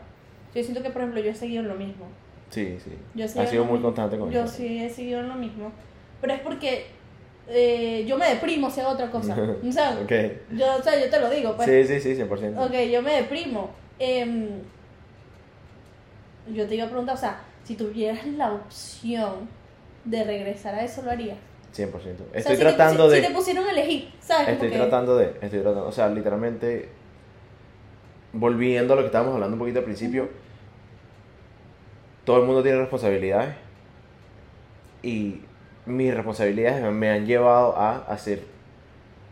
Yo 0.54 0.62
siento 0.62 0.82
que, 0.82 0.90
por 0.90 1.02
ejemplo, 1.02 1.20
yo 1.22 1.30
he 1.30 1.34
seguido 1.34 1.62
en 1.62 1.68
lo 1.68 1.74
mismo. 1.74 2.06
Sí, 2.50 2.76
sí. 2.84 2.90
Yo 3.14 3.24
he 3.24 3.40
ha 3.40 3.46
sido 3.46 3.64
muy 3.64 3.80
constante 3.80 4.18
con 4.18 4.30
Yo 4.30 4.46
sí 4.46 4.82
he 4.82 4.90
seguido 4.90 5.20
en 5.20 5.28
lo 5.28 5.34
mismo. 5.36 5.72
Pero 6.20 6.34
es 6.34 6.40
porque 6.40 6.86
eh, 7.48 8.04
yo 8.06 8.18
me 8.18 8.28
deprimo 8.28 8.70
si 8.70 8.80
hago 8.80 8.90
otra 8.90 9.10
cosa. 9.10 9.34
O 9.66 9.72
sea, 9.72 9.98
Ok. 10.02 10.12
yo, 10.52 10.76
o 10.76 10.82
sea, 10.82 11.00
yo 11.02 11.08
te 11.08 11.18
lo 11.20 11.30
digo, 11.30 11.56
pues. 11.56 11.68
Sí, 11.68 12.00
sí, 12.00 12.14
sí, 12.14 12.22
100%. 12.22 12.58
Ok, 12.66 12.74
yo 12.90 13.00
me 13.00 13.14
deprimo. 13.14 13.70
Em, 13.98 14.48
yo 16.52 16.66
te 16.66 16.74
iba 16.74 16.84
a 16.84 16.88
preguntar, 16.88 17.14
o 17.14 17.18
sea, 17.18 17.40
si 17.64 17.74
tuvieras 17.76 18.26
la 18.26 18.52
opción 18.52 19.48
de 20.04 20.24
regresar 20.24 20.74
a 20.74 20.84
eso, 20.84 21.02
¿lo 21.02 21.10
harías? 21.10 21.38
100%. 21.74 21.90
O 21.94 21.98
sea, 21.98 22.12
Estoy 22.34 22.56
si 22.56 22.62
te 22.62 22.68
tratando 22.68 23.06
pusi- 23.06 23.10
de... 23.10 23.20
Si 23.22 23.26
te 23.28 23.34
pusieron 23.34 23.66
a 23.66 23.70
elegir, 23.70 24.10
¿sabes? 24.20 24.48
Estoy 24.48 24.70
que- 24.70 24.76
tratando 24.76 25.16
de, 25.16 25.26
estoy 25.40 25.60
tratando, 25.60 25.86
o 25.86 25.92
sea, 25.92 26.08
literalmente, 26.08 26.88
volviendo 28.32 28.92
a 28.92 28.96
lo 28.96 29.02
que 29.02 29.06
estábamos 29.06 29.34
hablando 29.34 29.54
un 29.54 29.58
poquito 29.60 29.78
al 29.78 29.84
principio, 29.84 30.28
todo 32.24 32.38
el 32.40 32.46
mundo 32.46 32.62
tiene 32.62 32.78
responsabilidades 32.78 33.54
y 35.02 35.40
mis 35.86 36.14
responsabilidades 36.14 36.92
me 36.92 37.10
han 37.10 37.26
llevado 37.26 37.76
a 37.76 37.96
hacer, 38.08 38.44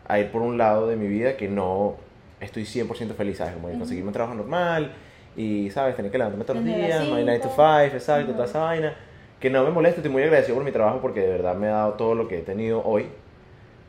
a 0.07 0.19
ir 0.19 0.31
por 0.31 0.41
un 0.41 0.57
lado 0.57 0.87
de 0.87 0.95
mi 0.97 1.07
vida 1.07 1.37
que 1.37 1.47
no 1.47 1.95
estoy 2.39 2.63
100% 2.65 3.13
feliz, 3.15 3.37
¿sabes? 3.37 3.53
Como 3.53 3.67
de 3.67 3.73
Ujú. 3.75 3.81
conseguirme 3.81 4.07
un 4.09 4.13
trabajo 4.13 4.35
normal 4.35 4.91
y, 5.35 5.69
¿sabes? 5.69 5.95
Tener 5.95 6.11
que 6.11 6.17
levantarme 6.17 6.45
todos 6.45 6.57
los 6.57 6.65
días, 6.65 7.03
my 7.05 7.23
9 7.23 7.39
to 7.39 7.49
cinco. 7.49 7.55
5, 7.55 7.95
exacto, 7.95 8.31
toda 8.33 8.45
esa 8.45 8.59
vaina. 8.59 8.95
Que 9.39 9.49
no 9.49 9.63
me 9.63 9.71
molesta, 9.71 9.97
estoy 9.97 10.11
muy 10.11 10.23
agradecido 10.23 10.55
por 10.55 10.63
mi 10.63 10.71
trabajo 10.71 10.99
porque 11.01 11.21
de 11.21 11.29
verdad 11.29 11.55
me 11.55 11.67
ha 11.67 11.71
dado 11.71 11.93
todo 11.93 12.15
lo 12.15 12.27
que 12.27 12.39
he 12.39 12.41
tenido 12.41 12.83
hoy. 12.83 13.07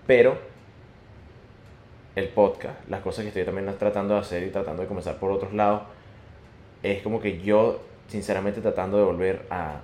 Pero 0.06 0.36
el 2.16 2.28
podcast, 2.28 2.88
las 2.88 3.00
cosas 3.00 3.22
que 3.22 3.28
estoy 3.28 3.44
también 3.44 3.72
tratando 3.78 4.14
de 4.14 4.20
hacer 4.20 4.42
y 4.42 4.50
tratando 4.50 4.82
de 4.82 4.88
comenzar 4.88 5.16
por 5.16 5.30
otros 5.30 5.52
lados, 5.52 5.82
es 6.82 7.02
como 7.02 7.20
que 7.20 7.40
yo, 7.40 7.80
sinceramente, 8.08 8.60
tratando 8.60 8.98
de 8.98 9.04
volver 9.04 9.46
a 9.50 9.80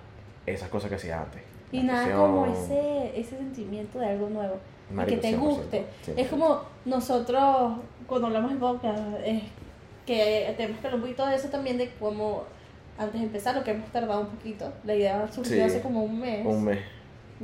esas 0.46 0.68
cosas 0.68 0.88
que 0.88 0.96
hacía 0.96 1.20
antes. 1.20 1.42
Y 1.70 1.82
nada 1.82 2.00
actuación, 2.00 2.30
como 2.32 2.46
ese, 2.46 3.20
ese 3.20 3.36
sentimiento 3.36 3.98
de 3.98 4.06
algo 4.06 4.28
nuevo. 4.30 4.56
marico, 4.90 5.20
que 5.20 5.28
te 5.28 5.36
100%, 5.36 5.38
guste. 5.38 5.86
100%. 6.06 6.12
Es 6.16 6.28
como 6.28 6.62
nosotros, 6.86 7.72
cuando 8.06 8.28
hablamos 8.28 8.52
de 8.52 8.56
podcast, 8.58 9.02
es 9.24 9.42
que 10.08 10.54
tenemos 10.56 10.80
que 10.80 10.86
hablar 10.86 10.94
un 10.96 11.02
poquito 11.02 11.26
de 11.26 11.36
eso 11.36 11.48
también, 11.48 11.78
de 11.78 11.90
cómo 12.00 12.44
antes 12.98 13.20
de 13.20 13.26
empezar, 13.26 13.54
lo 13.54 13.62
que 13.62 13.70
hemos 13.70 13.88
tardado 13.92 14.22
un 14.22 14.26
poquito. 14.28 14.72
La 14.84 14.94
idea 14.94 15.28
surgió 15.30 15.54
Sí. 15.54 15.60
hace 15.60 15.80
como 15.80 16.02
un 16.02 16.18
mes. 16.18 16.44
Un 16.44 16.64
mes. 16.64 16.80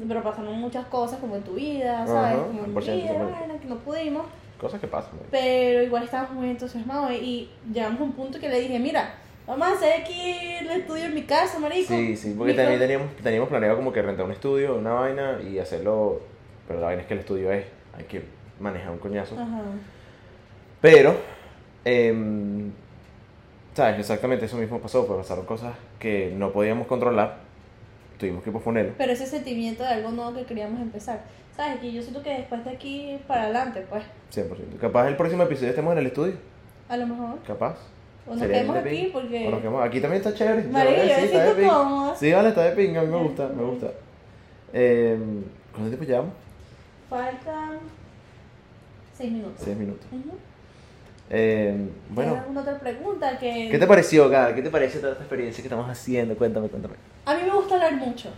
Pero 0.09 0.23
pasaron 0.23 0.59
muchas 0.59 0.85
cosas 0.87 1.21
como 1.21 1.37
en 1.37 1.43
tu 1.43 1.55
vida, 1.55 2.05
¿sabes? 2.07 2.35
Ajá, 2.35 2.47
como 2.47 2.65
en 2.65 2.75
mi 2.75 2.81
100%, 2.83 2.97
vida, 2.97 3.11
100%. 3.13 3.31
vaina, 3.41 3.59
que 3.61 3.67
no 3.69 3.77
pudimos. 3.77 4.27
Cosas 4.61 4.81
que 4.81 4.89
pasan. 4.89 5.13
Pero 5.31 5.83
igual 5.85 6.03
estábamos 6.05 6.33
muy 6.33 6.51
entusiasmados 6.51 7.13
y- 7.13 7.49
llegamos 7.73 8.01
a 8.01 8.05
un 8.05 8.13
punto 8.13 8.41
que 8.41 8.49
le 8.49 8.61
dije, 8.61 8.79
mira, 8.81 9.15
vamos 9.47 9.69
a 9.69 9.73
hacer 9.75 10.01
aquí 10.03 10.33
el 10.61 10.71
estudio 10.71 11.05
en 11.05 11.15
mi 11.15 11.23
casa, 11.23 11.59
marico. 11.61 11.95
Sí, 11.95 12.17
sí, 12.17 12.35
porque 12.37 12.55
también 12.55 12.81
teníamos, 12.81 13.15
teníamos 13.23 13.49
planeado 13.49 13.77
como 13.77 13.93
que 13.93 14.03
rentar 14.03 14.25
un 14.25 14.33
estudio, 14.33 14.75
una 14.77 14.93
vaina 14.95 15.39
y 15.49 15.59
hacerlo. 15.61 16.21
Pero 16.67 16.81
la 16.81 16.87
vaina 16.87 17.03
es 17.03 17.07
que 17.09 17.15
el 17.15 17.21
estudio 17.21 17.53
es, 17.53 17.65
hay 17.97 18.05
que 18.05 18.25
manejar 18.59 18.91
un 18.91 18.99
coñazo. 18.99 19.35
Ajá. 19.39 19.61
Pero, 20.81 21.15
em, 21.85 22.71
¿sabes? 23.75 23.99
Exactamente 24.01 24.45
eso 24.47 24.57
mismo 24.57 24.81
pasó, 24.81 25.07
pues 25.07 25.19
pasaron 25.19 25.45
cosas 25.47 25.75
que 25.99 26.33
no 26.37 26.53
podíamos 26.53 26.87
controlar, 26.87 27.39
tuvimos 28.19 28.43
que 28.43 28.51
posponerlo. 28.51 28.93
Pero 28.99 29.13
ese 29.13 29.27
sentimiento 29.27 29.83
de 29.83 29.89
algo 29.91 30.11
nuevo 30.11 30.35
que 30.35 30.45
queríamos 30.45 30.81
empezar. 30.81 31.23
¿Sabes? 31.57 31.79
Que 31.79 31.93
yo 31.93 32.03
siento 32.03 32.21
que 32.23 32.31
después 32.31 32.65
de 32.65 32.71
aquí 32.73 33.19
para 33.29 33.45
adelante, 33.45 33.87
pues, 33.89 34.03
100%. 34.33 34.77
Capaz 34.81 35.07
el 35.09 35.17
próximo 35.17 35.45
episodio 35.45 35.69
estemos 35.71 35.93
en 35.93 35.99
el 35.99 36.07
estudio, 36.07 36.35
a 36.89 36.97
lo 36.97 37.07
mejor. 37.07 37.39
capaz. 37.47 37.77
O 38.27 38.35
nos 38.35 38.43
aquí 38.43 39.11
porque... 39.13 39.47
O 39.47 39.51
nos 39.51 39.61
quedamos- 39.61 39.85
Aquí 39.85 40.01
también 40.01 40.23
está 40.23 40.35
chévere. 40.35 40.63
Sí, 40.63 40.69
yo 40.69 40.75
me 40.75 41.29
siento 41.29 41.69
cómoda. 41.75 42.17
Sí, 42.17 42.33
vale, 42.33 42.49
está 42.49 42.63
de 42.65 42.73
ping, 42.73 42.97
a 42.97 43.03
mí 43.03 43.07
me 43.09 43.19
gusta, 43.23 43.49
me 43.49 43.63
gusta. 43.63 43.89
Em, 44.73 45.45
¿Cuánto 45.71 45.89
tiempo 45.91 46.05
llevamos? 46.05 46.33
Faltan 47.11 47.79
seis 49.17 49.31
minutos. 49.31 49.61
Seis 49.63 49.77
minutos. 49.77 50.07
Ujú. 50.11 50.31
Em, 50.31 50.54
¿Tienes 51.29 51.89
bueno, 52.11 52.35
alguna 52.37 52.61
otra 52.61 52.79
pregunta 52.79 53.39
que... 53.39 53.69
¿qué 53.71 53.79
te 53.79 53.87
pareció, 53.87 54.29
Gar? 54.29 54.55
¿Qué 54.55 54.63
te 54.63 54.71
parece 54.71 54.99
toda 54.99 55.13
esta 55.13 55.25
experiencia 55.25 55.63
que 55.63 55.69
estamos 55.69 55.89
haciendo? 55.89 56.37
Cuéntame, 56.37 56.69
cuéntame. 56.69 56.95
A 57.25 57.35
mí 57.35 57.43
me 57.43 57.51
gusta 57.51 57.75
hablar 57.75 57.95
mucho. 57.95 58.31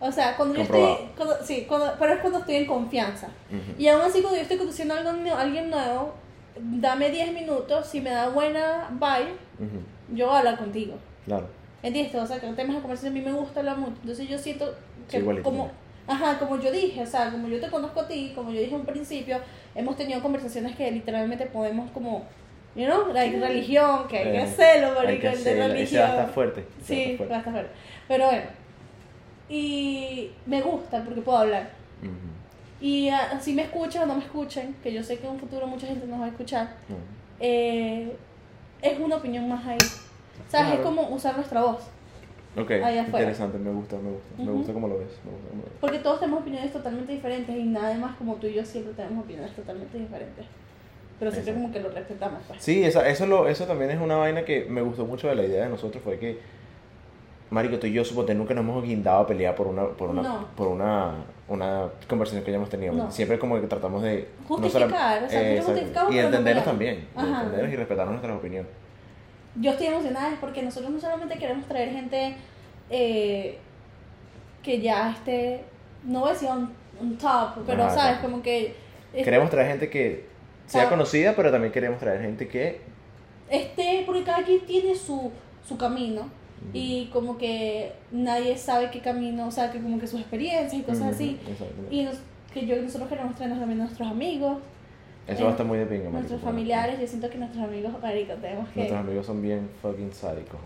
O 0.00 0.12
sea, 0.12 0.36
cuando 0.36 0.54
yo 0.54 0.60
Comprobado. 0.60 0.94
estoy... 0.94 1.08
cuando- 1.16 1.36
sí, 1.46 1.64
cuando, 1.66 1.94
pero 1.98 2.12
es 2.12 2.20
cuando 2.20 2.38
estoy 2.40 2.56
en 2.56 2.66
confianza. 2.66 3.28
Ujú. 3.50 3.80
Y 3.80 3.88
aún 3.88 4.02
así, 4.02 4.20
cuando 4.20 4.36
yo 4.36 4.42
estoy 4.42 4.58
conociendo 4.58 4.94
a 4.94 4.98
alguien, 4.98 5.28
alguien 5.28 5.70
nuevo, 5.70 6.14
dame 6.60 7.10
10 7.10 7.32
minutos, 7.32 7.86
si 7.86 8.00
me 8.00 8.10
da 8.10 8.28
buena 8.28 8.88
vibe, 8.90 9.32
Ujú, 9.58 10.14
yo 10.16 10.26
voy 10.26 10.34
a 10.34 10.38
hablar 10.40 10.58
contigo. 10.58 10.94
Claro. 11.24 11.46
¿Entiendes? 11.82 12.14
O 12.16 12.26
sea, 12.26 12.38
que 12.40 12.46
temas 12.48 12.76
de 12.76 12.82
conversación 12.82 13.12
a 13.12 13.18
mí 13.18 13.24
me 13.24 13.32
gusta 13.32 13.60
hablar 13.60 13.78
mucho. 13.78 13.96
Entonces 14.02 14.28
yo 14.28 14.38
siento 14.38 14.66
Sí, 14.66 14.72
que 15.08 15.18
igualito 15.18 15.44
como... 15.44 15.70
Ajá, 16.06 16.38
como 16.38 16.60
yo 16.60 16.70
dije, 16.70 17.02
o 17.02 17.06
sea, 17.06 17.30
como 17.30 17.48
yo 17.48 17.58
te 17.58 17.70
conozco 17.70 18.00
a 18.00 18.06
ti, 18.06 18.32
como 18.34 18.50
yo 18.50 18.60
dije 18.60 18.74
en 18.74 18.84
principio, 18.84 19.38
hemos 19.74 19.96
tenido 19.96 20.20
conversaciones 20.22 20.76
que 20.76 20.90
literalmente 20.90 21.46
podemos 21.46 21.90
como, 21.90 22.24
you 22.76 22.84
know, 22.86 23.12
like 23.12 23.38
religión, 23.40 24.06
que 24.08 24.18
hay 24.18 24.24
que 24.32 24.36
Eh, 24.38 24.42
hacerlo, 24.42 25.00
Hay 25.00 25.18
que 25.18 25.28
hacerlo, 25.28 25.64
ese 25.64 25.72
religión. 25.74 26.02
va 26.02 26.06
a 26.06 26.10
estar 26.10 26.28
fuerte. 26.30 26.60
ese 26.60 26.68
va 26.70 26.82
a 26.82 26.86
Sí, 26.86 27.02
estar 27.02 27.16
fuerte. 27.16 27.30
va 27.32 27.36
a 27.36 27.38
estar 27.38 27.52
fuerte. 27.52 27.70
Pero 28.08 28.26
bueno, 28.26 28.42
y 29.48 30.30
me 30.46 30.60
gusta 30.62 31.02
porque 31.04 31.20
puedo 31.20 31.38
hablar. 31.38 31.70
Ujú, 32.02 32.10
Y 32.80 33.08
ah, 33.08 33.38
si 33.40 33.52
me 33.54 33.62
escuchan 33.62 34.02
o 34.02 34.06
no 34.06 34.14
me 34.16 34.24
escuchen, 34.24 34.74
que 34.82 34.92
yo 34.92 35.02
sé 35.02 35.18
que 35.18 35.26
en 35.26 35.32
un 35.32 35.38
futuro 35.38 35.66
mucha 35.66 35.86
gente 35.86 36.06
nos 36.06 36.20
va 36.20 36.26
a 36.26 36.28
escuchar, 36.28 36.68
ujú. 36.88 36.98
eh, 37.40 38.16
es 38.82 38.98
una 38.98 39.16
opinión 39.16 39.48
más 39.48 39.64
ahí. 39.66 39.78
¿Sabes? 40.48 40.66
Claro. 40.66 40.74
Es 40.74 40.80
como 40.80 41.02
usar 41.08 41.36
nuestra 41.36 41.62
voz. 41.62 41.78
Ok, 42.56 42.70
Ahí 42.70 42.98
afuera. 42.98 43.18
interesante, 43.20 43.58
me 43.58 43.70
gusta, 43.72 43.96
me 43.96 44.10
gusta. 44.10 44.28
Me 44.38 44.44
Ujú. 44.44 44.52
gusta 44.58 44.72
como 44.72 44.88
lo 44.88 44.98
ves. 44.98 45.08
Me 45.24 45.30
gusta 45.32 45.48
cómo 45.50 45.62
lo 45.62 45.68
ves. 45.68 45.78
Porque 45.80 45.98
todos 45.98 46.20
tenemos 46.20 46.40
opiniones 46.42 46.72
totalmente 46.72 47.12
diferentes 47.12 47.56
y 47.56 47.64
nada 47.64 47.94
más 47.98 48.16
como 48.16 48.34
tú 48.36 48.46
y 48.46 48.54
yo 48.54 48.64
siempre 48.64 48.92
tenemos 48.94 49.24
opiniones 49.24 49.52
totalmente 49.56 49.98
diferentes. 49.98 50.46
Pero 51.18 51.30
siempre 51.30 51.52
Exacto. 51.52 51.68
como 51.68 51.72
que 51.74 51.80
lo 51.88 51.94
respetamos. 51.94 52.42
Pues. 52.46 52.62
Sí, 52.62 52.84
esa, 52.84 53.08
eso, 53.08 53.26
lo, 53.26 53.48
eso 53.48 53.64
también 53.66 53.90
es 53.90 54.00
una 54.00 54.16
vaina 54.16 54.44
que 54.44 54.66
me 54.68 54.82
gustó 54.82 55.04
mucho 55.04 55.28
de 55.28 55.34
la 55.34 55.44
idea 55.44 55.64
de 55.64 55.70
nosotros, 55.70 56.02
fue 56.02 56.18
que, 56.18 56.38
Marico, 57.50 57.78
tú 57.78 57.86
y 57.86 57.92
yo 57.92 58.04
suponte 58.04 58.34
nunca 58.34 58.52
nos 58.54 58.62
hemos 58.64 58.82
guindado 58.84 59.20
a 59.20 59.26
pelear 59.26 59.54
por 59.54 59.66
una, 59.68 59.86
por 59.88 60.10
una, 60.10 60.22
No. 60.22 60.46
por 60.56 60.66
una, 60.68 61.12
una 61.48 61.88
conversación 62.08 62.42
que 62.44 62.50
hayamos 62.50 62.68
tenido. 62.68 62.92
No. 62.94 63.10
Siempre 63.10 63.38
como 63.38 63.60
que 63.60 63.66
tratamos 63.66 64.02
de... 64.02 64.28
no 64.48 64.56
Justificar, 64.56 65.22
o 65.24 65.28
sea, 65.28 65.54
eh, 65.54 65.62
justificamos, 65.64 66.14
y 66.14 66.18
entendernos 66.18 66.64
también, 66.64 67.06
y 67.16 67.20
entendernos 67.20 67.72
y 67.72 67.76
respetarnos 67.76 68.12
nuestras 68.14 68.36
opiniones. 68.36 68.70
Yo 69.56 69.70
estoy 69.72 69.86
emocionada 69.88 70.32
es 70.32 70.38
porque 70.38 70.62
nosotros 70.62 70.90
no 70.90 71.00
solamente 71.00 71.38
queremos 71.38 71.66
traer 71.66 71.90
gente 71.90 72.34
eh, 72.90 73.58
que 74.62 74.80
ya 74.80 75.10
esté, 75.12 75.64
no 76.04 76.20
voy 76.20 76.30
a 76.30 76.32
decir 76.32 76.48
on, 76.48 76.72
on 77.00 77.16
top, 77.18 77.64
pero 77.66 77.84
Ajá, 77.84 77.94
sabes, 77.94 78.18
como 78.18 78.42
que 78.42 78.74
es- 79.12 79.24
Queremos 79.24 79.50
traer 79.50 79.68
gente 79.68 79.90
que 79.90 80.26
sea 80.66 80.88
conocida, 80.88 81.34
pero 81.36 81.50
también 81.52 81.72
queremos 81.72 81.98
traer 82.00 82.20
gente 82.22 82.48
que... 82.48 82.80
esté, 83.48 84.02
porque 84.06 84.24
cada 84.24 84.42
quien 84.42 84.60
tiene 84.66 84.94
su, 84.94 85.30
su 85.66 85.76
camino. 85.76 86.28
Y 86.72 87.10
como 87.12 87.36
que 87.36 87.92
nadie 88.10 88.56
sabe 88.56 88.90
qué 88.90 89.00
camino, 89.00 89.46
o 89.46 89.50
sea, 89.50 89.70
que 89.70 89.78
como 89.80 89.98
que 90.00 90.06
sus 90.06 90.20
experiencias 90.20 90.72
y 90.72 90.82
cosas 90.82 91.02
Ujú, 91.02 91.10
así. 91.14 91.38
exactamente. 91.46 91.94
Y 91.94 92.02
nos- 92.04 92.16
que 92.54 92.66
yo, 92.66 92.76
nosotros 92.80 93.08
queremos 93.08 93.34
traernos 93.36 93.58
también 93.60 93.80
a 93.82 93.84
nuestros 93.84 94.08
amigos, 94.08 94.58
Eso 95.26 95.40
eh, 95.40 95.42
va 95.42 95.48
a 95.48 95.52
estar 95.52 95.66
muy 95.66 95.78
de 95.78 95.86
pinga, 95.86 96.10
nuestros 96.10 96.40
familiares. 96.40 97.00
Yo 97.00 97.06
siento 97.06 97.30
que 97.30 97.38
nuestros 97.38 97.64
amigos, 97.64 97.92
marico, 98.02 98.34
tenemos 98.34 98.68
que... 98.68 98.80
Nuestros 98.80 99.00
amigos 99.00 99.26
son 99.26 99.40
bien 99.40 99.70
fucking 99.80 100.12
sádicos, 100.12 100.60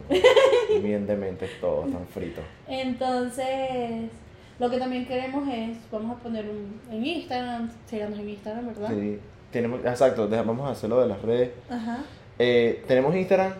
bien 0.83 1.07
dementes 1.07 1.51
todos, 1.61 1.87
están 1.87 2.07
fritos. 2.07 2.45
Entonces, 2.67 4.11
lo 4.59 4.69
que 4.69 4.79
también 4.79 5.07
queremos 5.07 5.49
es, 5.49 5.79
vamos 5.93 6.19
a 6.19 6.23
poner 6.23 6.47
un, 6.47 6.81
en 6.91 7.07
Instagram, 7.07 7.71
síganos 7.87 8.19
en 8.19 8.29
Instagram, 8.31 8.67
¿verdad? 8.67 8.89
Sí, 8.91 9.19
tenemos, 9.53 9.81
exacto, 9.85 10.29
vamos 10.29 10.69
a 10.69 10.73
hacerlo 10.73 11.01
de 11.01 11.07
las 11.07 11.23
redes. 11.23 11.51
Ajá. 11.71 11.99
Eh, 12.39 12.85
tenemos 12.87 13.15
Instagram, 13.15 13.53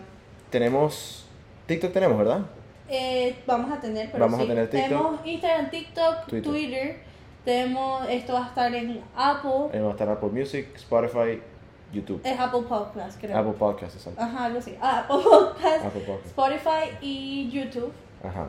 tenemos. 0.49 1.25
TikTok 1.65 1.93
tenemos, 1.93 2.17
¿verdad? 2.17 2.41
Eh, 2.89 3.35
vamos 3.45 3.71
a 3.71 3.79
tener, 3.79 4.11
pero 4.11 4.25
Vamos 4.25 4.41
a 4.41 4.47
tener 4.47 4.69
TikTok. 4.69 4.89
Tenemos 4.89 5.19
Instagram, 5.25 5.69
TikTok, 5.69 6.27
Twitter. 6.27 6.51
Twitter. 6.51 7.08
Tenemos, 7.45 8.07
esto 8.09 8.33
va 8.33 8.45
a 8.45 8.47
estar 8.49 8.73
en 8.73 9.01
Apple. 9.15 9.69
Eh, 9.73 9.79
va 9.81 9.89
a 9.89 9.91
estar 9.91 10.09
Apple 10.09 10.29
Music, 10.29 10.67
Spotify, 10.75 11.41
YouTube. 11.93 12.21
Es 12.23 12.39
Apple 12.39 12.63
Podcast, 12.67 13.19
creo. 13.19 13.37
Apple 13.37 13.53
Podcasts, 13.53 13.95
exacto. 13.95 14.21
Ajá, 14.21 14.45
algo 14.45 14.59
así. 14.59 14.75
Ah, 14.81 14.99
Apple 14.99 15.23
Podcast, 15.23 15.85
Apple. 15.85 16.19
Spotify 16.25 16.97
y 17.01 17.49
YouTube. 17.49 17.91
Ajá, 18.23 18.47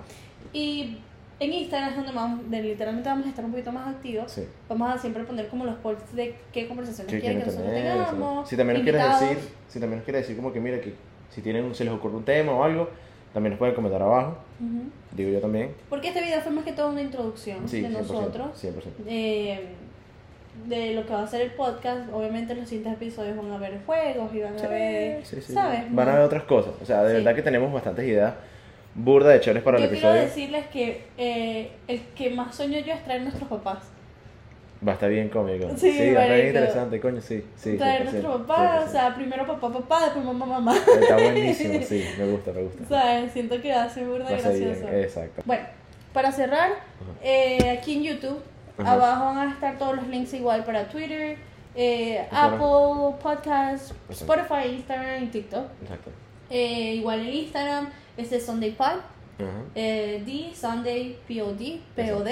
Y 0.53 0.99
en 1.39 1.53
Instagram 1.53 1.91
es 1.91 1.97
donde 1.97 2.13
vamos, 2.13 2.45
literalmente 2.51 3.09
vamos 3.09 3.27
a 3.27 3.29
estar 3.31 3.45
un 3.45 3.53
poquito 3.53 3.73
más 3.73 3.89
activos. 3.89 4.31
sí. 4.31 4.47
Vamos 4.69 4.95
a 4.95 4.99
siempre 4.99 5.25
poner 5.25 5.49
como 5.49 5.65
los 5.65 5.77
posts 5.77 6.15
de 6.15 6.37
qué 6.53 6.69
conversaciones 6.69 7.13
¿Qué 7.13 7.21
quieren 7.21 7.39
que 7.39 7.47
nosotros 7.47 7.71
tener? 7.73 8.07
Tengamos. 8.07 8.49
Si 8.49 8.57
también 8.57 8.79
nos 8.79 8.83
quieres 8.83 9.21
decir, 9.21 9.39
si 9.69 9.81
también 9.81 9.99
nos 9.99 10.05
quieres 10.05 10.23
decir 10.23 10.37
como 10.37 10.53
que 10.53 10.61
mira 10.61 10.81
que 10.81 10.95
si 11.31 11.41
tienen, 11.41 11.75
si 11.75 11.85
les 11.85 11.93
ocurre 11.93 12.17
un 12.17 12.25
tema 12.25 12.53
o 12.53 12.63
algo, 12.65 12.91
también 13.33 13.51
nos 13.53 13.59
pueden 13.59 13.75
comentar 13.75 14.03
abajo. 14.03 14.37
Ujú. 14.61 14.83
Digo 15.13 15.31
yo 15.31 15.41
también. 15.41 15.75
Porque 15.89 16.09
este 16.09 16.21
video 16.23 16.41
fue 16.41 16.53
más 16.53 16.65
que 16.65 16.73
todo 16.73 16.91
una 16.91 17.01
introducción 17.03 17.69
Sí, 17.69 17.81
de 17.81 17.89
100%, 17.89 17.93
nosotros. 17.99 18.49
100%. 18.63 19.05
eh, 19.07 19.61
de 20.67 20.95
lo 20.95 21.07
que 21.07 21.13
va 21.13 21.23
a 21.23 21.27
ser 21.27 21.41
el 21.43 21.53
podcast. 21.53 22.13
Obviamente 22.13 22.55
los 22.55 22.69
siguientes 22.69 22.95
episodios 22.95 23.37
van 23.37 23.51
a 23.53 23.55
haber 23.57 23.81
juegos 23.87 24.35
y 24.35 24.41
van 24.41 24.59
a 24.59 24.63
haber, 24.65 25.25
Sí, 25.25 25.41
sí. 25.41 25.53
¿sabes? 25.53 25.93
Van 25.95 26.09
a 26.09 26.13
haber 26.13 26.25
otras 26.25 26.43
cosas. 26.45 26.73
O 26.83 26.85
sea, 26.85 27.03
de 27.05 27.11
Sí. 27.11 27.17
verdad 27.19 27.35
que 27.37 27.43
tenemos 27.43 27.73
bastantes 27.73 28.05
ideas 28.07 28.35
burda 28.95 29.31
de 29.31 29.41
chéveres 29.41 29.63
para 29.63 29.79
yo 29.79 29.85
el 29.85 29.91
quiero 29.91 30.09
episodio. 30.09 30.29
decirles 30.29 30.67
que 30.67 31.05
eh, 31.17 31.71
el 31.87 32.01
que 32.17 32.31
más 32.31 32.55
sueño 32.55 32.79
yo 32.81 32.93
es 32.93 33.05
traer 33.05 33.23
nuestros 33.23 33.49
papás. 33.49 33.79
Va 34.87 34.93
a 34.93 34.95
estar 34.95 35.11
bien 35.11 35.29
cómico. 35.29 35.69
Sí, 35.77 35.93
Sí, 35.93 36.13
va 36.15 36.21
a 36.21 36.25
estar 36.25 36.37
bien 36.37 36.47
interesante, 36.49 37.01
coño, 37.01 37.21
sí. 37.21 37.45
sí 37.57 37.77
traer 37.77 38.03
100%, 38.09 38.11
nuestros 38.13 38.41
papás, 38.43 38.85
100%. 38.85 38.89
o 38.89 38.91
sea, 38.93 39.15
primero 39.15 39.47
papá, 39.47 39.73
papá, 39.73 40.05
después 40.05 40.25
mamá, 40.25 40.47
mamá. 40.47 40.75
Está 40.77 41.15
buenísimo, 41.17 41.81
sí, 41.87 42.05
me 42.19 42.27
gusta, 42.31 42.53
me 42.53 42.63
gusta. 42.63 42.85
¿Sabes? 42.89 43.33
Siento 43.33 43.61
que 43.61 43.73
va 43.73 43.85
a 43.85 43.89
ser 43.91 44.07
burda 44.07 44.29
ser 44.41 44.55
bien, 44.59 44.69
gracioso. 44.71 44.97
exacto. 44.97 45.43
Bueno, 45.45 45.65
para 46.15 46.33
cerrar, 46.33 46.71
eh, 47.23 47.77
aquí 47.79 47.97
en 47.97 48.03
YouTube, 48.05 48.41
Ajá. 48.79 48.93
abajo 48.93 49.25
van 49.35 49.49
a 49.49 49.53
estar 49.53 49.77
todos 49.79 49.97
los 49.97 50.07
links 50.09 50.33
igual 50.33 50.65
para 50.65 50.89
Twitter, 50.89 51.37
eh. 51.77 52.27
Apple 52.31 53.17
Podcasts, 53.23 53.93
Exacto. 54.09 54.33
Spotify, 54.43 54.75
Instagram 54.77 55.25
y 55.25 55.27
TikTok. 55.27 55.65
Exacto. 55.83 56.11
Eh, 56.49 56.95
igual 56.95 57.21
en 57.21 57.29
Instagram, 57.35 57.89
este 58.17 58.37
es 58.37 58.47
Sunday 58.47 58.71
Pod, 58.71 58.97
D, 59.75 60.53
Sunday, 60.55 61.19
POD, 61.29 61.81
POD. 61.95 62.29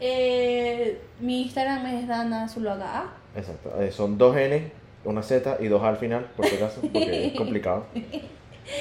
Eh, 0.00 0.98
mi 1.20 1.42
Instagram 1.42 1.86
es 1.86 2.08
Dana 2.08 2.48
Zuluaga 2.48 3.00
A. 3.00 3.12
Exacto. 3.36 3.72
Eh, 3.80 3.92
son 3.92 4.16
dos 4.18 4.36
N, 4.36 4.72
una 5.04 5.22
Z 5.22 5.58
y 5.60 5.66
dos 5.68 5.82
A 5.82 5.88
al 5.90 5.96
final, 5.98 6.26
por 6.36 6.46
si 6.46 6.56
acaso, 6.56 6.80
porque 6.80 7.26
es 7.28 7.32
complicado. 7.34 7.84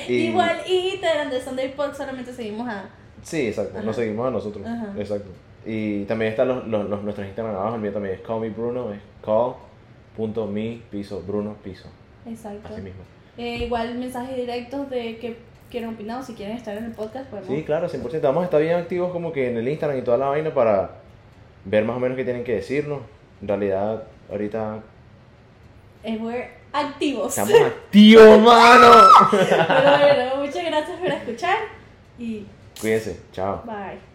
Y- 0.08 0.28
Igual, 0.28 0.60
Instagram 0.68 1.32
de 1.32 1.42
Sunday 1.42 1.74
Pod 1.74 1.94
solamente 1.96 2.32
seguimos 2.32 2.68
a... 2.70 2.90
Sí, 3.24 3.48
exacto. 3.48 3.78
Ajá. 3.78 3.86
Nos 3.86 3.96
seguimos 3.96 4.28
a 4.28 4.30
nosotros. 4.30 4.64
Ajá. 4.66 4.94
Exacto. 5.00 5.30
Y 5.66 6.04
también 6.04 6.30
están 6.32 6.48
los, 6.48 6.68
los, 6.68 6.88
los- 6.88 7.02
nuestros 7.02 7.26
Instagram 7.26 7.56
abajo. 7.56 7.76
El 7.76 7.82
mío 7.82 7.92
también 7.92 8.14
es 8.16 8.22
call 8.22 8.40
me 8.40 8.50
Bruno, 8.50 8.94
es 8.94 9.00
call.me 9.26 10.82
piso 10.92 11.24
Bruno 11.26 11.56
piso. 11.64 11.90
Exacto. 12.28 12.68
Así 12.72 12.82
mismo. 12.82 13.02
Eh, 13.38 13.64
igual 13.66 13.96
mensajes 13.96 14.36
directos 14.36 14.90
de 14.92 15.18
que 15.18 15.38
quieren 15.72 15.90
opinar 15.90 16.20
o 16.22 16.24
si 16.24 16.34
quieren 16.34 16.56
estar 16.58 16.78
en 16.78 16.84
el 16.86 16.92
podcast, 16.92 17.28
podemos. 17.30 17.50
Sí, 17.50 17.64
claro, 17.64 17.88
100%. 17.90 18.22
Vamos 18.22 18.42
a 18.42 18.46
estar 18.46 18.62
bien 18.62 18.76
activos 18.76 19.12
como 19.12 19.32
que 19.32 19.50
en 19.50 19.58
el 19.58 19.68
Instagram 19.68 19.98
y 19.98 20.02
toda 20.04 20.18
la 20.20 20.28
vaina 20.28 20.54
para 20.54 20.92
ver 21.70 21.86
más 21.86 21.98
o 21.98 22.00
menos 22.00 22.18
qué 22.18 22.24
tienen 22.24 22.44
que 22.44 22.56
decirnos. 22.56 23.02
En 23.42 23.48
realidad, 23.48 24.04
ahorita 24.30 24.80
Eh, 26.04 26.18
we're 26.20 26.50
activos. 26.74 27.38
estamos 27.38 27.62
activos, 27.68 28.40
mano. 28.42 28.92
Pero 29.32 29.58
bueno, 29.68 30.36
muchas 30.46 30.66
gracias 30.66 31.00
por 31.00 31.08
escuchar 31.08 31.58
y 32.18 32.46
Cuídense. 32.80 33.20
Chao. 33.34 33.64
bye. 33.66 34.00